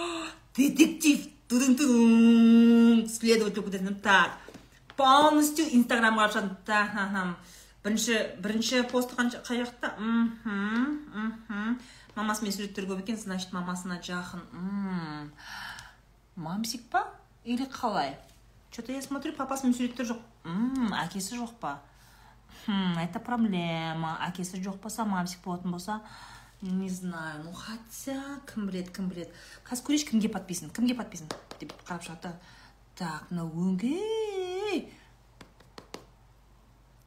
Детектив. 0.57 1.27
Следователь 3.11 3.63
кетесің 3.67 3.97
так. 4.05 4.31
Полностью 4.97 5.65
инстаграмға 5.75 6.29
ашатын 6.29 6.57
так 6.67 6.95
бірінші 7.83 8.37
бірінші 8.39 8.83
посты 8.93 9.17
қай 9.17 9.65
жақта? 9.65 9.97
Мамасымен 12.15 12.53
суреттер 12.53 12.85
көп 12.87 13.01
екен 13.03 13.17
значит 13.17 13.53
мамасына 13.53 14.01
жақын. 14.05 14.41
Мамсик 16.37 16.83
па? 16.91 17.07
Или 17.45 17.65
қалай? 17.67 18.17
Че 18.71 18.83
то 18.83 18.93
я 18.93 19.03
смотрю 19.03 19.33
папасымен 19.33 19.75
суреттер 19.75 20.05
жоқ. 20.05 20.21
Әкесі 20.45 21.41
жоқ 21.41 21.57
па? 21.61 21.81
Это 22.69 23.19
проблема. 23.19 24.19
Әкесі 24.29 24.61
жоқ 24.63 24.83
болса 24.83 25.05
мамсик 25.05 25.41
болатын 25.43 25.71
болса 25.73 26.01
не 26.63 26.91
знаю 26.91 27.45
ну 27.45 27.53
хотя 27.53 28.41
кім 28.53 28.67
біледі 28.69 28.93
кім 28.93 29.09
біледі 29.09 29.33
қазір 29.65 29.87
көрейінші 29.87 30.09
кімге 30.11 30.29
подписан 30.29 30.71
кімге 30.71 30.95
подписан. 30.95 31.29
Деп 31.61 31.73
қарап 31.89 32.05
шығады 32.05 32.35
так 33.01 33.31
мынау 33.31 33.49
өңкей 33.49 34.85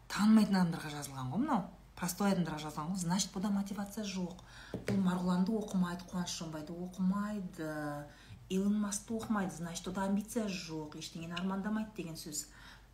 танымайтын 0.10 0.58
адамдарға 0.58 0.90
жазылған 0.96 1.30
ғой 1.34 1.44
мынау 1.46 1.62
простой 2.00 2.34
адамдарға 2.34 2.64
жазылған 2.66 2.92
ғой 2.96 3.04
значит 3.06 3.34
бұда 3.36 3.54
мотивация 3.54 4.06
жоқ 4.10 4.42
бұл 4.90 5.00
марғұланды 5.06 5.54
оқымайды 5.60 6.10
қуаныш 6.10 6.34
жонбайды 6.40 6.74
оқымайды 6.74 7.70
илон 8.50 8.80
маскты 8.82 9.14
оқымайды 9.14 9.54
значит 9.62 9.88
ода 9.88 10.08
амбиция 10.10 10.48
жоқ 10.50 10.98
ештеңені 10.98 11.38
армандамайды 11.38 11.94
деген 12.02 12.18
сөз 12.18 12.48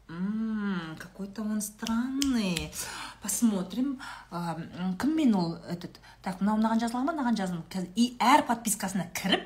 мм 0.10 0.98
какой 0.98 1.28
то 1.28 1.44
он 1.44 1.62
странный. 1.62 2.74
Посмотрим. 3.22 4.00
Кіммен 5.00 5.36
ол 5.36 5.54
этот. 5.70 6.00
Так 6.22 6.42
мынау 6.42 6.58
мынаған 6.58 6.82
жазылған 6.82 7.06
ба? 7.06 7.14
Мынаған 7.14 7.38
жазылған 7.38 7.88
и 7.96 8.16
әр 8.20 8.44
подпискасына 8.50 9.06
кіріп 9.14 9.46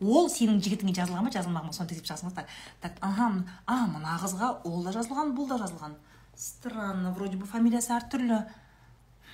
ол 0.00 0.28
сенің 0.32 0.60
жігітіңе 0.64 0.94
жазылған 0.98 1.28
ба? 1.28 1.32
Жазылмаған 1.32 1.70
ба? 1.70 1.76
Соны 1.76 1.88
тексеріп 1.92 2.10
шығасың 2.10 2.34
так 2.80 2.98
ага 3.00 3.44
а 3.66 3.86
мына 3.86 4.18
қызға 4.22 4.64
ол 4.64 4.82
да 4.84 4.92
жазылған 4.96 5.34
бұл 5.36 5.48
да 5.48 5.60
жазылған. 5.62 5.94
Странно 6.34 7.12
вроде 7.12 7.36
бы 7.36 7.46
фамилиясы 7.46 7.92
әртүрлі 7.92 8.42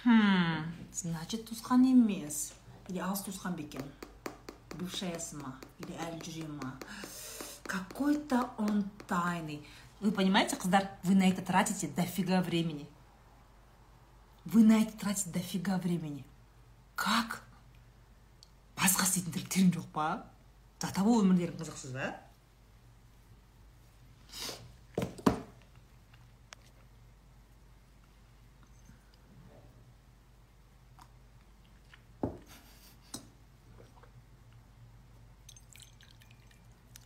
хм 0.02 0.66
значит 0.92 1.48
туысқан 1.48 1.86
емес. 1.86 2.52
Или 2.88 2.98
алыс 2.98 3.22
туысқан 3.22 3.54
ба 3.54 3.62
екен? 3.62 3.82
Бывшаясы 4.76 5.36
ма? 5.38 5.54
Или 5.78 5.94
әлі 6.04 6.20
жүре 6.20 6.48
ма? 6.50 6.74
Какой 7.64 8.18
то 8.18 8.50
он 8.58 8.84
тайный. 9.08 9.64
Вы 10.00 10.12
понимаете 10.12 10.56
қыздар 10.56 10.90
вы 11.02 11.14
на 11.14 11.28
это 11.28 11.42
тратите 11.42 11.88
дофига 11.88 12.42
времени. 12.42 12.86
Вы 14.44 14.62
на 14.62 14.82
это 14.82 14.96
тратите 14.96 15.30
дофига 15.30 15.78
времени. 15.78 16.24
Как? 16.94 17.42
Басқа 18.76 19.06
істейтін 19.08 19.32
тірліктерің 19.32 19.70
жоқ 19.72 19.86
па? 19.92 20.06
За 20.78 20.92
того 20.92 21.16
өмірлерің 21.22 21.56
қызықсыз 21.58 21.96
ба? 21.96 22.12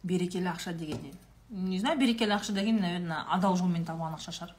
Берекелі 0.03 0.51
ақша 0.51 0.75
деген 0.75 1.03
не 1.07 1.30
знаю 1.51 1.99
берекелі 1.99 2.37
ақша 2.37 2.53
деген 2.55 2.81
наверное 2.81 3.25
адал 3.35 3.57
жолмен 3.59 3.85
табылған 3.85 4.15
ақша 4.15 4.31
шығар. 4.31 4.55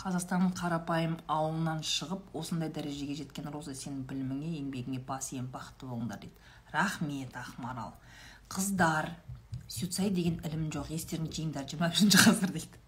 Қазақстанның 0.00 0.54
қарапайым 0.56 1.18
ауылынан 1.28 1.82
шығып 1.84 2.32
осындай 2.40 2.70
дәрежеге 2.72 3.18
жеткен 3.18 3.50
роза 3.52 3.74
сенің 3.76 4.06
біліміңе 4.08 4.54
еңбегіңе 4.62 5.02
бас 5.04 5.28
ием 5.34 5.50
бақытты 5.52 5.90
болыңдар 5.90 6.22
дейді. 6.22 6.32
Рахмет 6.72 7.36
ақмарал. 7.36 7.92
Қыздар 8.48 9.10
сюцай 9.68 10.08
деген 10.08 10.40
ілім 10.40 10.70
жоқ 10.72 10.88
естеріңді 10.96 11.36
жиыңдар 11.36 11.68
жиырма 11.68 11.92
бірінші 11.92 12.24
ғасыр 12.24 12.56
дейді. 12.56 12.80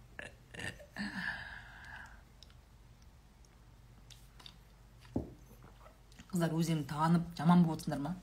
Қыздар 6.32 6.54
өздерің 6.56 6.84
танып 6.88 7.26
жаман 7.38 7.64
болып 7.64 7.80
отырсыңдар 7.80 8.02
ма 8.02 8.16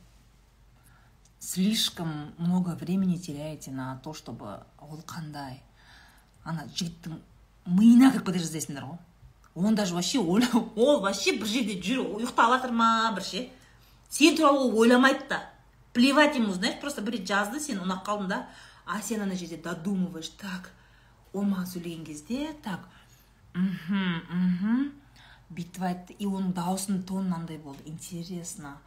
слишком 1.40 2.34
много 2.38 2.76
времени 2.76 3.18
теряете 3.18 3.72
на 3.72 3.96
то 4.04 4.14
чтобы 4.14 4.60
ол 4.80 5.04
қандай 5.08 5.62
ана 6.44 6.66
жігіттің 6.68 7.22
миына 7.66 8.12
кіріп 8.12 8.26
кете 8.32 8.44
жаздайсыңдар 8.44 8.90
ғой 8.90 9.00
он 9.56 9.76
даже 9.76 9.94
вообще 9.94 10.20
ол 10.20 11.02
вообще 11.02 11.38
бір 11.38 11.48
жерде 11.48 11.80
жүр 11.82 12.04
ұйықтап 12.20 12.54
жатыр 12.56 12.72
ма 12.72 13.12
бір 13.16 13.24
ше. 13.24 13.50
Сен 14.10 14.38
туралы 14.38 14.60
ол 14.60 14.78
ойламайды 14.80 15.26
да. 15.30 15.50
Плевать 15.94 16.36
ему 16.36 16.54
знаешь 16.54 16.80
просто 16.80 17.02
бір 17.02 17.18
рет 17.18 17.28
жазды 17.28 17.60
сен 17.60 17.82
ұнап 17.82 18.06
қалдың 18.06 18.28
да. 18.28 18.48
А 18.86 19.02
сен 19.02 19.22
ана 19.22 19.36
жерде 19.36 19.58
додумываешь 19.58 20.30
так 20.38 20.72
ол 21.34 21.44
маған 21.44 21.68
сөйлеген 21.68 22.06
кезде 22.06 22.54
так 22.64 22.88
мхм 23.54 24.22
мхм 24.30 24.92
бүйтіп 25.50 25.84
айтты 25.84 26.16
и 26.20 26.28
оның 26.30 26.54
даусының 26.58 27.04
тоны 27.10 27.30
мынандай 27.30 27.58
болды 27.58 27.84
интересно. 27.90 28.78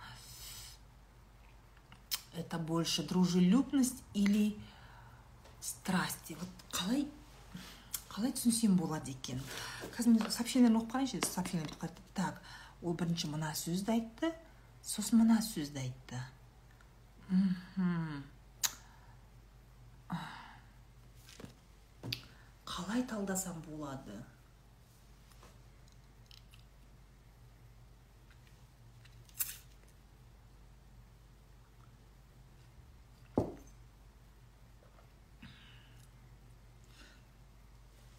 Это 2.35 2.59
больше 2.59 3.03
дружелюбность 3.03 4.03
или 4.15 4.57
страсти? 5.61 6.35
Вот 6.41 6.49
қалай 6.73 7.09
қалай 8.09 8.33
түсінсем 8.33 8.77
болады 8.77 9.11
екен? 9.13 9.41
Қазір 9.97 10.15
мен 10.15 10.31
сообщениелерін 10.31 10.81
оқып 10.81 10.93
қарайыншы 10.95 11.27
сообщение 11.27 11.67
так 12.15 12.41
ол 12.83 12.95
бірінші 12.95 13.29
мына 13.33 13.53
сөзді 13.57 13.93
айтты 13.95 14.33
сосын 14.83 15.23
мына 15.23 15.41
сөзді 15.45 15.79
айтты. 15.81 16.19
Қалай 22.67 23.05
талдасам 23.09 23.63
болады? 23.63 24.25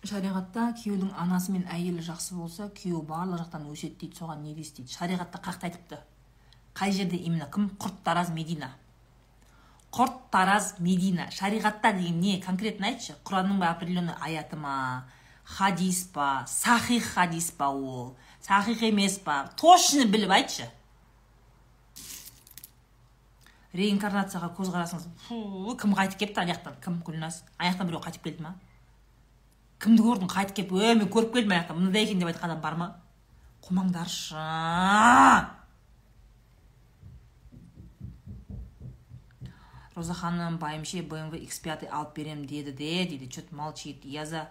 Шариғатта 0.04 0.74
күйеудің 0.76 1.14
анасы 1.16 1.54
мен 1.54 1.64
әйелі 1.72 2.04
жақсы 2.04 2.36
болса 2.36 2.68
күйеуі 2.76 3.06
барлық 3.08 3.40
жақтан 3.46 3.70
өседі 3.72 4.02
дейді 4.02 4.20
соған 4.20 4.42
не 4.44 4.54
дейсіз 4.58 4.76
дейді. 4.80 4.92
Шариғатта 4.98 5.40
қаяқта 5.40 5.70
айтыпты? 5.70 6.00
Қай 6.76 6.92
жерде 6.92 7.16
именно? 7.16 7.48
Кім? 7.48 7.70
Құрт 7.80 8.02
тараз 8.04 8.34
медина. 8.36 8.74
Құрт 9.96 10.18
тараз 10.32 10.74
медина. 10.80 11.30
Шариғатта 11.32 11.94
деген 11.96 12.20
не? 12.20 12.42
Конкретно 12.42 12.90
айтшы. 12.90 13.16
Құранның 13.24 13.62
ба 13.62 13.72
определенный 13.72 14.18
аяты 14.20 14.60
ма? 14.60 15.06
Хадис 15.46 16.04
па? 16.14 16.44
Сахих 16.48 17.14
хадис 17.14 17.52
па 17.52 17.72
ол? 17.72 18.18
Сахих 18.42 18.84
емес 18.84 19.20
па? 19.20 19.54
Точно 19.56 20.04
біліп 20.04 20.36
айтшы. 20.36 20.68
Реинкарнацияға 23.74 24.52
көзқарасыңыз 24.60 25.08
кім 25.80 25.96
қайтып 25.96 26.20
келіпті 26.20 26.44
ана 26.44 26.54
жақтан 26.58 26.76
кім? 26.84 27.02
Гүлназ. 27.08 27.44
Ана 27.58 27.72
жақтан 27.72 27.88
біреу 27.88 28.04
қайтып 28.04 28.28
келді 28.28 28.50
ма? 28.50 28.56
Кімді 29.84 30.04
көрдің? 30.06 30.30
Қайтып 30.32 30.56
келіп 30.58 30.72
е 30.80 30.94
мен 31.00 31.10
көріп 31.12 31.34
келдім 31.36 31.52
ана 31.52 31.64
жақта 31.64 31.76
мынандай 31.78 32.06
екен 32.08 32.22
деп 32.22 32.30
айтқан 32.32 32.54
адам 32.54 32.62
бар 32.64 32.78
ма? 32.80 32.88
Қумаңдаршы. 33.66 34.44
Роза 39.96 40.16
ханым 40.18 40.58
байымше 40.58 41.04
бмв 41.04 41.36
x 41.38 41.60
5 41.68 41.88
алып 41.92 42.16
берем 42.16 42.46
деді 42.46 42.72
де 42.72 43.06
дейді 43.06 43.28
че 43.28 43.42
то 43.42 43.56
молчит. 43.56 44.06
Я 44.06 44.26
за 44.26 44.48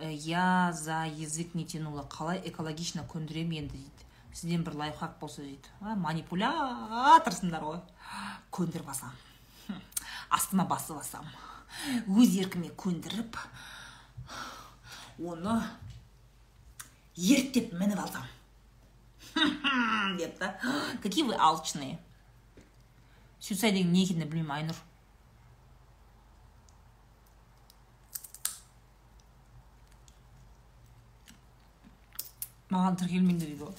я 0.00 0.72
за 0.72 1.04
язык 1.06 1.54
не 1.54 1.64
тянула. 1.64 2.04
Қалай 2.04 2.40
экологично 2.44 3.02
көндірем 3.08 3.50
енді? 3.52 3.72
дейді. 3.72 4.04
Сізден 4.32 4.62
бір 4.62 4.74
лайфхак 4.74 5.18
болса 5.20 5.42
дейді. 5.42 5.68
А, 5.80 5.96
манипуляторсыңдар 5.96 7.64
ғой. 7.64 7.80
Көндіріп 8.52 8.88
алсам 8.88 9.12
астыма 10.30 10.64
басып 10.70 11.00
алсам 11.00 11.26
өз 12.06 12.36
еркіме 12.38 12.70
көндіріп 12.78 13.36
оны 15.20 15.56
ерттеп 17.16 17.72
мініп 17.72 17.98
алсам. 18.00 18.26
Деп 20.18 20.38
та. 20.38 20.54
Какие 21.02 21.24
вы 21.24 21.34
алчные. 21.34 21.98
Сюсай 23.40 23.72
деген 23.72 23.92
не 23.92 24.04
екенін 24.04 24.28
білмеймін 24.28 24.56
айнұр. 24.56 24.80
Маған 32.70 32.98
тіркелмеңдер 33.00 33.48
дейді 33.50 33.64
ғой. 33.64 33.74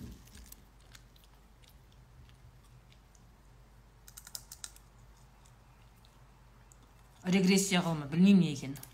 Регрессия 7.31 7.79
ғылымы 7.85 8.09
білмеймін 8.11 8.41
не 8.41 8.55
екенін. 8.55 8.90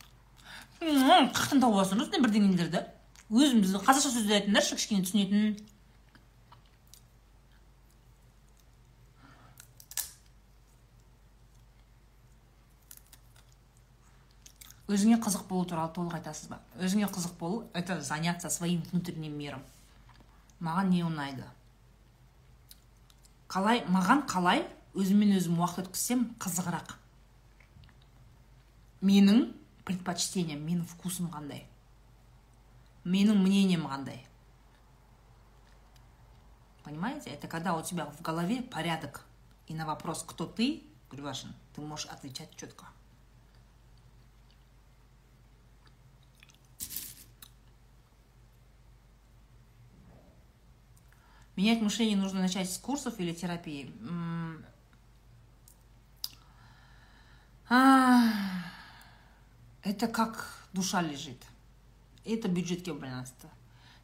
Қаяқтан 0.82 1.62
тауып 1.62 1.80
аласыңдар 1.80 2.06
осындай 2.06 2.22
бірдеңелерді 2.22 2.84
өзімізді 3.28 3.82
қазақша 3.84 4.12
сөздер 4.14 4.38
айтыңдаршы 4.42 4.78
кішкене 4.78 5.04
түсінетін. 5.04 5.58
Өзіңе 14.88 15.18
қызық 15.20 15.50
болу 15.50 15.66
туралы 15.68 15.92
толық 15.92 16.16
айтасыз 16.22 16.48
ба? 16.48 16.62
Өзіңе 16.80 17.10
қызық 17.12 17.34
болу 17.42 17.66
это 17.74 18.00
заняться 18.02 18.50
своим 18.50 18.84
внутренним 18.92 19.36
миром. 19.38 19.66
Маған 20.64 20.94
не 20.94 21.04
ұнайды? 21.04 21.44
Қалай 23.52 23.84
маған 23.92 24.24
қалай 24.32 24.64
өзіммен 24.96 25.36
өзім 25.36 25.60
уақыт 25.60 25.90
өткізсем 25.90 26.24
қызығырақ. 26.40 26.96
Менің 29.04 29.50
предпочтением 29.88 30.66
менің 30.68 30.84
вкусым 30.92 31.32
қандай? 31.32 31.64
Менің 33.08 33.40
мнением 33.40 33.88
қандай? 33.88 34.20
Понимаете? 36.84 37.32
Это 37.32 37.48
когда 37.48 37.76
у 37.76 37.82
тебя 37.82 38.06
в 38.06 38.22
голове 38.22 38.62
порядок 38.62 39.26
и 39.68 39.74
на 39.74 39.86
вопрос 39.86 40.24
кто 40.24 40.46
ты 40.46 40.84
Гульвашин 41.10 41.54
ты 41.74 41.82
можешь 41.82 42.08
отвечать 42.08 42.56
четко. 42.56 42.86
Менять 51.56 51.82
мышление 51.82 52.18
нужно 52.18 52.42
начать 52.42 52.72
с 52.72 52.78
курсов 52.78 53.20
или 53.20 53.34
терапии? 53.34 53.92
А, 57.68 58.30
это 59.90 60.08
как 60.08 60.48
душа 60.74 61.02
лежит. 61.02 61.42
Это 62.26 62.48
бюджетке 62.48 62.94
байланысты 62.94 63.48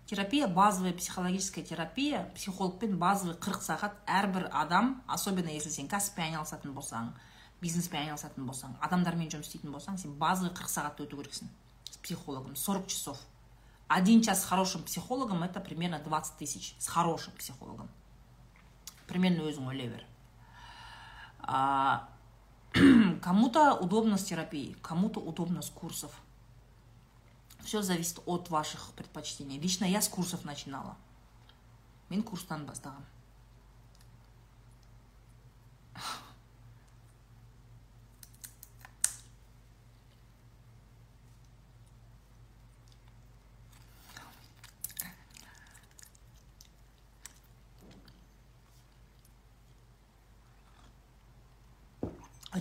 терапия 0.06 0.48
базовая 0.48 0.94
психологическая 0.94 1.64
терапия 1.64 2.30
психологпен 2.36 2.98
базовый 2.98 3.36
40 3.36 3.64
сағат 3.64 3.94
әрбір 4.06 4.50
адам 4.52 5.02
особенно 5.08 5.50
если 5.50 5.70
сен 5.72 5.88
кәсіппен 5.88 6.28
айналысатын 6.28 6.74
болсаң 6.76 7.12
бизнеспен 7.62 8.04
айналысатын 8.04 8.46
болсаң 8.46 8.76
адамдармен 8.84 9.32
жұмыс 9.32 9.48
істейтін 9.48 9.72
болсаң 9.72 9.98
сен 9.98 10.18
базовый 10.20 10.52
40 10.52 10.74
сағатты 10.76 11.08
өту 11.08 11.22
керексің 11.22 11.48
с 11.90 11.98
психологом. 11.98 12.56
40 12.56 12.88
часов. 12.88 13.18
Один 13.88 14.22
час 14.22 14.42
с 14.42 14.46
хорошим 14.46 14.84
психологом 14.84 15.44
это 15.44 15.60
примерно 15.60 16.00
20 16.00 16.38
тысяч 16.38 16.76
с 16.80 16.88
хорошим 16.88 17.34
психологом. 17.34 17.90
Примерно 19.08 19.48
өзің 19.50 19.68
ойлай 19.68 19.88
бер. 19.88 20.06
Кому-то 23.22 23.76
удобно 23.76 24.18
с 24.18 24.24
терапией, 24.24 24.76
кому-то 24.82 25.20
удобно 25.20 25.62
с 25.62 25.70
курсов. 25.70 26.12
Все 27.64 27.82
зависит 27.82 28.20
от 28.26 28.50
ваших 28.50 28.92
предпочтений. 28.96 29.60
Лично 29.60 29.86
я 29.86 30.02
с 30.02 30.10
курсов 30.10 30.44
начинала. 30.44 30.98
Мен 32.10 32.22
курстан 32.22 32.66
бастағам 32.66 33.06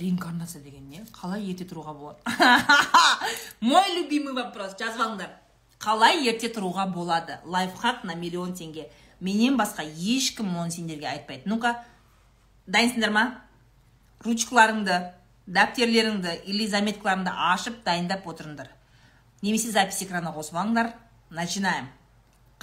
реинкарнация 0.02 0.62
деген 0.62 0.88
не? 0.90 1.04
Қалай 1.14 1.46
ерте 1.46 1.64
тұруға 1.64 1.94
болады? 1.94 2.18
Мой 3.60 3.94
любимый 3.94 4.34
вопрос 4.34 4.74
жазып 4.78 5.06
алыңдар 5.06 5.38
қалай 5.82 6.22
ерте 6.28 6.50
тұруға 6.52 6.86
болады? 6.92 7.38
Лайфхак 7.44 8.04
на 8.04 8.14
миллион 8.14 8.54
теңге. 8.54 8.86
Менен 9.20 9.56
басқа 9.58 9.84
ешкім 9.84 10.54
оны 10.56 10.70
сендерге 10.70 11.08
айтпайды. 11.10 11.48
Ну 11.50 11.58
ка 11.62 11.82
дайынсыңдар 12.66 13.10
ма? 13.14 13.24
Ручкаларыңды 14.22 14.98
дәптерлеріңді 15.46 16.36
или 16.46 16.68
заметкаларыңды 16.70 17.34
ашып 17.50 17.82
дайындап 17.86 18.26
отырыңдар. 18.30 18.70
Немесе 19.42 19.72
запись 19.74 20.02
экрана 20.06 20.30
қосып 20.34 20.58
алыңдар. 20.58 20.92
Начинаем. 21.30 21.88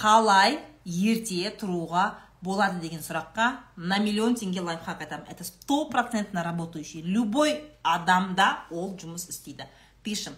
Қалай 0.00 0.58
ерте 0.84 1.52
тұруға 1.60 2.14
болады 2.42 2.80
деген 2.80 3.00
сұраққа 3.04 3.50
на 3.76 3.98
миллион 3.98 4.34
теңге 4.34 4.62
лайфхак 4.64 5.02
айтамын. 5.02 5.26
Это 5.28 5.44
стопроцентно 5.44 6.42
работающий. 6.42 7.02
Любой 7.02 7.64
адамда 7.82 8.64
ол 8.70 8.96
жұмыс 8.96 9.28
істейді. 9.28 9.66
Пишем. 10.02 10.34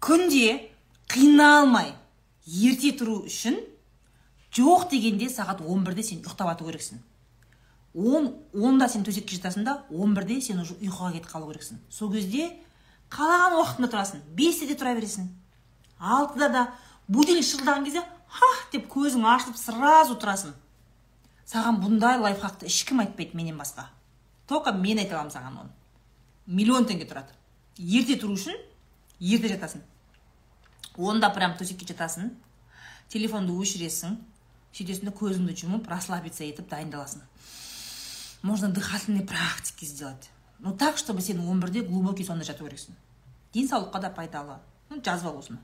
Күнде 0.00 0.70
қиналмай 1.10 1.94
ерте 2.46 2.92
тұру 2.94 3.24
үшін 3.26 3.58
жоқ 4.54 4.90
дегенде 4.90 5.28
сағат 5.32 5.60
11-де 5.60 6.02
сен 6.02 6.22
ұйықтап 6.22 6.52
жату 6.52 6.68
керексің. 6.68 7.00
Он 7.96 8.34
онда 8.52 8.88
сен 8.88 9.04
төсекке 9.04 9.38
жатасың 9.38 9.64
да 9.64 9.82
он 9.90 10.14
бірде 10.14 10.40
сен 10.40 10.60
уже 10.60 10.76
ұйқыға 10.76 11.14
кетіп 11.16 11.30
қалу 11.32 11.50
керексің. 11.50 11.80
Сол 11.90 12.12
кезде 12.12 12.52
қалаған 13.10 13.56
уақытында 13.58 13.90
тұрасың. 13.90 14.22
бесте 14.34 14.66
де 14.66 14.74
тұра 14.74 14.94
бересің. 14.94 15.26
алтыда 15.98 16.48
да 16.52 16.62
будильник 17.08 17.44
шырылдаған 17.44 17.84
кезде 17.84 18.02
хах 18.28 18.68
деп 18.72 18.88
көзің 18.92 19.24
ашылып 19.24 19.56
сразу 19.56 20.14
тұрасың. 20.14 20.52
Саған 21.46 21.78
бұндай 21.82 22.18
лайфхакты 22.18 22.66
ешкім 22.66 23.00
айтпайды 23.04 23.36
менен 23.38 23.58
басқа. 23.58 23.86
Только 24.46 24.72
мен 24.72 24.98
айта 24.98 25.14
аламын 25.14 25.32
саған 25.34 25.60
оны. 25.62 25.70
Миллион 26.46 26.86
теңге 26.86 27.06
тұрады. 27.06 27.34
Ерте 27.78 28.16
тұру 28.18 28.34
үшін 28.34 28.56
ерте 29.20 29.52
жатасың. 29.52 29.82
Онда 30.96 31.30
прям 31.30 31.54
төсекке 31.58 31.86
жатасың 31.86 32.32
телефонды 33.12 33.54
өшіресің 33.54 34.18
сөйтесің 34.74 35.14
көзіңді 35.14 35.54
жұмып 35.62 35.90
расслабиться 35.90 36.44
етіп 36.44 36.68
дайындаласың. 36.70 37.22
Можно 38.42 38.68
дыхательные 38.68 39.26
практики 39.26 39.84
сделать. 39.84 40.30
Ну 40.58 40.76
так 40.76 40.98
чтобы 40.98 41.20
сен 41.20 41.40
он 41.46 41.60
бірде 41.60 41.82
глубокий 41.82 42.24
сонда 42.24 42.44
жату 42.44 42.66
керексің. 42.66 42.94
Денсаулыққа 43.54 44.00
да 44.00 44.10
пайдалы. 44.10 44.58
Ну 44.90 45.02
жазып 45.02 45.26
ал 45.26 45.38
осыны 45.38 45.58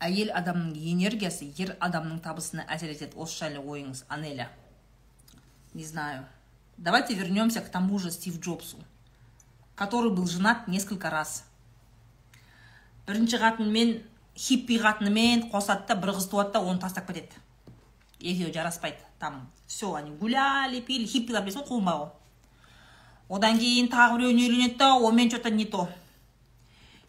әйел 0.00 0.30
адамның 0.34 0.74
энергиясы 0.92 1.52
ер 1.58 1.76
адамның 1.80 2.20
табысына 2.20 2.66
әсер 2.68 2.92
етеді. 2.92 3.16
Осы 3.16 3.44
жайлы 3.44 3.64
ойыңыз 3.64 4.04
анеля. 4.08 4.50
Не 5.74 5.84
знаю. 5.84 6.26
Давайте 6.76 7.14
вернемся 7.14 7.60
к 7.60 7.68
тому 7.68 7.98
же 7.98 8.10
стив 8.10 8.40
джобсу 8.40 8.78
который 9.78 10.10
был 10.10 10.26
женат 10.26 10.66
несколько 10.66 11.08
раз. 11.08 11.44
Бірінші 13.06 13.38
қатынымен 13.40 14.02
хиппи 14.36 14.76
қатынымен 14.82 15.46
қосады 15.52 15.86
да 15.88 15.94
бір 15.96 16.10
қыз 16.18 16.26
туады 16.28 16.52
да 16.52 16.60
оны 16.60 16.82
тастап 16.82 17.06
кетеді. 17.06 17.38
Екеуі 18.18 18.52
жараспайды 18.52 18.98
там 19.18 19.48
все 19.66 19.94
они 19.94 20.10
гуляли 20.10 20.80
пили 20.80 21.06
хиппилар 21.06 21.46
білесің 21.46 21.62
ғой 21.62 21.68
қуынбай 21.70 21.96
ғой 22.02 23.38
одан 23.38 23.58
кейін 23.62 23.88
тағы 23.88 24.18
біреуіне 24.18 24.48
үйленеді 24.48 24.76
да 24.76 24.90
онымен 24.98 25.30
че 25.30 25.38
то 25.38 25.48
не 25.48 25.64
то. 25.64 25.88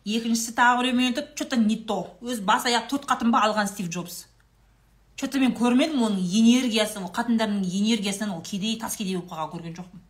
Екіншісі 0.06 0.56
тағы 0.58 0.84
біреумен 0.84 1.14
өтіп 1.14 1.36
че 1.36 1.46
то 1.46 1.56
не 1.56 1.76
то 1.76 2.16
өзі 2.22 2.44
бас 2.46 2.66
аяқ 2.66 2.90
төрт 2.92 3.08
қатын 3.10 3.32
ба 3.32 3.44
алған 3.48 3.68
стив 3.68 3.90
джобс. 3.90 4.28
Че 5.16 5.28
то 5.28 5.40
мен 5.40 5.56
көрмедім 5.56 6.04
оның 6.04 6.22
энергиясы 6.24 7.00
ол 7.00 7.12
қатындардың 7.12 7.66
энергиясынан 7.66 8.38
ол 8.38 8.42
кедей 8.42 8.80
тас 8.80 8.96
кедей 8.96 9.18
болып 9.18 9.32
қалған 9.32 9.52
көрген 9.56 9.76
жоқпын 9.82 10.06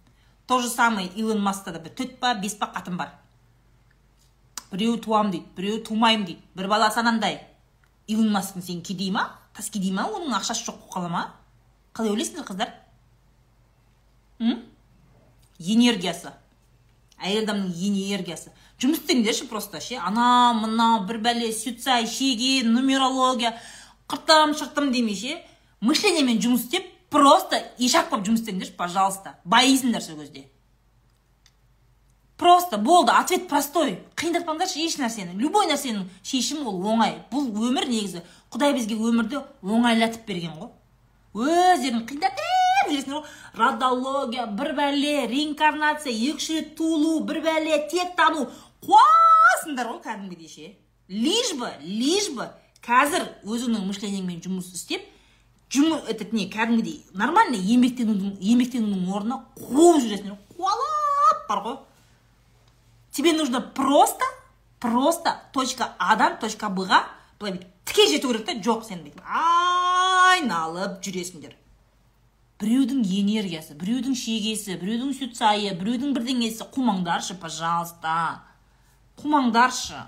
то 0.50 0.60
же 0.60 0.68
самое 0.68 1.08
илон 1.16 1.44
маскта 1.46 1.72
да 1.72 1.80
бір 1.80 1.94
төрт 1.94 2.16
па 2.20 2.34
бес 2.34 2.56
па 2.58 2.66
қатын 2.74 2.96
бар. 2.98 3.12
Біреуі 4.72 4.98
туамын 4.98 5.30
дейді 5.32 5.46
біреуі 5.56 5.84
тумаймын 5.86 6.26
дейді 6.26 6.42
бір 6.58 6.68
баласы 6.72 6.98
анандай 6.98 7.38
илон 8.08 8.32
масктың 8.34 8.66
сен 8.66 8.82
кедей 8.82 9.12
ма? 9.14 9.28
Тас 9.54 9.70
кедей 9.70 9.94
ма? 9.94 10.08
Оның 10.10 10.34
ақшасы 10.40 10.66
жоқ 10.66 10.80
болып 10.80 10.96
қала 10.96 11.10
ма? 11.14 11.22
Қалай 11.94 12.16
ойлайсыңдар 12.16 12.48
қыздар? 12.50 12.74
М? 14.40 14.66
Энергиясы. 15.60 16.34
Әйел 17.24 17.44
адамның 17.44 17.74
энергиясы. 17.90 18.52
Жұмыс 18.80 19.02
істеңдерші 19.04 19.48
просто 19.50 19.82
ше. 19.84 19.98
Ана 20.00 20.54
мына 20.56 21.06
бір 21.08 21.20
бәле 21.24 21.52
сюцай 21.54 22.08
шеген 22.08 22.74
нумерология 22.74 23.56
қыртым 24.08 24.56
шыртым 24.58 24.92
демей 24.94 25.16
ше. 25.16 25.36
Мышлениемен 25.82 26.40
жұмыс 26.40 26.68
істеп 26.68 26.88
просто 27.12 27.60
ишак 27.78 28.10
болып 28.10 28.30
жұмыс 28.30 28.46
істеңдерші 28.46 28.78
пожалуйста. 28.78 29.36
Байисыңдар 29.46 30.02
сол 30.02 30.22
кезде. 30.22 30.48
Просто 32.40 32.78
болды 32.78 33.12
ответ 33.12 33.50
простой. 33.50 33.98
Қиындатпаңдаршы 34.16 34.80
еш 34.80 34.96
нәрсені. 34.96 35.36
Любой 35.36 35.68
нәрсенің 35.68 36.06
шешімі 36.24 36.70
ол 36.72 36.80
оңай. 36.94 37.18
Бұл 37.34 37.50
өмір 37.52 37.90
негізі. 37.90 38.24
Құдай 38.54 38.72
бізге 38.78 38.96
өмірді 38.96 39.42
оңайлатып 39.60 40.24
берген 40.24 40.56
ғой. 40.56 40.72
Өздерің 41.36 42.06
қиындатып 42.08 42.94
жүресіңдер 42.94 43.18
ғой. 43.18 43.28
Радология 43.54 44.46
бір 44.48 44.74
бәле 44.78 45.28
реинкарнация 45.28 46.14
екі 46.14 46.38
үш 46.38 46.50
рет 46.54 46.76
туылу 46.78 47.20
бір 47.26 47.42
бәле 47.46 47.80
тек 47.92 48.16
тану. 48.18 48.50
Қуасыңдар 48.86 49.90
ғой 49.94 50.02
кәдімгідей 50.04 50.50
ше. 50.50 50.74
Лишь 51.10 51.54
бы 51.58 51.70
лишь 51.82 52.30
бы 52.36 52.50
қазір 52.86 53.26
өзіңнің 53.44 53.88
мышленияңмен 53.90 54.42
жұмыс 54.46 54.74
істеп 54.76 55.06
жұмыс 55.74 56.08
этот 56.10 56.34
не 56.34 56.48
кәдімгідей 56.50 57.04
нормальный 57.14 57.60
еңбектенудің 57.60 58.38
еңбектенудің 58.42 59.10
орнына 59.14 59.44
қуып 59.60 60.02
жүресіңдер 60.06 60.38
қуалап 60.56 61.46
бар 61.50 61.64
ғой. 61.66 61.78
Тебе 63.12 63.34
нужно 63.34 63.62
просто 63.62 64.26
просто 64.80 65.36
точка 65.54 65.94
адан 66.00 66.38
точка 66.40 66.70
бға 66.70 67.04
былай 67.40 67.60
тіке 67.86 68.08
жету 68.08 68.30
керек 68.30 68.46
та 68.46 68.54
жоқ 68.54 68.86
сен 68.88 69.04
бүйтіп 69.04 69.22
айналып 69.26 71.02
жүресіңдер. 71.04 71.56
Біреудің 72.60 73.02
энергиясы 73.20 73.76
біреудің 73.80 74.16
шегесі 74.20 74.76
біреудің 74.82 75.14
сүт 75.16 75.38
сайы 75.40 75.72
біреудің 75.80 76.14
бірдеңесі 76.18 76.68
қумаңдаршы 76.76 77.40
пожалуйста. 77.40 78.44
Қумаңдаршы. 79.20 80.08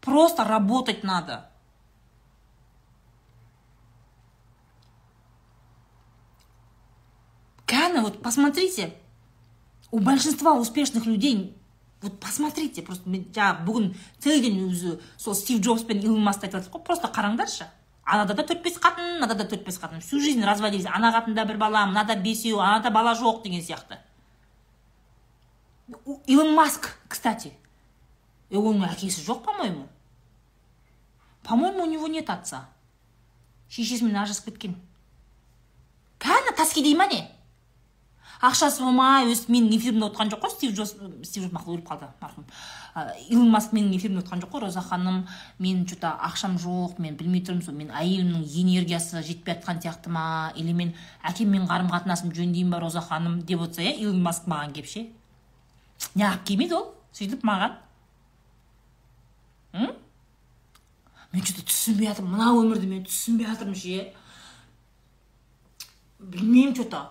Просто 0.00 0.44
работать 0.44 1.04
надо. 1.04 1.50
Кәні, 7.66 8.00
вот 8.00 8.22
посмотрите, 8.22 8.94
у 9.90 9.98
большинства 9.98 10.54
успешных 10.54 11.06
людей 11.06 11.58
вот 12.00 12.20
посмотрите 12.20 12.82
просто 12.82 13.10
мен 13.10 13.24
жаңағы 13.34 13.64
бүгін 13.66 13.88
целый 14.22 14.40
день 14.40 14.60
өзі 14.68 14.98
сол 15.18 15.34
стив 15.34 15.60
джобс 15.60 15.82
пен 15.82 15.98
илон 15.98 16.22
маскты 16.22 16.46
айтып 16.46 16.60
жатыр 16.60 16.76
ғой 16.76 16.84
просто 16.86 17.10
қараңдаршы. 17.10 17.66
Анада 18.08 18.34
да 18.34 18.42
төрт 18.42 18.62
бес 18.64 18.78
қатын 18.80 19.18
мынада 19.18 19.34
да 19.34 19.44
төрт 19.44 19.64
бес 19.66 19.78
қатын. 19.78 20.00
Всю 20.00 20.20
жизнь 20.20 20.42
разводились. 20.44 20.86
Ана 20.86 21.12
қатында 21.12 21.44
бір 21.46 21.58
бала 21.58 21.86
мынада 21.86 22.16
бесеу 22.16 22.58
анада 22.58 22.90
бала 22.90 23.12
жоқ 23.14 23.42
деген 23.42 23.62
сияқты. 23.62 23.98
Илон 26.26 26.54
маск 26.54 26.96
кстати. 27.08 27.52
Оның 28.50 28.88
әкесі 28.88 29.20
жоқ 29.24 29.44
по 29.44 29.52
моему 29.52 29.88
по 31.48 31.56
моему 31.56 31.82
у 31.82 31.86
него 31.86 32.08
нет 32.08 32.28
отца. 32.30 32.68
Шешесімен 33.68 34.16
ажырасып 34.16 34.52
кеткен. 34.52 34.76
Кәні 36.20 36.54
таскедей 36.56 36.94
ма 36.96 37.06
не? 37.06 37.22
Ақшасы 38.40 38.84
болмай 38.84 39.26
өстіп 39.32 39.50
менің 39.50 39.72
эфирімде 39.76 40.06
отырған 40.06 40.30
жоқ 40.30 40.44
қой 40.44 40.52
стив 40.52 40.74
джобс 40.76 40.92
стив 41.26 41.48
джобс 41.48 41.64
өліп 41.66 41.88
қалды 41.88 42.06
марқұм 42.20 42.44
илон 43.28 43.50
маск 43.50 43.72
менің 43.72 43.96
эфирімде 43.96 44.22
отырған 44.22 44.42
жоқ 44.42 44.52
қой 44.52 44.60
роза 44.66 44.80
ханым. 44.80 45.26
Мен 45.58 45.86
че 45.86 45.96
то 45.96 46.08
ақшам 46.08 46.56
жоқ 46.58 46.98
мен 46.98 47.16
білмей 47.16 47.42
тұрмын 47.44 47.64
сол 47.64 47.74
мен 47.74 47.90
әйелімнің 47.90 48.44
энергиясы 48.44 49.22
жетпей 49.22 49.54
жатқан 49.54 49.82
сияқты 49.82 50.08
ма? 50.10 50.52
Или 50.56 50.72
мен 50.72 50.94
әкеммен 51.22 51.66
қарым 51.68 51.90
қатынасым 51.90 52.32
жөндеймін 52.34 52.70
ба 52.72 52.80
роза 52.80 53.00
ханым 53.00 53.42
деп 53.42 53.60
отырса 53.60 53.82
иә 53.82 53.96
илон 53.98 54.22
маск 54.22 54.46
маған 54.46 54.72
келіп 54.72 54.88
ше? 54.88 55.06
Неғып 56.14 56.44
келмейді 56.46 56.74
ол 56.78 56.94
сөйтіп 57.12 57.44
маған. 57.44 57.76
Мен 61.32 61.44
че 61.44 61.54
то 61.54 61.62
түсінбей 61.62 62.08
жатырмын 62.08 62.38
мына 62.38 62.52
өмірді 62.56 62.86
мен 62.88 63.04
түсінбей 63.04 63.46
жатырмын 63.50 63.76
ше? 63.76 64.12
Білмеймін 66.18 66.74
че 66.74 66.84
то 66.88 67.04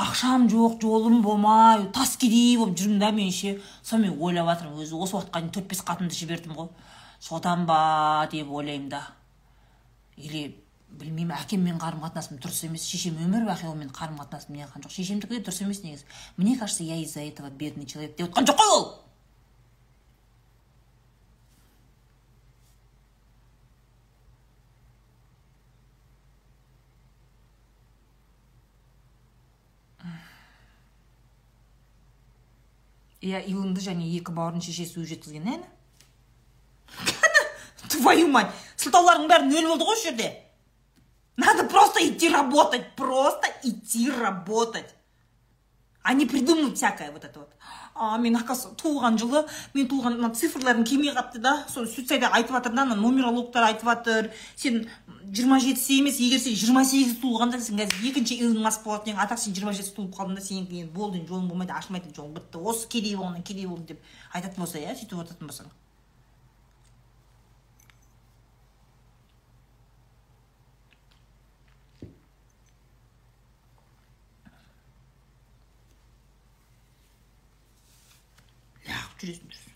ақшам 0.00 0.48
жоқ 0.48 0.80
жолым 0.80 1.20
болмай 1.22 1.84
тас 1.92 2.16
кедей 2.16 2.56
болып 2.56 2.78
жүрмін 2.78 2.98
да 3.02 3.10
мен 3.12 3.30
ше. 3.30 3.58
Сонымен 3.82 4.16
ойлап 4.20 4.48
жатырмын 4.48 4.80
өзі 4.84 4.96
осы 4.96 5.16
уақытқа 5.18 5.40
дейін 5.40 5.52
төрт 5.56 5.68
бес 5.68 5.82
қатынды 5.84 6.16
жібердім 6.16 6.56
ғой. 6.56 6.70
Содан 7.20 7.66
ба 7.68 8.26
деп 8.32 8.48
ойлаймын 8.48 8.88
да. 8.88 9.02
Или 10.16 10.56
білмеймін 10.90 11.36
әкеммен 11.36 11.78
қарым 11.82 12.00
қатынасым 12.06 12.40
дұрыс 12.40 12.64
емес 12.66 12.86
шешем 12.88 13.20
өмір 13.20 13.44
бақи 13.50 13.68
онымен 13.68 13.92
қарым 13.94 14.18
қатынасым 14.22 14.56
неғылған 14.56 14.86
жоқ. 14.86 14.96
Шешемдікі 14.96 15.36
де 15.36 15.44
дұрыс 15.44 15.62
емес 15.62 15.82
негізі. 15.84 16.08
Мне 16.36 16.56
кажется 16.56 16.84
я 16.84 16.96
из 16.96 17.12
за 17.12 17.20
этого 17.20 17.50
бедный 17.50 17.86
человек 17.86 18.16
деп 18.16 18.30
отқан 18.30 18.48
жоқ 18.48 18.56
қой 18.56 18.72
ол! 18.78 19.09
Иә 33.20 33.42
илонды 33.46 33.80
және 33.84 34.06
екі 34.16 34.32
бауырын 34.36 34.64
шешесі 34.64 35.00
өзі 35.00 35.14
жеткізген 35.14 35.48
әні 35.56 35.68
твою 37.90 38.28
мать! 38.32 38.52
Сылтауларыңның 38.80 39.28
бәрі 39.30 39.50
нөл 39.50 39.68
болды 39.72 39.86
ғой 39.88 39.98
осы 39.98 40.08
жерде. 40.08 40.30
Надо 41.36 41.64
просто 41.64 42.06
идти 42.06 42.28
работать 42.28 42.94
просто 42.96 43.48
идти 43.62 44.10
работать. 44.10 44.94
А 46.02 46.14
не 46.14 46.26
придумывать 46.26 46.76
всякое 46.76 47.10
вот 47.12 47.24
это 47.24 47.40
вот. 47.40 47.50
А 47.94 48.16
мен 48.18 48.36
оказывается 48.36 48.70
туылған 48.82 49.18
жылы 49.18 49.44
мен 49.74 49.86
туылған 49.86 50.16
мына 50.16 50.34
цифрларым 50.34 50.84
келмей 50.84 51.12
қалыпты 51.12 51.38
да. 51.38 51.64
Сол 51.68 51.86
сөйтсайда 51.86 52.30
айтып 52.32 52.56
жатыр 52.56 52.72
да 52.72 52.82
ана 52.82 52.94
нумерологтар 52.94 53.66
айтып 53.68 53.84
жатыр. 53.84 54.30
Сен 54.56 54.88
жиырма 55.28 55.60
жетісі 55.60 55.98
емес 56.00 56.20
егер 56.20 56.40
сен 56.40 56.56
жиырма 56.56 56.84
сегізі 56.84 57.20
туылғанда 57.20 57.60
сен 57.60 57.76
қазір 57.78 58.08
екінші 58.10 58.40
илон 58.40 58.62
маск 58.64 58.84
болатын 58.84 59.12
едің 59.12 59.20
а 59.20 59.28
так 59.28 59.38
сен 59.38 59.54
жиырма 59.54 59.76
жетісі 59.76 59.94
туылып 59.98 60.16
қалдың 60.16 60.40
да 60.40 60.46
сенікі 60.46 60.80
енді 60.80 60.94
болды 60.94 61.20
жолың 61.28 61.52
болмайды 61.52 61.76
ашылмайды 61.76 62.14
жолың. 62.16 62.32
Бітті 62.40 62.64
осы 62.64 62.88
кедей 62.88 63.16
болғаннан 63.16 63.44
кедей 63.44 63.68
болдың 63.68 63.92
деп 63.92 64.00
айтатын 64.32 64.64
болса 64.64 64.80
иә 64.80 64.96
сөйтіп 64.96 65.20
отыратын 65.20 65.52
болсаң. 65.52 65.68
Жүресіңдер 79.20 79.70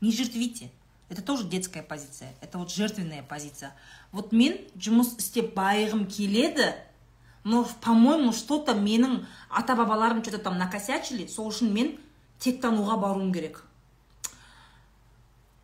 не 0.00 0.12
жертвите. 0.12 0.70
Это 1.08 1.22
тоже 1.22 1.44
детская 1.44 1.82
позиция. 1.82 2.34
Это 2.40 2.58
вот 2.58 2.70
жертвенная 2.70 3.22
позиция. 3.22 3.72
Вот 4.12 4.32
мен 4.32 4.58
жұмыс 4.78 5.16
істеп 5.20 5.54
байығым 5.54 6.06
келеді 6.10 6.74
но 7.44 7.64
по 7.80 7.92
моему 7.92 8.32
что 8.32 8.58
то 8.58 8.74
менің 8.74 9.24
ата 9.50 9.76
бабаларым 9.76 10.22
что 10.22 10.32
то 10.32 10.38
там 10.38 10.58
накосячили 10.58 11.26
сол 11.26 11.50
үшін 11.52 11.70
мен 11.72 11.92
тек 12.38 12.60
тануға 12.60 12.98
баруым 12.98 13.32
керек. 13.32 13.64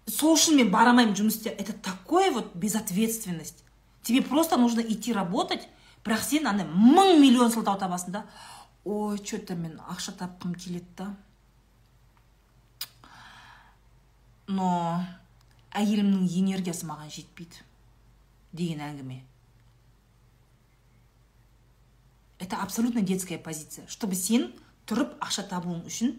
Сол 0.07 0.37
үшін 0.37 0.57
мен 0.57 0.71
бара 0.71 0.91
алмаймын 0.91 1.15
это 1.45 1.73
такое 1.73 2.31
вот 2.31 2.55
безответственность. 2.55 3.65
Тебе 4.03 4.23
просто 4.23 4.57
нужно 4.57 4.81
идти 4.81 5.13
работать 5.13 5.69
бірақ 6.05 6.23
сен 6.23 6.47
андай 6.47 6.67
мың 6.67 7.19
миллион 7.19 7.51
сылтау 7.51 7.79
табасың 7.79 8.13
да. 8.13 8.27
Ой 8.85 9.19
че 9.19 9.39
то 9.39 9.55
мен 9.55 9.81
ақша 9.89 10.13
тапқым 10.13 10.55
келеді 10.55 10.87
да. 10.97 11.17
Но 14.49 14.69
әйелімнің 15.77 16.27
энергиясы 16.41 16.87
маған 16.89 17.11
жетпейді 17.13 17.63
деген 18.53 18.83
әңгіме. 18.85 19.23
Это 22.39 22.61
абсолютно 22.63 23.03
детская 23.03 23.39
позиция. 23.39 23.87
Чтобы 23.87 24.17
сен 24.19 24.51
тұрып 24.87 25.15
ақша 25.23 25.45
табуың 25.47 25.85
үшін 25.87 26.17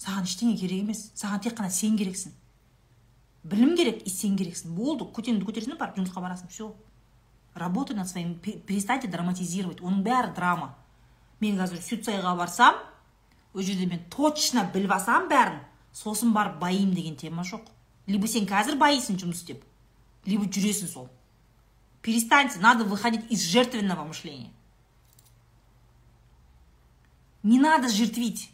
саған 0.00 0.24
ештеңе 0.24 0.56
керек 0.56 0.86
емес. 0.86 1.10
Саған 1.14 1.42
тек 1.44 1.58
қана 1.58 1.70
сен 1.70 1.98
керексің. 2.00 2.32
Білім 3.44 3.76
керек 3.76 4.00
и 4.06 4.10
сен 4.10 4.38
керексің. 4.40 4.72
Болды 4.72 5.04
көтеңді 5.04 5.44
көтерсің 5.44 5.76
барып 5.76 6.00
жұмысқа 6.00 6.24
барасың 6.24 6.48
все 6.48 6.72
работай 7.54 7.96
над 7.96 8.08
своим 8.08 8.38
перестаньте 8.38 9.08
драматизировать. 9.08 9.80
Оның 9.80 10.02
бәрі 10.04 10.34
драма. 10.34 10.74
Мен 11.40 11.58
қазір 11.58 11.80
сюцайға 11.82 12.34
барсам 12.36 12.76
ол 13.54 13.62
жерде 13.62 13.86
мен 13.86 14.02
точно 14.10 14.64
біліп 14.72 14.92
алсам 14.92 15.28
бәрін. 15.28 15.60
Сосын 15.92 16.32
барып 16.32 16.60
байимын 16.60 16.94
деген 16.94 17.16
тема 17.16 17.42
жоқ. 17.42 17.66
Либо 18.06 18.26
сен 18.26 18.46
қазір 18.46 18.78
байисың 18.78 19.18
жұмыс 19.18 19.42
істеп 19.42 19.64
либо 20.26 20.44
жүресің 20.44 20.88
сол. 20.88 21.08
Перестаньте 22.02 22.58
надо 22.58 22.84
выходить 22.84 23.30
из 23.30 23.42
жертвенного 23.42 24.04
мышления. 24.04 24.50
Не 27.42 27.58
надо 27.58 27.88
жертвить. 27.88 28.50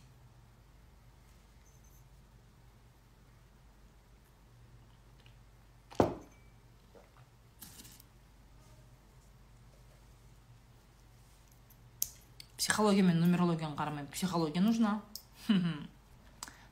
Психология 12.57 13.03
мен 13.03 13.21
нумерологияны 13.21 13.77
қарамаймын 13.77 14.11
психология 14.11 14.61
нужна. 14.61 15.01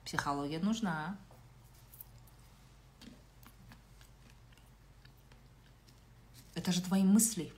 Психология 0.05 0.61
нужна. 0.61 1.17
Это 6.55 6.73
же 6.73 6.83
твои 6.83 7.03
мысли. 7.03 7.53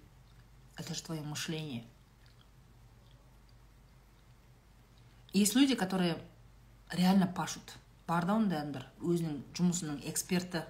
Это 0.76 0.94
же 0.94 1.02
твое 1.02 1.22
мышление. 1.22 1.84
Есть 5.32 5.54
люди 5.54 5.74
которые 5.74 6.18
реально 6.90 7.26
пашут. 7.26 7.76
Бар 8.06 8.24
да 8.24 8.36
ондай 8.38 8.60
адамдар 8.60 8.86
өзінің 9.02 9.40
жұмысының 9.58 9.98
эксперті 10.08 10.62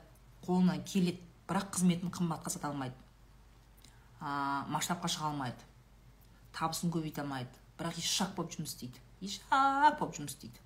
қолынан 0.47 0.83
келеді. 0.89 1.21
Бірақ 1.47 1.69
қызметін 1.77 2.11
қымбатқа 2.11 2.51
сата 2.51 2.73
алмайды. 2.73 2.97
Масштабқа 4.19 5.07
шыға 5.13 5.29
алмайды. 5.31 5.69
Табысын 6.57 6.91
көбейте 6.91 7.23
алмайды. 7.23 7.53
Бірақ 7.79 8.01
ешақ 8.01 8.33
болып 8.35 8.57
жұмыс 8.57 8.73
істейді. 8.73 9.03
Ешақ 9.21 10.01
болып 10.01 10.17
жұмыс 10.17 10.35
істейді. 10.35 10.66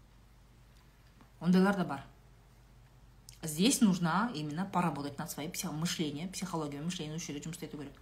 Ондайлар 1.41 1.77
да 1.77 1.85
бар. 1.85 2.05
Здесь 3.43 3.81
нужно 3.81 4.31
именно 4.35 4.65
поработать 4.65 5.19
над 5.19 5.31
своим 5.31 5.53
мышлением 5.73 6.29
психологией 6.29 6.83
мышления 6.83 7.17
осы 7.17 7.33
жерде 7.33 7.49
жұмыс 7.49 7.57
істету 7.57 7.79
керек 7.79 7.95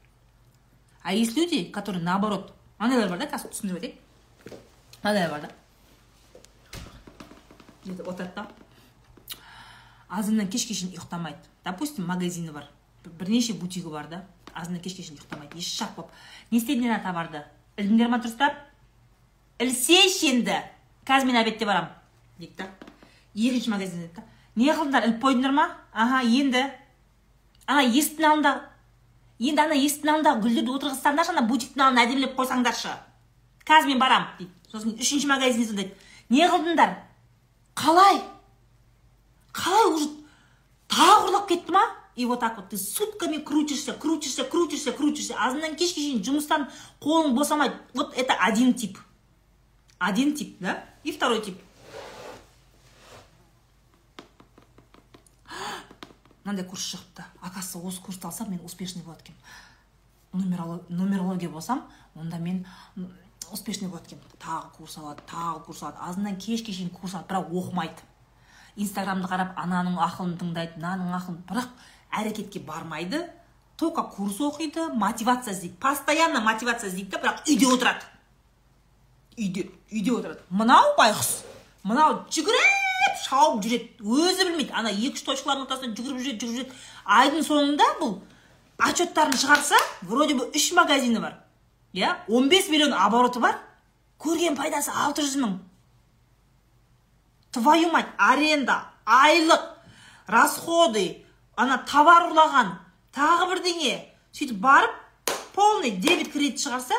а 1.03 1.13
есть 1.15 1.37
люди 1.37 1.65
которые 1.65 2.03
наоборот 2.03 2.53
андайлар 2.79 3.09
бар 3.09 3.19
да 3.19 3.27
қазір 3.31 3.53
түсіндіріп 3.55 3.77
айтайын 3.83 3.99
андайлар 5.03 5.31
бар 5.31 5.41
да 7.87 8.05
отырады 8.05 8.33
да 8.35 8.49
азаннан 10.09 10.49
кешке 10.49 10.75
шейін 10.75 10.93
ұйықтамайды. 10.97 11.39
Допустим 11.65 12.07
магазині 12.07 12.51
бар 12.51 12.69
бірнеше 13.05 13.55
бутигі 13.55 13.89
бар 13.89 14.09
да. 14.09 14.25
Азаннан 14.53 14.83
кешке 14.83 15.03
шейін 15.03 15.21
ұйықтамайды 15.21 15.59
еш 15.59 15.71
шақ 15.79 15.95
болып 15.97 16.11
не 16.51 16.59
істедіңдер 16.59 16.97
ана 16.97 17.05
товарды 17.05 17.45
ілдіңдер 17.77 18.09
ма 18.09 18.19
дұрыстап 18.19 18.57
ілсейші 19.63 20.35
енді 20.35 20.61
қазір 21.07 21.31
мен 21.31 21.41
обедте 21.43 21.67
барамын 21.67 21.93
дейді 22.39 22.55
да. 22.59 22.71
Екінші 23.39 23.71
магазин 23.71 24.01
дейді 24.01 24.15
да 24.17 24.23
не 24.59 24.73
қылдыңдар 24.75 25.07
іліп 25.09 25.23
қойдыңдар 25.23 25.55
ма 25.55 25.67
аха 25.93 26.23
енді 26.27 26.65
ана 27.67 27.85
есіктің 27.87 28.27
алдында 28.33 28.55
енді 29.39 29.63
ана 29.65 29.79
есіктің 29.79 30.13
алдындағы 30.15 30.43
гүлдерді 30.47 30.75
отырғызсаңдаршы 30.79 31.35
ана 31.35 31.45
бутиктің 31.47 31.85
алдына 31.87 32.07
әдемілеп 32.07 32.35
қойсаңдаршы 32.39 32.95
қазір 33.69 33.93
мен 33.93 34.03
барамын 34.03 34.35
дейді 34.39 34.73
сосын 34.73 34.97
үшінші 34.99 35.31
магазин 35.31 35.69
звондайды 35.69 35.95
не 36.29 36.49
қылдыңдар 36.49 36.97
қалай 37.79 38.23
қалай 39.55 39.93
уже 39.95 40.11
тағы 40.91 41.29
ұрлап 41.29 41.49
кетті 41.53 41.77
ма 41.77 41.85
и 42.19 42.27
вот 42.27 42.41
так 42.41 42.57
вот 42.57 42.71
ты 42.71 42.77
сутками 42.77 43.37
крутишься 43.39 43.93
крутишься 43.93 44.45
крутишься 44.45 44.93
крутишься 44.93 45.37
азаннан 45.39 45.77
кешке 45.77 46.01
шейін 46.01 46.25
жұмыстан 46.27 46.67
қолың 47.01 47.37
босамайды 47.37 47.77
вот 47.95 48.17
это 48.19 48.35
один 48.35 48.75
тип 48.75 48.99
один 49.99 50.35
тип 50.35 50.59
да 50.59 50.85
и 51.05 51.13
второй 51.13 51.41
тип 51.41 51.61
мынандай 56.49 56.65
курс 56.65 56.95
шығыпты 56.95 57.25
оказывается 57.43 57.79
осы 57.79 58.01
курсты 58.01 58.27
алсам 58.27 58.51
мен 58.51 58.65
успешный 58.65 59.03
болады 59.03 59.21
екенмін. 59.23 60.81
Нумерология 60.89 61.51
болсам 61.51 61.85
онда 62.15 62.39
мен 62.39 62.67
успешный 63.53 63.89
болады 63.89 64.07
екенмін. 64.07 64.25
Тағы 64.41 64.71
курс 64.77 64.97
алады 64.97 65.23
тағы 65.29 65.65
курс 65.65 65.83
алады. 65.83 65.99
Азаннан 66.01 66.37
кешке 66.37 66.73
шейін 66.73 66.91
курс 66.91 67.15
алады 67.15 67.29
бірақ 67.29 67.53
оқымайды 67.53 68.01
инстаграмды 68.77 69.29
қарап 69.29 69.53
ананың 69.61 69.99
ақылын 70.01 70.39
тыңдайды 70.41 70.81
мынаның 70.81 71.13
ақылын. 71.21 71.43
Бірақ 71.49 71.69
әрекетке 72.17 72.61
бармайды 72.61 73.29
только 73.77 74.03
курс 74.03 74.41
оқиды 74.41 74.89
мотивация 74.95 75.53
іздейді. 75.53 75.77
Постоянно 75.77 76.41
мотивация 76.41 76.89
іздейді 76.89 77.11
да 77.11 77.19
бірақ 77.19 77.45
үйде 77.47 77.67
отырады. 77.67 78.05
Үйде 79.37 79.71
үйде 79.93 80.17
отырады. 80.17 80.41
Мынау 80.49 80.97
байғұс 80.97 81.45
мынау 81.85 82.25
жүгіріп 83.09 83.23
шауып 83.25 83.63
жүреді. 83.65 83.89
Өзі 84.03 84.45
білмейді. 84.45 84.73
Ана 84.75 84.91
екі 84.91 85.17
үш 85.17 85.25
точкалардың 85.27 85.65
ортасынан 85.67 85.95
жүгіріп 85.97 86.21
жүреді 86.23 86.47
жүгіріп 86.47 86.69
жүреді. 86.69 86.77
Айдың 87.05 87.45
соңында 87.47 87.87
бұл 88.01 88.19
отчеттарын 88.79 89.37
шығарса 89.39 89.79
вроде 90.03 90.35
бы 90.35 90.49
үш 90.55 90.73
магазині 90.77 91.21
бар. 91.21 91.39
Иә 91.95 92.17
он 92.29 92.49
бес 92.49 92.69
миллион 92.69 92.93
обороты 92.95 93.41
бар. 93.41 93.59
Көрген 94.19 94.57
пайдасы 94.57 94.91
алты 94.91 95.23
жүз 95.23 95.39
мың. 95.41 95.59
Твою 97.53 97.91
мать 97.93 98.09
аренда 98.19 98.85
айлық 99.07 99.63
расходы 100.29 101.25
ана 101.57 101.79
товар 101.89 102.29
ұрлаған 102.29 102.75
тағы 103.15 103.53
бірдеңе. 103.55 103.95
Сөйтіп 104.33 104.61
барып 104.61 104.93
полный 105.55 105.91
дебет 105.91 106.33
кредит 106.33 106.61
шығарса 106.61 106.95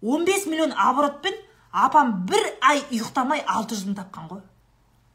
15 0.00 0.46
миллион 0.46 0.72
оборотпен 0.72 1.34
апам 1.70 2.24
бір 2.26 2.54
ай 2.62 2.80
ұйықтамай 2.90 3.44
600 3.46 3.90
мың 3.90 3.98
тапқан 4.00 4.30
ғой. 4.30 4.40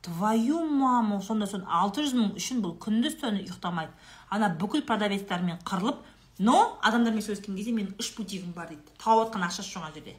Твою 0.05 0.61
маму 0.65 1.21
сонда 1.21 1.47
сон 1.49 1.65
600 1.65 2.13
мың 2.13 2.35
үшін 2.39 2.61
бұл 2.63 2.75
күндіз 2.81 3.17
түні 3.21 3.41
ұйықтамайды. 3.45 3.91
Ана 4.29 4.51
бүкіл 4.59 4.85
продавецтермен 4.85 5.57
қырылып 5.65 6.03
но 6.39 6.77
адамдармен 6.83 7.23
сөйлескен 7.23 7.55
кезде 7.55 7.73
менің 7.73 7.95
үш 7.99 8.11
бутигім 8.17 8.53
бар 8.55 8.69
дейді. 8.69 8.83
Тауып 9.01 9.29
жатқан 9.29 9.47
ақшасы 9.47 9.71
жоқ 9.71 9.87
ана 9.87 9.95
жерде. 9.95 10.15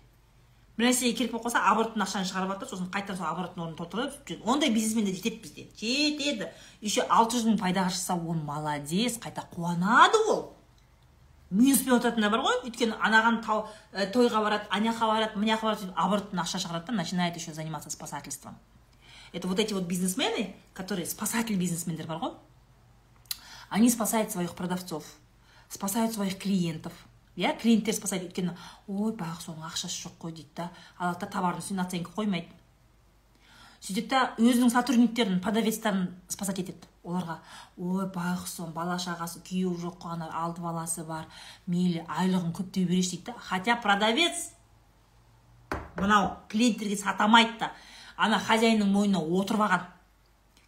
Бір 0.76 0.88
нәрсеге 0.88 1.16
керек 1.16 1.32
болып 1.32 1.46
қалса 1.46 1.62
оборотный 1.70 2.04
ақшаны 2.04 2.28
шығарып 2.28 2.54
жатыр 2.54 2.70
сосын 2.72 2.90
қайтадан 2.92 3.16
сол 3.16 3.28
оборотный 3.30 3.64
орнын 3.64 3.76
толтырып 3.78 4.42
ондай 4.44 4.70
бизнесмен 4.70 5.06
де 5.06 5.14
жетеді 5.14 5.40
бізде. 5.42 5.66
Жетеді. 5.80 6.50
Еще 6.80 7.04
алты 7.08 7.38
жүз 7.38 7.48
мың 7.48 7.58
пайдаға 7.60 7.92
шықса 7.92 8.16
ол 8.16 8.34
молодец 8.34 9.16
қайта 9.16 9.44
қуанады 9.54 10.20
ол. 10.28 10.42
Минуспен 11.50 11.96
отыратындар 11.96 12.30
бар 12.30 12.44
ғой. 12.44 12.60
Өйткені 12.68 12.96
анаған 13.00 13.40
тау, 13.44 13.68
ә, 13.92 14.08
тойға 14.12 14.42
барады 14.44 14.68
ана 14.68 14.92
жаққа 14.92 15.12
барады 15.12 15.38
мына 15.40 15.54
жаққа 15.54 15.70
барады 15.70 15.84
сөйтіп 15.84 16.00
оборотный 16.04 16.42
ақша 16.42 16.60
шығарады 16.60 16.86
да 16.86 16.92
начинает 16.92 17.36
еще 17.36 17.52
заниматься 17.54 17.90
спасательством. 17.90 18.58
Это 19.32 19.48
вот 19.48 19.58
эти 19.58 19.72
вот 19.74 19.84
бизнесмены 19.84 20.54
которые 20.74 21.06
спасатель 21.06 21.56
бизнесмендер 21.56 22.06
бар 22.06 22.18
ғой 22.18 22.34
они 23.70 23.90
спасают 23.90 24.30
своих 24.30 24.54
продавцов 24.54 25.04
спасают 25.68 26.12
своих 26.12 26.38
клиентов. 26.38 26.92
Иә 27.36 27.52
клиенттер 27.60 27.92
спасать 27.92 28.22
өйткені 28.24 28.54
ой 28.88 29.12
бағыс 29.12 29.50
оның 29.50 29.66
ақшасы 29.68 30.06
жоқ 30.06 30.14
қой 30.22 30.32
дейді 30.32 30.54
да. 30.56 30.70
Алады 30.96 31.26
да 31.26 31.26
товардың 31.34 31.60
үстіне 31.60 31.82
наценка 31.82 32.14
қоймайды 32.16 32.48
сөйтеді 33.84 34.08
да 34.08 34.20
өзінің 34.40 34.72
сотрудниктерін 34.72 35.42
продавецтерін 35.44 36.06
спасать 36.32 36.62
етеді 36.62 36.88
оларға. 37.04 37.36
Ой 37.76 38.06
байғұс 38.08 38.56
соның 38.56 38.72
бала 38.72 38.96
шағасы 38.96 39.42
күйеуі 39.44 39.82
жоқ 39.82 39.98
қой 40.00 40.16
ана 40.16 40.30
алты 40.32 40.64
баласы 40.64 41.04
бар 41.04 41.28
мейлі 41.66 42.06
айлығын 42.08 42.56
көптей 42.56 42.86
берейінші 42.88 43.18
дейді 43.18 43.26
да. 43.26 43.34
Хотя 43.36 43.76
продавец 43.76 44.52
мынау 45.96 46.38
клиенттерге 46.48 46.96
сата 46.96 47.24
алмайды 47.24 47.58
да. 47.60 47.72
Ана 48.16 48.38
хозяинның 48.40 48.88
мойнына 48.92 49.20
отырып 49.20 49.66
алған. 49.66 49.84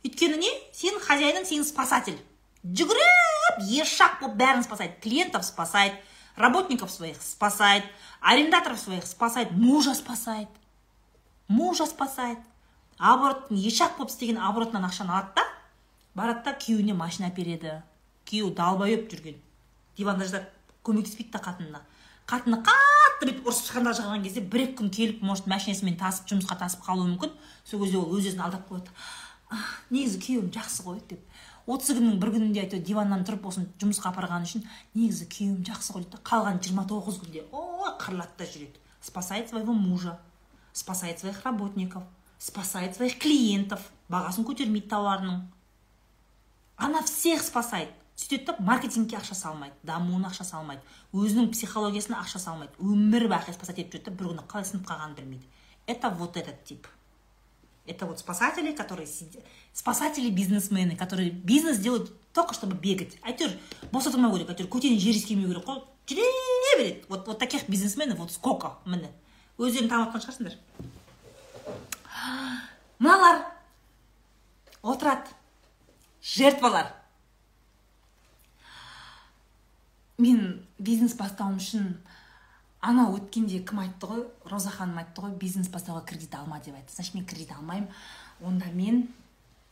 Өйткені 0.04 0.38
не? 0.40 0.52
Сенің 0.76 1.02
хозяиның 1.04 1.48
сенің 1.48 1.66
спасатель. 1.68 2.18
Жүгіріп 2.64 3.64
ешақ 3.70 4.20
болып 4.20 4.36
бәрін 4.38 4.64
спасает 4.66 5.00
клиентов 5.02 5.44
спасает 5.44 5.94
работников 6.38 6.90
своих 6.90 7.20
спасает, 7.20 7.84
арендаторов 8.20 8.78
своих 8.78 9.06
спасает, 9.06 9.50
мужа 9.50 9.94
спасает. 9.94 10.48
Мужа 11.48 11.86
спасает. 11.86 12.38
Оборот, 12.98 13.50
ешақ 13.50 13.96
болып 13.96 14.10
істеген 14.10 14.38
оборотынан 14.38 14.84
ақшаны 14.84 15.12
алады 15.14 15.34
да 15.36 15.44
барады 16.14 16.44
да 16.44 16.54
күйеуіне 16.58 16.94
машина 16.94 17.30
береді. 17.30 17.82
Күйеуі 18.26 18.54
далбайып 18.54 19.06
жүрген. 19.10 19.38
Диванда 19.96 20.26
жатады 20.26 20.50
көмектеспейді 20.82 21.30
да 21.36 21.38
қатынына. 21.38 21.80
Қатыны 22.26 22.58
қатты 23.18 23.32
бүйтіп 23.32 23.48
ұрысып 23.50 23.66
шыққанда 23.66 24.22
кезде 24.22 24.40
бір 24.40 24.62
екі 24.62 24.76
күн 24.78 24.90
келіп 24.94 25.22
может 25.26 25.46
машинасымен 25.50 25.96
тасып 25.98 26.28
жұмысқа 26.30 26.58
тасып 26.58 26.84
қалуы 26.86 27.08
мүмкін. 27.08 27.32
Сол 27.64 27.82
кезде 27.82 27.98
ол 27.98 28.14
өз 28.14 28.28
өзін 28.30 28.44
алдап 28.46 28.68
қояды 28.70 28.94
негізі 29.90 30.20
күйеуім 30.22 30.52
жақсы 30.54 30.84
ғой 30.84 31.00
деп. 31.08 31.20
отыз 31.66 31.96
күннің 31.96 32.20
бір 32.20 32.30
күнінде 32.36 32.62
әйтеуір 32.62 32.84
диваннан 32.84 33.24
тұрып 33.26 33.46
осыны 33.48 33.66
жұмысқа 33.80 34.12
апарғаны 34.12 34.46
үшін 34.46 34.62
негізі 34.94 35.26
күйеуім 35.34 35.64
жақсы 35.66 35.96
ғой 35.96 36.04
дейді 36.04 36.22
қалған 36.22 36.60
жиырма 36.62 36.84
тоғыз 36.86 37.18
күнде 37.24 37.42
о 37.50 37.90
қырылады 37.98 38.38
да 38.38 38.44
жүреді. 38.44 38.78
Спасает 39.00 39.48
своего 39.48 39.72
мужа 39.72 40.18
спасает 40.72 41.18
своих 41.18 41.42
работников 41.44 42.04
спасает 42.38 42.94
своих 42.94 43.18
клиентов 43.18 43.80
бағасын 44.08 44.46
көтермейді 44.46 44.88
тауарының. 44.88 45.40
Она 46.76 47.02
всех 47.02 47.42
спасает. 47.42 47.88
Сөйтеді 48.18 48.46
да 48.46 48.56
маркетингке 48.58 49.16
ақша 49.16 49.34
салмайды 49.38 49.74
дамуына 49.86 50.28
ақша 50.32 50.44
салмайды 50.44 50.82
өзінің 51.14 51.52
психологиясына 51.54 52.18
ақша 52.18 52.40
салмайды 52.42 52.74
өмір 52.82 53.28
бақи 53.30 53.54
спасать 53.54 53.78
етіп 53.78 53.94
жүреді 53.94 54.16
бір 54.18 54.32
күні 54.32 54.46
қалай 54.50 54.66
сынып 54.66 54.88
қалғанын 54.88 55.14
білмейді. 55.14 55.46
Это 55.86 56.10
вот 56.10 56.36
этот 56.36 56.64
тип. 56.64 56.88
Это 57.86 58.06
вот 58.06 58.18
спасатели 58.18 58.72
которые 58.72 59.06
сидят 59.06 59.44
спасатели 59.72 60.30
бизнесмены 60.30 60.96
которые 60.96 61.30
бизнес 61.30 61.78
делают 61.78 62.10
только 62.32 62.54
чтобы 62.54 62.74
бегать. 62.74 63.16
Әйтеуір 63.22 63.54
бос 63.92 64.06
отырмау 64.10 64.34
керек 64.34 64.50
әйтеуір 64.50 64.68
көтенің 64.68 64.98
жер 64.98 65.14
иіскемеу 65.14 65.48
керек 65.48 65.64
қой. 65.64 65.84
Жүре 66.08 66.24
береді. 66.78 67.04
Вот 67.08 67.26
вот 67.26 67.38
таких 67.38 67.68
бизнесменов 67.68 68.18
вот 68.18 68.32
сколько 68.32 68.78
міне. 68.84 69.12
Өздерің 69.58 69.88
танып 69.88 70.14
жатқан 70.14 70.22
шығарсыңдар. 70.24 70.54
Мыналар 72.98 73.44
отырады. 74.82 75.28
Жертвалар. 76.22 76.97
Мен 80.18 80.66
бизнес 80.78 81.14
бастауым 81.18 81.58
үшін 81.62 81.92
анау 82.82 83.16
өткенде 83.18 83.60
кім 83.66 83.84
айтты 83.84 84.10
ғой? 84.10 84.24
Роза 84.50 84.70
ханым 84.74 84.98
айтты 84.98 85.22
ғой 85.22 85.36
бизнес 85.38 85.70
бастауға 85.70 86.04
кредит 86.06 86.34
алма 86.34 86.60
деп 86.64 86.74
айтты. 86.74 86.94
Значит 86.94 87.14
мен 87.14 87.26
кредит 87.26 87.52
алмаймын. 87.52 87.88
Онда 88.42 88.66
мен 88.74 89.08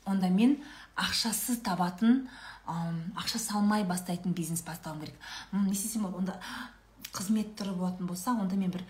онда 0.06 0.28
мен 0.30 0.60
ақшасыз 0.96 1.62
табатын 1.66 2.28
әм, 2.66 3.00
ақша 3.18 3.40
салмай 3.42 3.84
бастайтын 3.84 4.32
бизнес 4.34 4.62
бастауым 4.62 5.00
керек. 5.00 5.18
Не 5.52 5.72
істесем 5.72 6.06
болады 6.06 6.18
онда 6.22 6.38
қызмет 7.12 7.56
түрі 7.58 7.74
болатын 7.74 8.06
болса 8.06 8.30
онда 8.30 8.54
мен 8.56 8.70
бір 8.70 8.84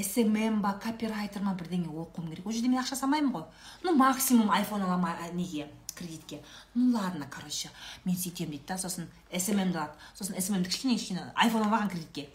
смм 0.00 0.62
ба 0.64 0.72
копирайтер 0.82 1.42
ма 1.44 1.52
бірдеңе 1.52 1.92
оқуым 1.92 2.30
керек. 2.30 2.46
Ол 2.46 2.52
жерде 2.52 2.72
мен 2.72 2.80
ақша 2.80 2.96
салмаймын 2.96 3.32
ғой. 3.32 3.44
Ну 3.82 3.94
максимум 3.96 4.50
айфон 4.50 4.82
аламын 4.82 5.36
неге? 5.36 5.68
Кредитке. 6.02 6.42
Ну 6.74 6.92
ладно 6.96 7.26
короче 7.30 7.70
мен 8.04 8.16
сөйтемін 8.16 8.58
дейді 8.58 8.66
да 8.68 8.76
сосын 8.76 9.08
сммді 9.32 9.78
алады 9.78 9.96
сосын 10.18 10.40
сммді 10.40 10.68
кішкене 10.68 10.98
кішкене 10.98 11.32
айфон 11.34 11.64
алған 11.64 11.88
кредитке. 11.88 12.28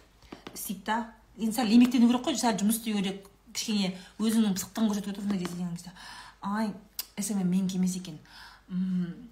Істейді 0.54 0.84
да. 0.86 1.14
Енді 1.38 1.54
сәл 1.54 1.70
еңбектену 1.70 2.08
керек 2.10 2.26
қой 2.26 2.40
сәл 2.40 2.58
жұмыс 2.58 2.80
істеу 2.80 2.98
керек 2.98 3.28
кішкене 3.54 3.94
өзіңнің 4.18 4.56
пысықтығын 4.58 4.90
көрсету 4.90 5.12
керек 5.12 5.22
сондай 5.22 5.40
кезде. 5.44 5.92
Ай 6.42 6.74
смм 7.20 7.46
менікі 7.46 7.78
емес 7.78 7.96
екен. 8.00 8.18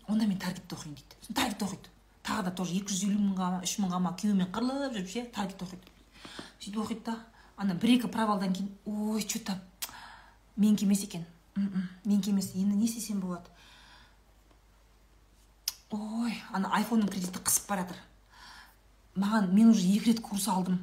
Онда 0.07 0.27
мен 0.27 0.37
таргетте 0.37 0.75
оқиын 0.75 0.93
дейді. 0.93 1.17
Сосын 1.21 1.35
таргетте 1.35 1.65
оқиды. 1.65 1.89
Тағы 2.25 2.43
да 2.45 2.51
тоже 2.51 2.77
екі 2.77 2.93
жүз 2.93 3.03
елу 3.09 3.19
мыңға 3.21 3.49
ма 3.55 3.61
үш 3.65 3.75
мыңға 3.81 3.99
ма 4.01 4.13
күйеуімен 4.17 4.51
қырылып 4.53 4.95
жүріп 4.95 5.09
ше 5.09 5.25
таргетте 5.33 5.65
оқиды. 5.65 5.91
Сөйтіп 6.59 6.79
оқиды 6.81 7.03
да 7.05 7.17
ана 7.57 7.75
бір 7.75 7.97
екі 7.97 8.09
провалдан 8.09 8.53
кейін 8.53 8.69
ой 8.85 9.23
че 9.23 9.39
то 9.39 9.57
менікі 10.55 10.85
емес 10.85 11.03
екен. 11.03 11.25
Менікі 12.05 12.31
емес 12.31 12.53
енді 12.55 12.75
не 12.75 12.85
істесем 12.85 13.19
болады? 13.19 13.49
Ой 15.91 16.33
ана 16.53 16.71
айфонның 16.79 17.11
кредиті 17.11 17.43
қысып 17.45 17.69
бара 17.69 17.85
жатыр 17.85 18.01
маған 19.15 19.51
мен 19.53 19.69
уже 19.71 19.87
екі 19.87 20.11
рет 20.11 20.21
курс 20.21 20.47
алдым. 20.47 20.79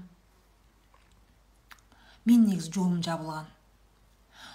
Мен 2.24 2.46
негізі 2.46 2.72
жолым 2.72 3.02
жабылған. 3.04 3.48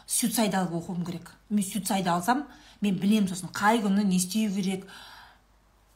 Сюцайды 0.08 0.58
алып 0.58 0.78
оқуым 0.82 1.06
керек. 1.06 1.32
Мен 1.50 1.66
сюцайды 1.66 2.10
алсам 2.10 2.46
мен 2.82 2.98
білемін 2.98 3.30
сосын 3.30 3.52
қай 3.54 3.82
күні 3.84 4.06
не 4.08 4.18
істеу 4.18 4.52
керек. 4.54 4.88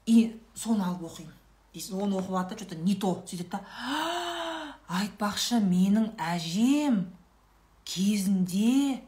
И 0.06 0.36
соны 0.56 0.84
алып 0.86 1.08
оқимын. 1.10 1.34
И 1.74 1.82
оны 1.92 2.20
оқып 2.20 2.36
алады 2.36 2.56
да 2.56 2.60
че 2.60 2.66
то 2.66 2.76
не 2.76 2.96
то 2.96 3.24
сөйтеді 3.26 3.50
да. 3.50 3.64
Айтпақшы 4.92 5.62
менің 5.64 6.12
әжем 6.20 7.06
кезінде 7.86 9.02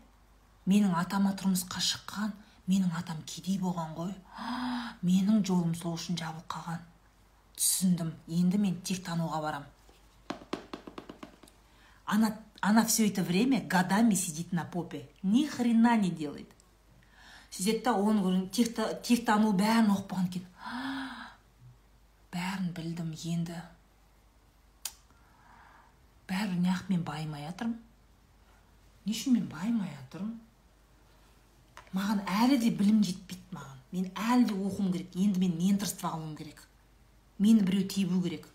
менің 0.66 0.96
атама 0.96 1.36
тұрмысқа 1.36 1.84
шыққан 1.84 2.32
менің 2.70 2.94
атам 2.98 3.22
кедей 3.28 3.60
болған 3.60 3.94
ғой. 3.98 4.14
Менің 5.08 5.44
жолым 5.46 5.74
сол 5.76 5.98
үшін 5.98 6.18
жабылып 6.20 6.48
қалған. 6.54 6.82
Түсіндім. 7.58 8.14
Енді 8.28 8.60
мен 8.60 8.80
тек 8.82 9.04
тануға 9.06 9.42
барам. 9.44 9.66
Она, 12.06 12.38
она 12.62 12.86
все 12.86 13.08
это 13.08 13.24
время 13.24 13.62
годами 13.62 14.14
сидит 14.16 14.52
на 14.52 14.66
попе. 14.66 15.10
Ни 15.24 15.46
хрена 15.48 15.96
не 15.98 16.10
делает. 16.12 16.50
Сөйтеді 17.54 17.84
да 17.86 17.92
оның 17.94 18.24
көрін 18.26 18.46
тек, 18.50 18.74
та- 18.74 18.94
тек 19.06 19.26
тану 19.28 19.52
бәрін 19.54 19.92
оқып 19.94 20.08
болғаннан 20.10 20.32
кейін 20.34 20.48
бәрін 22.34 22.72
білдім 22.74 23.12
енді. 23.14 23.60
Бәрібір 26.28 26.64
неғып 26.64 26.90
мен 26.90 27.04
байымай 27.06 27.46
жатырмын 27.46 27.78
не 29.06 29.14
үшін 29.14 29.36
мен 29.38 29.48
байымай 29.52 29.92
жатырмын 29.92 30.40
маған 31.94 32.24
әлі 32.42 32.58
де 32.62 32.72
білім 32.74 33.04
жетпейді 33.06 33.58
маған. 33.58 33.80
Мен 33.94 34.10
әлі 34.18 34.50
де 34.50 34.56
оқуым 34.58 34.92
керек. 34.94 35.16
Енді 35.16 35.40
мен 35.40 35.58
менторство 35.58 36.10
алуым 36.10 36.36
керек. 36.36 36.68
Мені 37.40 37.62
біреу 37.62 37.88
тебу 37.88 38.22
керек. 38.22 38.48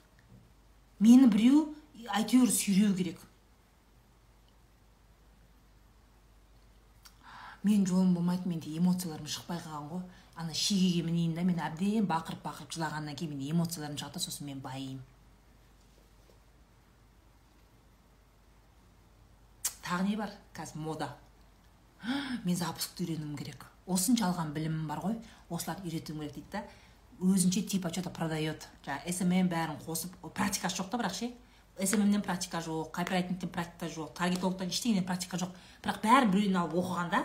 Мені 0.99 1.27
біреу 1.31 1.69
әйтеуір 2.07 2.51
сүйреу 2.51 2.95
керек. 2.97 3.21
Мен 7.63 7.87
жолым 7.87 8.15
болмайды 8.15 8.49
менде 8.49 8.71
эмоцияларым 8.79 9.27
шықпай 9.27 9.59
қалған 9.63 9.89
ғой. 9.93 10.03
Ана 10.39 10.55
шегеге 10.55 11.03
мінейін 11.07 11.35
да 11.35 11.43
мен 11.43 11.59
әбден 11.59 12.07
бақырып 12.07 12.45
бақырып 12.45 12.75
жылағаннан 12.77 13.19
кейін 13.19 13.35
менде 13.35 13.51
эмоцияларым 13.51 13.99
шығады 13.99 14.23
сосын 14.23 14.47
мен 14.47 14.61
байимын. 14.63 15.03
Тағы 19.83 20.05
не 20.07 20.17
бар? 20.17 20.31
Қазір 20.55 20.83
мода. 20.85 21.09
Мен 22.45 22.57
запускты 22.57 23.05
үйренуім 23.05 23.37
керек. 23.39 23.67
Осынша 23.87 24.29
алған 24.29 24.53
білімім 24.55 24.87
бар 24.89 25.01
ғой. 25.03 25.19
Осыларды 25.49 25.89
үйретуім 25.89 26.23
керек 26.23 26.35
дейді 26.35 26.53
да. 26.53 26.63
Өзінше 27.19 27.63
типа 27.67 27.91
че 27.91 28.03
то 28.03 28.11
продает. 28.11 28.69
Жаңағы 28.87 29.13
смм 29.13 29.49
бәрін 29.51 29.79
қосып 29.87 30.15
практикасы 30.35 30.79
жоқ 30.79 30.91
та 30.91 30.99
бірақ 31.01 31.15
ше? 31.15 31.31
Сммнен 31.79 32.23
практика 32.23 32.59
жоқ 32.59 32.91
копирайтингтен 32.91 33.49
практика 33.49 33.87
жоқ 33.87 34.13
таргетологтан 34.15 34.69
ештеңеден 34.69 35.07
практика 35.07 35.39
жоқ. 35.39 35.51
Бірақ 35.83 36.01
бәрін 36.03 36.31
біреуден 36.33 36.57
алып 36.59 36.75
оқығанда 36.75 37.23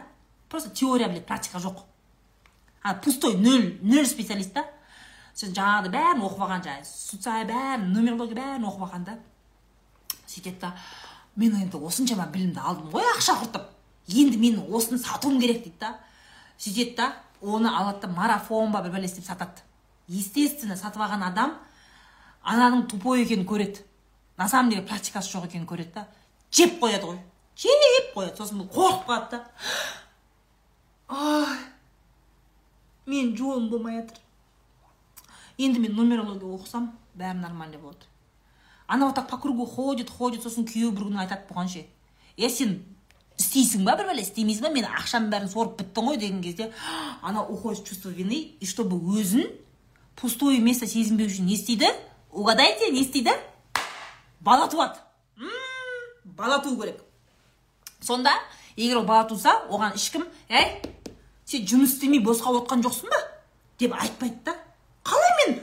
просто 0.49 0.69
теория 0.69 1.09
біледі 1.09 1.25
практика 1.25 1.57
жоқ. 1.57 1.83
А 2.83 2.93
пустой 2.95 3.35
нөл 3.35 3.79
нөл 3.81 4.05
специалист 4.05 4.53
та. 4.53 4.65
Сен 5.33 5.53
жаңағыдай 5.57 5.93
бәрін 5.93 6.25
оқып 6.27 6.45
алған 6.45 6.65
жаңағы 6.67 7.47
бәрін 7.49 7.87
нумерология 7.93 8.37
бәрін 8.37 8.67
оқып 8.69 8.87
алған 8.87 9.05
да. 9.07 9.17
Сөйтеді 10.27 10.59
да 10.61 10.73
мен 11.35 11.55
енді 11.57 11.81
осыншама 11.81 12.27
білімді 12.29 12.61
алдым 12.61 12.91
ғой 12.93 13.09
ақша 13.15 13.39
құртып. 13.41 13.72
Енді 14.07 14.37
мен 14.37 14.59
осыны 14.69 14.97
сатуым 14.97 15.39
керек 15.41 15.63
дейді 15.63 15.79
да. 15.79 15.99
Сөйтеді 16.57 16.95
да 16.95 17.13
оны 17.41 17.69
алады 17.69 18.07
да 18.07 18.07
марафон 18.07 18.71
ба 18.71 18.81
бір 18.81 19.03
істеп 19.03 19.25
сатады. 19.25 19.61
Естественно 20.07 20.75
сатып 20.75 21.01
алған 21.01 21.27
адам 21.27 21.57
ананың 22.43 22.87
тупой 22.87 23.23
екенін 23.23 23.45
көреді. 23.47 23.83
На 24.37 24.47
самом 24.47 24.71
деле 24.71 24.81
практикасы 24.81 25.31
жоқ 25.31 25.47
екенін 25.47 25.67
көреді 25.67 25.93
да. 25.93 26.07
Жеп 26.51 26.79
қояды 26.81 27.11
ғой. 27.11 27.19
Жеп 27.55 28.15
қояды. 28.15 28.37
Сосын 28.37 28.63
бұл 28.63 28.71
қорқып 28.73 29.07
қалады 29.07 29.29
да. 29.37 29.45
Ай 31.07 31.73
мен 33.05 33.35
жолым 33.35 33.69
болмай 33.69 34.01
жатыр 34.01 34.19
енді 35.57 35.79
мен 35.83 35.95
нумерология 35.95 36.49
оқысам 36.55 36.91
бәрі 37.15 37.39
нормально 37.39 37.77
болады. 37.77 38.05
Она 38.87 39.07
вот 39.07 39.15
так 39.15 39.27
по 39.29 39.37
кругу 39.37 39.65
ходит 39.65 40.09
ходит 40.09 40.43
сосын 40.43 40.65
күйеуі 40.65 40.91
бір 40.91 41.07
күні 41.09 41.19
айтады 41.23 41.47
бұған 41.49 41.69
ше. 41.69 41.85
Е 42.37 42.49
сен 42.49 42.83
істейсің 43.39 43.83
ба 43.85 43.95
бір 43.97 44.07
бәле? 44.11 44.21
істемейсің 44.21 44.61
ба? 44.67 44.69
мен 44.69 44.85
ақшамның 44.85 45.29
бәрін 45.33 45.49
сорып 45.51 45.77
біттің 45.81 46.09
ғой 46.09 46.17
деген 46.17 46.41
кезде 46.41 46.71
она 47.21 47.43
уходит 47.43 47.85
чувство 47.85 48.09
вины 48.09 48.55
и 48.59 48.65
чтобы 48.65 48.97
өзін 48.97 49.49
пустое 50.15 50.59
место 50.59 50.87
сезінбеу 50.87 51.27
үшін 51.27 51.45
не 51.45 51.53
істейді? 51.55 51.89
Угадайте 52.31 52.91
не 52.91 53.01
істейді? 53.01 53.31
Бала 54.39 54.67
туады. 54.67 54.99
Бала 56.23 56.59
туу 56.59 56.77
керек. 56.79 57.01
Сонда 58.01 58.31
егер 58.75 58.97
ол 58.97 59.03
бала 59.05 59.23
туса 59.27 59.53
оған 59.69 59.95
ешкім 59.95 60.25
әй 60.49 60.81
сен 61.45 61.65
жұмыс 61.65 61.95
істемей 61.95 62.19
босқа 62.23 62.51
отқан 62.57 62.81
жоқсың 62.83 63.09
ба? 63.09 63.19
деп 63.79 63.93
айтпайды 63.93 64.37
да 64.45 64.55
қалай 65.03 65.31
мен 65.39 65.59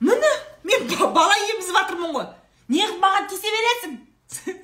міне 0.00 0.32
мен 0.64 0.88
ба- 0.98 1.10
бала 1.12 1.34
емізіп 1.52 1.76
жатырмын 1.76 2.12
ғой 2.16 2.26
неғып 2.68 3.00
маған 3.02 3.28
тиісе 3.30 3.52
бересің 3.54 3.96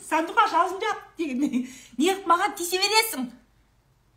сандуғаш 0.08 0.52
аузын 0.52 0.80
жап 0.80 1.02
деген 1.18 1.28
неғып 1.40 2.26
маған 2.28 2.56
тиісе 2.58 2.80
бересің 2.82 3.26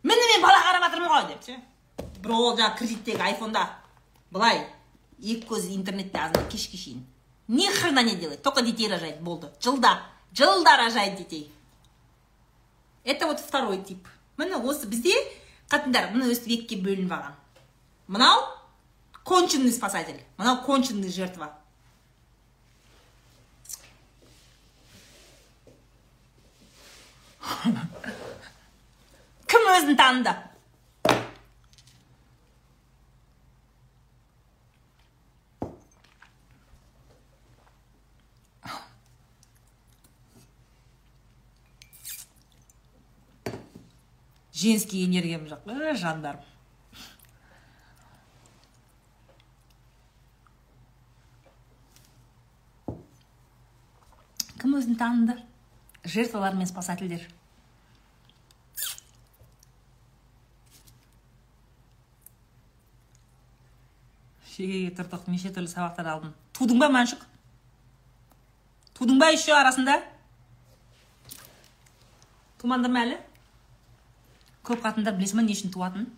міне 0.04 0.28
мен 0.32 0.44
бала 0.44 0.60
қарап 0.66 0.86
жатырмын 0.88 1.12
ғой 1.14 1.26
деп 1.32 1.48
ше 1.48 1.58
бір 2.24 2.32
ол 2.36 2.54
жаңағы 2.56 2.78
кредиттегі 2.78 3.20
айфонда. 3.20 3.66
Былай 4.32 4.64
екі 5.20 5.44
көзі 5.48 5.74
интернетте 5.76 6.18
азында 6.18 6.48
кешке 6.50 6.80
шейін 6.80 7.04
ни 7.48 7.68
хрена 7.68 8.02
не 8.02 8.16
делает 8.16 8.42
только 8.42 8.62
детей 8.62 8.88
рожает 8.88 9.20
болды. 9.20 9.50
Жылда 9.60 10.02
жылда 10.32 10.76
рожает 10.76 11.16
детей. 11.16 11.52
Это 13.04 13.26
вот 13.26 13.40
второй 13.40 13.82
тип. 13.82 14.06
Міне 14.36 14.56
осы 14.56 14.88
бізде 14.88 15.14
қатындар 15.70 16.10
міне 16.12 16.32
өстіп 16.32 16.56
екіге 16.56 16.82
бөлініп 16.82 17.12
алған. 17.12 17.36
Мынау 18.08 18.40
конченый 19.22 19.72
спасатель 19.72 20.20
мынау 20.36 20.64
конченый 20.64 21.12
жертва. 21.12 21.52
кім 29.50 29.62
өзін 29.76 29.94
таныды? 30.00 30.34
Женский 44.54 45.04
энергиям 45.04 45.44
жоқ. 45.50 45.60
Э, 45.68 45.92
жандарым 45.98 46.44
кім 54.64 54.78
өзін 54.78 54.96
таныды? 54.96 55.34
Жертвалар 56.04 56.54
мен 56.54 56.66
спасательдер. 56.66 57.26
Шегеге 64.54 64.94
тұрдық 64.94 65.28
неше 65.32 65.50
түрлі 65.50 65.70
сабақтар 65.72 66.10
алдым. 66.12 66.34
Тудың 66.54 66.78
ба 66.78 66.90
мәншүк 66.92 67.24
тудың 68.94 69.18
ба 69.18 69.32
еще 69.34 69.52
арасында? 69.56 69.96
Тумадың 72.60 72.94
ба 72.94 73.00
әлі? 73.02 73.16
Көп 74.64 74.84
қатындар 74.84 75.16
білесің 75.18 75.42
ба 75.42 75.44
не 75.48 75.56
үшін 75.56 75.74
туатынын 75.74 76.12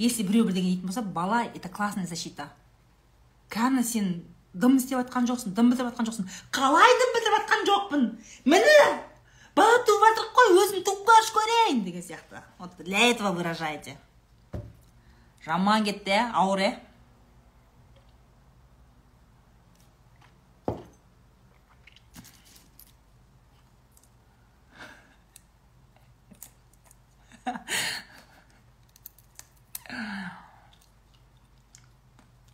если 0.00 0.24
біреу 0.24 0.46
бірдеңе 0.48 0.70
дейтін 0.70 0.88
болса 0.88 1.02
бала 1.02 1.42
это 1.44 1.68
классная 1.68 2.06
защита. 2.06 2.48
Кәні 3.52 3.82
сен 3.84 4.06
дым 4.54 4.78
істеп 4.78 4.96
жатқан 4.96 5.28
жоқсың 5.28 5.52
дым 5.56 5.68
бітіріп 5.72 5.90
жатқан 5.90 6.08
жоқсың. 6.08 6.30
Қалай 6.56 6.94
дым 7.02 7.12
бітіріп 7.16 7.36
жатқан 7.60 7.66
жоқпын. 7.66 8.18
Міне 8.44 9.02
бала 9.54 9.78
туып 9.84 10.04
жатыр 10.04 10.28
қой 10.34 10.52
өзім 10.64 10.84
туып 10.84 11.06
көрейін 11.06 11.84
деген 11.84 12.02
сияқты. 12.02 12.42
Вот 12.58 12.76
для 12.78 13.10
этого 13.10 13.32
выражаете. 13.32 13.96
Жаман 15.44 15.84
кетті 15.84 16.10
иә 16.10 16.32
ауыр 16.34 16.60
иә 16.60 16.80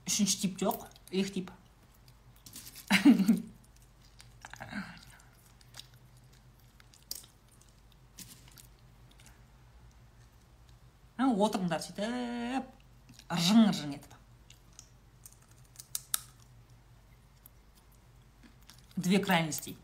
үшінші 0.07 0.41
тип 0.41 0.59
жоқ 0.59 0.87
екі 1.11 1.31
тип. 1.31 1.51
Отырыңдар 11.37 11.83
сөйтіп 11.85 12.69
ыржың 13.37 13.65
ыржың 13.71 13.97
етіп. 13.97 14.13
Две 18.97 19.19
крайности. 19.21 19.77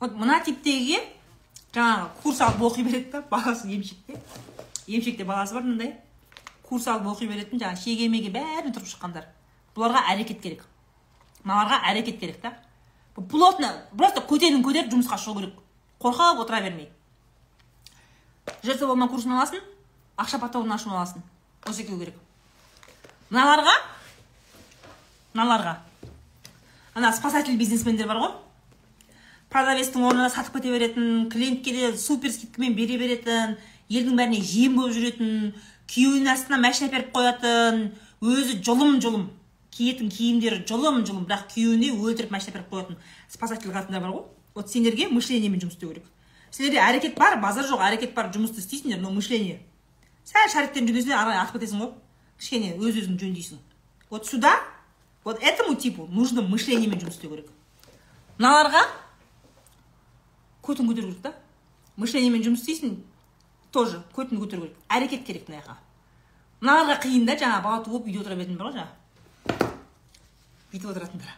Вот 0.00 0.16
мына 0.18 0.40
типтегіге 0.42 0.98
жаңағы 1.72 2.08
курс 2.22 2.40
алып 2.42 2.64
оқи 2.66 2.82
береді 2.82 3.12
да 3.12 3.20
баласы 3.30 3.68
емшекте 3.70 4.18
емшекте 4.86 5.24
баласы 5.24 5.54
бар 5.54 5.62
мындай 5.62 5.92
курс 6.66 6.88
алып 6.90 7.06
оқи 7.12 7.28
беретін 7.30 7.62
жаңағы 7.62 7.84
шегемеге 7.84 8.32
бәріне 8.34 8.72
тұрып 8.74 8.90
шыққандар. 8.90 9.28
Бұларға 9.76 10.02
әрекет 10.10 10.42
керек. 10.42 10.64
Мыналарға 11.44 11.78
әрекет 11.92 12.18
керек 12.18 12.40
та. 12.42 12.56
Плотно 13.14 13.70
просто 13.94 14.24
көтерін 14.26 14.64
көтеріп 14.66 14.90
жұмысқа 14.90 15.20
шығу 15.22 15.38
керек. 15.38 15.62
Қорқып 16.02 16.42
отыра 16.42 16.60
бермей. 16.64 16.90
Жертва 18.62 18.92
болма 18.92 19.08
курсын 19.08 19.32
аласың 19.36 19.62
ақша 20.18 20.38
потогын 20.42 20.74
ашып 20.74 20.92
аласың. 20.92 21.22
Осы 21.66 21.82
екеуі 21.82 22.04
керек. 22.04 22.14
Мыналарға? 23.30 23.74
Мыналарға. 25.34 25.76
Ана 26.94 27.12
спасатель 27.12 27.56
бизнесмендер 27.58 28.08
бар 28.10 28.20
ғой. 28.20 28.32
Продавецтің 29.52 30.04
орнына 30.08 30.30
сатып 30.32 30.58
кете 30.58 30.72
беретін 30.72 31.28
клиентке 31.30 31.72
де 31.72 31.92
супер 31.96 32.32
скидкамен 32.32 32.74
бере 32.76 32.98
беретін 32.98 33.56
елдің 33.92 34.16
бәріне 34.16 34.40
жем 34.40 34.78
болып 34.78 34.96
жүретін 34.96 35.52
күйеуінің 35.92 36.32
астына 36.32 36.58
машина 36.60 36.88
әперіп 36.88 37.12
қоятын 37.12 37.82
өзі 38.24 38.58
жұлым 38.64 38.98
жұлым 39.04 39.26
киетін 39.72 40.08
киімдері 40.12 40.62
жұлым 40.68 41.02
жұлым 41.04 41.26
бірақ 41.28 41.50
күйеуіне 41.52 41.92
өлтіріп 41.98 42.32
машина 42.32 42.56
әперіп 42.56 42.72
қоятын 42.72 43.00
спасатель 43.28 43.72
қатындар 43.72 44.00
бар 44.00 44.16
ғой. 44.16 44.24
Вот 44.54 44.72
сендерге 44.72 45.08
мышлениемен 45.08 45.60
жұмыс 45.60 45.76
істеу 45.76 45.92
керек. 45.92 46.04
Сендерде 46.52 46.78
әрекет 46.84 47.16
бар 47.18 47.40
базар 47.40 47.66
жоқ 47.66 47.82
әрекет 47.88 48.14
бар 48.14 48.28
жұмысты 48.32 48.60
істейсіңдер 48.60 49.00
но 49.00 49.10
мышление. 49.10 49.62
Сәл 50.28 50.50
шариктердің 50.52 50.92
жүгінесің 50.92 51.16
ары 51.16 51.34
атып 51.40 51.56
кетесің 51.56 51.80
ғой. 51.82 51.92
Кішкене 52.38 52.76
өз 52.76 52.98
өзіңді 53.00 53.24
жөндейсің. 53.24 53.58
Вот 54.10 54.26
сюда 54.26 54.52
вот 55.24 55.42
этому 55.42 55.74
типу 55.74 56.06
нужно 56.06 56.42
мышлениемен 56.42 57.00
жұмыс 57.00 57.16
істеу 57.16 57.30
керек. 57.30 57.48
Мыналарға 58.38 58.82
көтін 60.62 60.90
көтеру 60.90 61.08
керек 61.08 61.22
та. 61.22 61.32
Мышлениемен 61.96 62.44
жұмыс 62.44 62.62
істейсің 62.62 62.98
тоже 63.72 64.02
көтін 64.14 64.42
көтеру 64.42 64.66
керек. 64.66 64.76
Әрекет 64.88 65.24
керек 65.26 65.48
мына 65.48 65.62
жаққа. 65.62 65.78
Мыналарға 66.60 66.98
қиын 67.06 67.26
да 67.26 67.38
жаңағы 67.40 67.64
бала 67.64 67.84
туып 67.86 68.06
үйде 68.06 68.20
отыра 68.20 68.36
беретіндер 68.36 68.68
ғой 68.68 68.76
жаңағы. 68.76 69.72
Бүйтіп 70.72 70.92
отыратындар. 70.92 71.34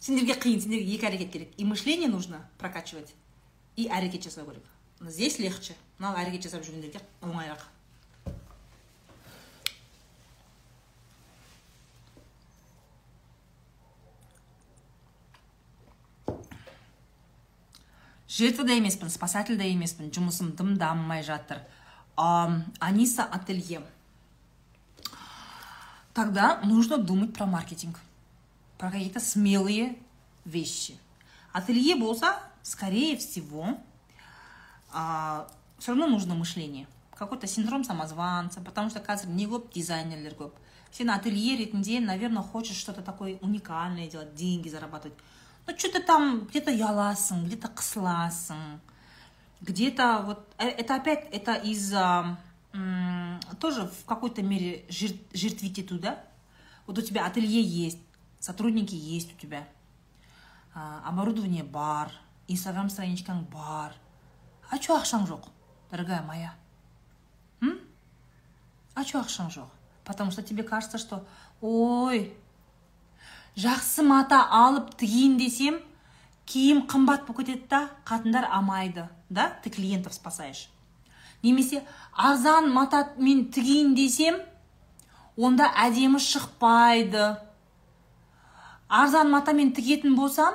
Сендерге 0.00 0.36
қиын 0.38 0.60
сендерге 0.60 0.94
екі 0.94 1.08
әрекет 1.08 1.32
керек. 1.32 1.54
И 1.56 1.64
мышление 1.64 2.08
нужно 2.08 2.48
прокачивать. 2.58 3.14
И 3.78 3.86
әрекет 3.86 4.26
жасау 4.26 4.48
керек 4.50 4.64
здесь 5.00 5.38
легче. 5.38 5.76
Мынау 5.98 6.18
әрекет 6.18 6.48
жасап 6.48 6.64
жүргендерге 6.66 6.98
оңайырақ 7.22 7.62
жертвада 18.38 18.74
емеспін 18.74 19.14
спасательда 19.14 19.66
емеспін 19.70 20.10
жұмысым 20.14 20.52
дым 20.58 20.74
дамымай 20.78 21.22
жатыр 21.26 21.62
аниса 22.18 23.24
ателье. 23.24 23.82
Тогда 26.14 26.60
нужно 26.64 26.98
думать 26.98 27.32
про 27.32 27.46
маркетинг. 27.46 28.00
Про 28.76 28.90
какие-то 28.90 29.20
смелые 29.20 29.96
вещи. 30.44 30.98
Ателье 31.52 31.94
болса 31.94 32.40
скорее 32.68 33.16
всего 33.16 33.78
а, 34.92 35.48
все 35.78 35.92
равно 35.92 36.06
нужно 36.06 36.34
мышление. 36.34 36.86
Какой-то 37.16 37.46
синдром 37.46 37.82
самозванца 37.84 38.60
потому 38.60 38.90
что 38.90 39.00
қазір 39.00 39.28
не 39.28 39.46
көп 39.46 39.72
дизайнерлер 39.72 40.34
көп 40.34 40.52
сен 40.92 41.10
ателье 41.10 41.56
ретінде 41.56 42.00
наверное 42.00 42.42
хочешь 42.42 42.76
что-то 42.76 43.02
такое 43.02 43.38
уникальное 43.40 44.08
делать 44.08 44.34
деньги 44.34 44.68
зарабатывать. 44.68 45.16
Ну 45.66 45.76
что-то 45.76 46.02
там 46.02 46.44
где-то 46.44 46.70
ұяласың 46.70 47.46
где 47.46 47.56
то 47.56 47.68
қысыласың 47.68 48.78
где 49.60 49.90
то 49.90 50.22
вот 50.24 50.46
э, 50.58 50.68
это 50.68 50.94
опять 50.96 51.28
это 51.32 51.54
из-за 51.54 52.38
тоже 53.60 53.86
в 53.86 54.04
какой-то 54.04 54.42
мере 54.42 54.84
жертвить 54.88 55.78
эту, 55.78 55.98
да? 55.98 56.22
Вот 56.86 56.98
у 56.98 57.02
тебя 57.02 57.26
ателье 57.26 57.62
есть, 57.62 57.98
сотрудники 58.40 58.94
есть 58.94 59.34
у 59.34 59.36
тебя, 59.36 59.66
оборудование 60.74 61.64
бар, 61.64 62.12
инстаграм 62.48 62.90
страничкаң 62.90 63.44
бар. 63.52 63.94
А 64.70 64.76
что 64.76 64.96
ақшаң 64.96 65.28
жоқ, 65.28 65.48
дорогая 65.90 66.22
моя? 66.22 66.54
М? 67.60 67.78
А 68.94 69.04
что 69.04 69.20
ақшаң 69.20 69.52
жоқ? 69.52 69.68
Потому 70.04 70.30
что 70.30 70.42
тебе 70.42 70.62
кажется, 70.62 70.98
что 70.98 71.26
ой, 71.60 72.32
жақсы 73.58 74.04
мата 74.06 74.38
алып 74.54 74.92
тігейін 75.00 75.36
десем 75.38 75.80
киім 76.46 76.84
қымбат 76.86 77.24
болып 77.26 77.40
кетеді 77.40 77.66
да 77.70 77.80
қатындар 78.06 78.46
амайды 78.54 79.08
да 79.28 79.48
ты 79.62 79.70
клиентов 79.70 80.14
спасаешь 80.14 80.68
немесе 81.42 81.82
арзан 82.12 82.70
матамен 82.72 83.48
тігейін 83.50 83.96
десем 83.98 84.38
онда 85.36 85.66
әдемі 85.74 86.22
шықпайды 86.22 87.24
арзан 88.88 89.34
матамен 89.34 89.74
тігетін 89.74 90.14
болсам 90.14 90.54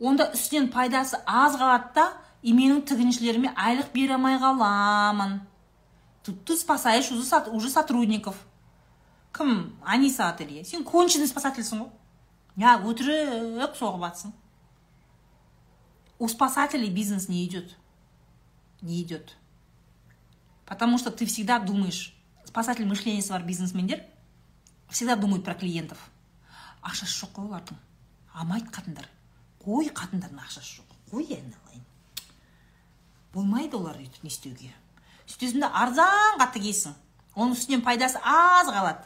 онда 0.00 0.30
үстінен 0.34 0.70
пайдасы 0.72 1.20
аз 1.26 1.56
қалады 1.56 1.92
да 1.94 2.06
и 2.42 2.52
менің 2.52 2.84
тігіншілеріме 2.88 3.52
айлық 3.56 3.92
бере 3.94 4.14
алмай 4.14 4.38
қаламын. 4.38 5.40
Тут 6.22 6.44
ты 6.44 6.56
спасаешь 6.56 7.10
уже 7.12 7.70
сотрудников. 7.70 8.36
Кім? 9.32 9.76
Аниса 9.84 10.28
ателье. 10.28 10.64
Сен 10.64 10.84
конченый 10.84 11.28
спасательсің 11.28 11.84
ғой. 11.84 11.90
Я 12.56 12.78
өтірік 12.80 13.76
соғып 13.76 14.02
жатсың 14.04 14.32
у 16.18 16.28
спасателей 16.28 16.90
бизнес 16.90 17.28
не 17.28 17.44
идет. 17.46 17.76
Не 18.80 19.02
идет. 19.02 19.36
Потому 20.64 20.98
что 20.98 21.10
ты 21.10 21.26
всегда 21.26 21.58
думаешь 21.58 22.14
спасатель 22.44 22.86
мышлениесі 22.86 23.30
бар 23.30 23.42
бизнесмендер 23.42 24.02
всегда 24.88 25.16
думают 25.16 25.44
про 25.44 25.54
клиентов. 25.54 25.98
Ақшасы 26.82 27.26
жоқ 27.26 27.32
қой 27.36 27.48
олардың 27.50 27.78
алмайды 28.32 28.70
қатындар 28.70 29.08
қой 29.66 29.90
қатындардың 29.90 30.40
ақшасы 30.46 30.78
жоқ 30.78 30.96
қой 31.10 31.26
айналайын 31.26 31.84
болмайды 33.34 33.76
олар 33.76 33.98
өйтіп 34.00 34.24
не 34.24 34.30
істеуге? 34.30 34.70
Сөйтесің 35.26 35.66
да 35.66 35.70
арзанға 35.82 36.46
тігесің 36.54 36.94
оның 37.36 37.56
үстінен 37.56 37.82
пайдасы 37.84 38.20
аз 38.22 38.70
қалады. 38.70 39.04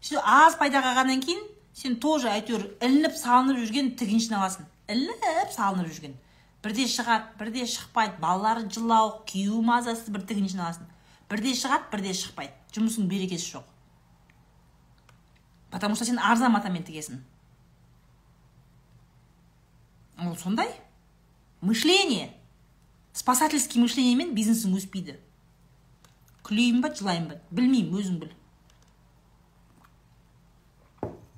Сөйтіп 0.00 0.24
аз 0.26 0.56
пайда 0.58 0.80
қалғаннан 0.82 1.20
кейін 1.22 1.44
сен 1.76 1.98
тоже 2.02 2.32
әйтеуір 2.32 2.66
ілініп 2.82 3.14
салынып 3.18 3.60
жүрген 3.60 3.92
тігіншіні 4.00 4.38
аласың 4.40 4.66
ілініп 4.90 5.52
салынып 5.54 5.92
жүрген. 5.92 6.16
Бірде 6.64 6.88
шығады 6.88 7.36
бірде 7.38 7.66
шықпайды. 7.68 8.16
Балалары 8.22 8.64
жылау 8.72 9.20
күйеуі 9.28 9.62
мазасыз 9.68 10.08
бір 10.08 10.24
тігіншіні 10.30 10.64
аласың 10.64 10.88
бірде 11.30 11.54
шығады 11.60 11.90
бірде 11.92 12.16
шықпайды. 12.16 12.56
Жұмысың 12.74 13.06
берекесі 13.10 13.56
жоқ. 13.56 13.68
Потому 15.70 15.94
что 15.94 16.04
сен 16.04 16.18
арзан 16.18 16.52
матамен 16.52 16.82
тігесің. 16.82 17.20
Ол 20.18 20.36
сондай. 20.36 20.70
Мышление. 21.60 22.34
Спасательский 23.12 23.80
мышлениемен 23.80 24.34
бизнесің 24.34 24.74
өспейді. 24.76 25.18
Күлейін 26.44 26.82
ба 26.84 26.90
жылайын 26.92 27.28
ба? 27.30 27.38
Білмеймін 27.50 27.94
өзің 28.00 28.18
біл. 28.20 28.32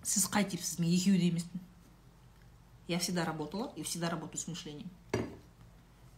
Сіз 0.03 0.27
қай 0.32 0.47
типсіз 0.48 0.81
мен 0.81 0.90
екеуі 0.90 1.19
де 1.20 1.28
емеспін. 1.28 1.61
Я 2.89 2.98
всегда 2.98 3.24
работала 3.24 3.73
и 3.77 3.82
всегда 3.82 4.11
работаю 4.11 4.40
с 4.40 4.48
мышлением. 4.48 4.90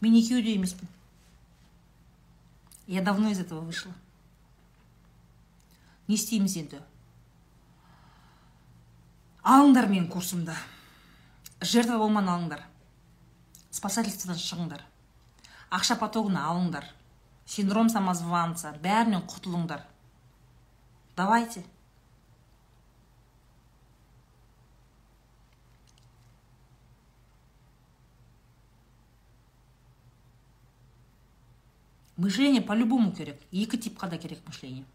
Мен 0.01 0.15
екеуі 0.15 0.41
де 0.41 0.55
емеспін. 0.55 0.87
Я 2.87 3.01
давно 3.01 3.29
из 3.29 3.39
этого 3.39 3.61
вышла. 3.61 3.93
Не 6.07 6.15
істейміз 6.15 6.57
енді. 6.57 6.81
Алыңдар 9.43 9.85
менің 9.85 10.07
курсымда. 10.09 10.55
Жертва 11.61 11.97
болман 11.99 12.29
алыңдар. 12.29 12.63
Спасательстводан 13.71 14.39
шығыңдар. 14.39 14.83
Ақша 15.69 15.97
потогын 15.99 16.37
алыңдар. 16.39 16.85
Синдром 17.45 17.89
самозванца 17.89 18.71
бәрінен 18.83 19.25
құтылыңдар. 19.27 19.83
Давайте. 21.17 21.63
Мышление 32.17 32.61
по-любому 32.61 33.11
керек. 33.15 33.39
Екі 33.51 33.77
типқа 33.77 34.09
да 34.09 34.17
керек 34.17 34.45
мышление. 34.47 34.85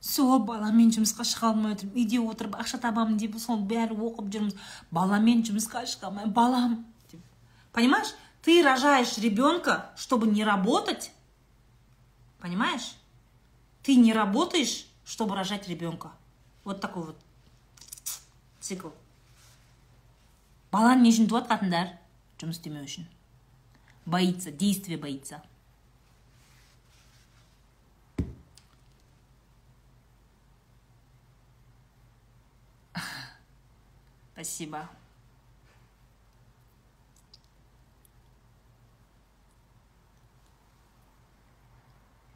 сол 0.00 0.38
баламен 0.46 0.92
жұмысқа 0.94 1.24
шыға 1.26 1.50
алмай 1.52 1.74
отырмын 1.74 1.96
үйде 1.98 2.20
отырып 2.20 2.56
ақша 2.60 2.78
табамын 2.82 3.16
деп 3.18 3.38
сол 3.42 3.62
бәрі 3.70 3.96
оқып 3.96 4.28
жүрміз 4.34 4.54
баламен 4.94 5.42
жұмысқа 5.46 5.84
шыға 5.88 6.10
алмай 6.10 6.26
балам 6.26 6.76
деп 7.10 7.20
понимаешь 7.72 8.14
ты 8.42 8.62
рожаешь 8.62 9.16
ребенка 9.18 9.90
чтобы 9.96 10.28
не 10.28 10.44
работать 10.44 11.10
понимаешь 12.38 12.94
ты 13.82 13.96
не 13.96 14.12
работаешь 14.12 14.86
чтобы 15.04 15.34
рожать 15.34 15.68
ребенка 15.68 16.12
вот 16.64 16.80
такой 16.80 17.06
вот 17.06 17.18
цикл 18.60 18.90
баланы 20.70 21.08
не 21.08 21.12
үшін 21.14 21.28
туады 21.30 21.50
қатындар 21.50 21.92
жұмыс 22.38 22.60
істемеу 22.60 22.84
үшін 22.84 23.06
боится 24.04 24.50
действие 24.50 24.98
боится 24.98 25.42
Спасибо. 34.61 34.87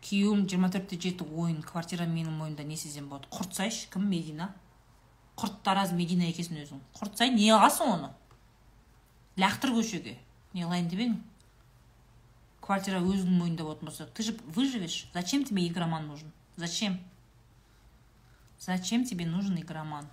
Күйеуім 0.05 0.45
жиырма 0.49 0.69
төртте 0.69 0.97
жеті 1.01 1.25
ойын 1.25 1.63
квартира 1.65 2.05
менің 2.05 2.35
мойнымда 2.37 2.63
не 2.63 2.75
істесем 2.77 3.09
болады? 3.09 3.29
Құртсайшы 3.33 3.89
кім 3.93 4.05
медина? 4.09 4.51
Құрт 5.35 5.63
тараз 5.65 5.93
медина 5.93 6.27
екенсің 6.29 6.61
өзің. 6.61 6.83
Құртсай 6.97 7.33
не 7.33 7.49
қыласың 7.49 7.89
оны? 7.89 8.11
Лақтыр 9.37 9.73
көшеге. 9.73 10.17
Не 10.53 10.65
қылайын 10.65 10.91
деп 10.91 11.01
едің? 11.01 11.17
Квартира 12.61 13.01
өзіңнің 13.01 13.41
мойныңда 13.41 13.65
болатын 13.65 13.89
болса 13.89 14.05
ты 14.05 14.23
же 14.23 14.37
выживешь. 14.45 15.07
Зачем 15.13 15.43
тебе 15.43 15.67
игроман 15.67 16.07
нужен? 16.07 16.31
Зачем? 16.55 16.99
Зачем 18.59 19.05
тебе 19.05 19.25
нужен 19.25 19.57
игроман? 19.59 20.07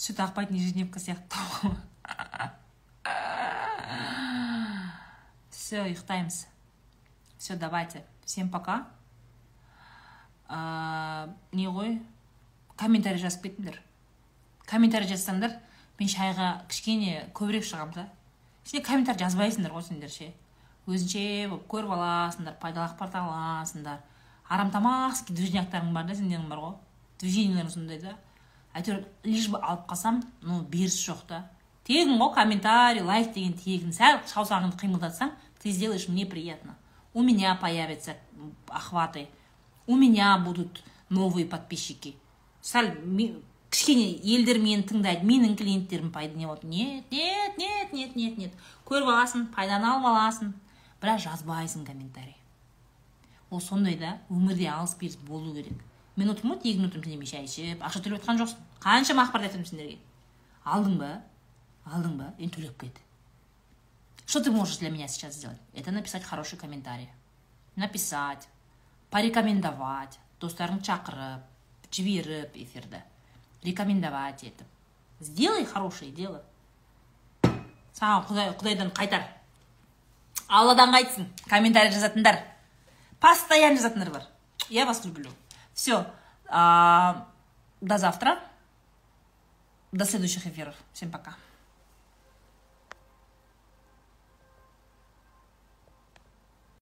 Сүт 0.00 0.16
ақпайтын 0.24 0.56
ежедневка 0.56 0.96
сияқты. 0.96 1.36
Все 5.50 5.84
ұйықтаймыз. 5.84 6.46
Все 7.36 7.56
давайте. 7.56 8.04
Всем 8.24 8.48
пока. 8.48 8.86
Не 10.48 11.68
ғой? 11.68 12.00
Комментарий 12.80 13.20
жазып 13.20 13.44
кетіңдер. 13.44 13.76
Комментарий 14.64 15.10
жазсаңдар 15.10 15.58
мен 16.00 16.08
шайға 16.08 16.64
кішкене 16.70 17.28
көбірек 17.36 17.68
шығамын 17.68 17.94
да. 17.98 18.06
Сендер 18.64 18.86
комментарий 18.88 19.20
жазбайсыңдар 19.20 19.76
ғой 19.76 19.84
сендер 19.84 20.08
ше. 20.08 20.32
Өзінше 20.88 21.50
болып 21.52 21.68
көріп 21.68 21.92
аласыңдар 21.92 22.56
пайдалы 22.62 22.88
ақпарат 22.88 23.20
аласыңдар. 23.20 24.00
Арамтамақский 24.48 25.36
движняктарың 25.36 25.92
бар 25.92 26.08
да 26.08 26.16
сендердің 26.16 26.48
бар 26.48 26.64
ғой. 26.64 26.74
Движениелерің 27.20 27.70
сондай 27.76 28.00
да. 28.00 28.16
Әйтеуір 28.80 29.04
лишь 29.24 29.48
бы 29.52 29.60
алып 29.60 29.86
қалсам 29.90 30.22
ну 30.42 30.62
беріс 30.62 30.96
жоқ 31.04 31.26
та. 31.28 31.44
Тегін 31.84 32.18
ғой 32.18 32.34
комментарий 32.34 33.02
лайк 33.02 33.32
деген 33.34 33.54
тегін. 33.58 33.92
Сәл 33.92 34.20
саусағыңды 34.26 34.80
қимылдатсаң 34.80 35.32
ты 35.62 35.70
сделаешь 35.70 36.08
мне 36.08 36.26
приятно. 36.26 36.76
У 37.12 37.22
меня 37.22 37.54
появятся 37.54 38.16
охваты. 38.68 39.28
У 39.86 39.96
меня 39.96 40.38
будут 40.38 40.82
новые 41.08 41.46
подписчики. 41.46 42.16
Сәл 42.62 42.90
кішкене 43.70 44.06
елдер 44.22 44.58
мені 44.58 44.82
тыңдайды 44.82 45.26
менің 45.26 45.56
клиенттерім 45.56 46.10
пайда 46.12 46.38
болады. 46.38 46.66
Нет 46.66 47.10
нет 47.10 47.58
нет 47.58 47.92
нет 47.92 48.16
нет 48.16 48.38
нет. 48.38 48.52
Көріп 48.86 49.10
аласың 49.10 49.46
пайданы 49.54 49.86
алып 49.86 50.06
аласың. 50.10 50.54
Бірақ 51.00 51.22
жазбайсың 51.24 51.86
комментарий. 51.86 52.36
Ол 53.50 53.60
сондай 53.60 53.96
да 53.96 54.18
өмірде 54.30 54.68
алыс 54.70 54.96
беріс 55.00 55.16
болу 55.16 55.54
керек. 55.54 55.78
Минутым 56.16 56.50
болды 56.50 56.68
екі 56.68 56.82
минутым 56.82 57.02
сендермен 57.02 57.26
шай 57.26 57.46
ішіп 57.46 57.82
ақша 57.82 58.02
төлеп 58.04 58.20
жатқан 58.20 58.42
жоқсың. 58.42 58.58
Қаншама 58.80 59.26
ақпарат 59.26 59.50
айтып 59.50 59.68
сендерге 59.68 59.98
алдың 60.64 60.96
ба 61.02 61.12
алдың 61.86 62.16
ба 62.22 62.32
енді 62.38 62.56
төлеп 62.56 62.80
кет 62.80 62.98
что 64.26 64.40
ты 64.40 64.50
можешь 64.50 64.78
для 64.78 64.90
меня 64.90 65.08
сейчас 65.08 65.34
сделать 65.34 65.60
это 65.74 65.90
написать 65.90 66.24
хороший 66.24 66.58
комментарий 66.58 67.10
написать 67.76 68.48
порекомендовать 69.10 70.18
достарыңды 70.40 70.86
шақырып 70.90 71.92
жіберіп 71.92 72.56
эфирді 72.56 73.02
рекомендовать 73.62 74.44
етіп 74.44 74.66
сделай 75.20 75.64
хорошее 75.64 76.10
дело. 76.10 76.42
Саған 77.94 78.24
құдай 78.28 78.52
құдайдан 78.56 78.92
қайтар 78.96 79.26
алладан 80.48 80.94
қайтсын 80.94 81.28
комментарий 81.48 81.92
жазатындар. 81.92 82.40
Постоянно 83.20 83.76
жазатындар 83.76 84.10
бар. 84.10 84.22
Я 84.68 84.86
вас 84.86 85.04
люблю. 85.04 85.30
Все. 85.74 86.06
А, 86.48 87.26
до 87.80 87.98
завтра. 87.98 88.38
До 89.92 90.04
следующих 90.04 90.46
эфиров. 90.46 90.76
Всем 90.92 91.10
пока. 91.10 91.36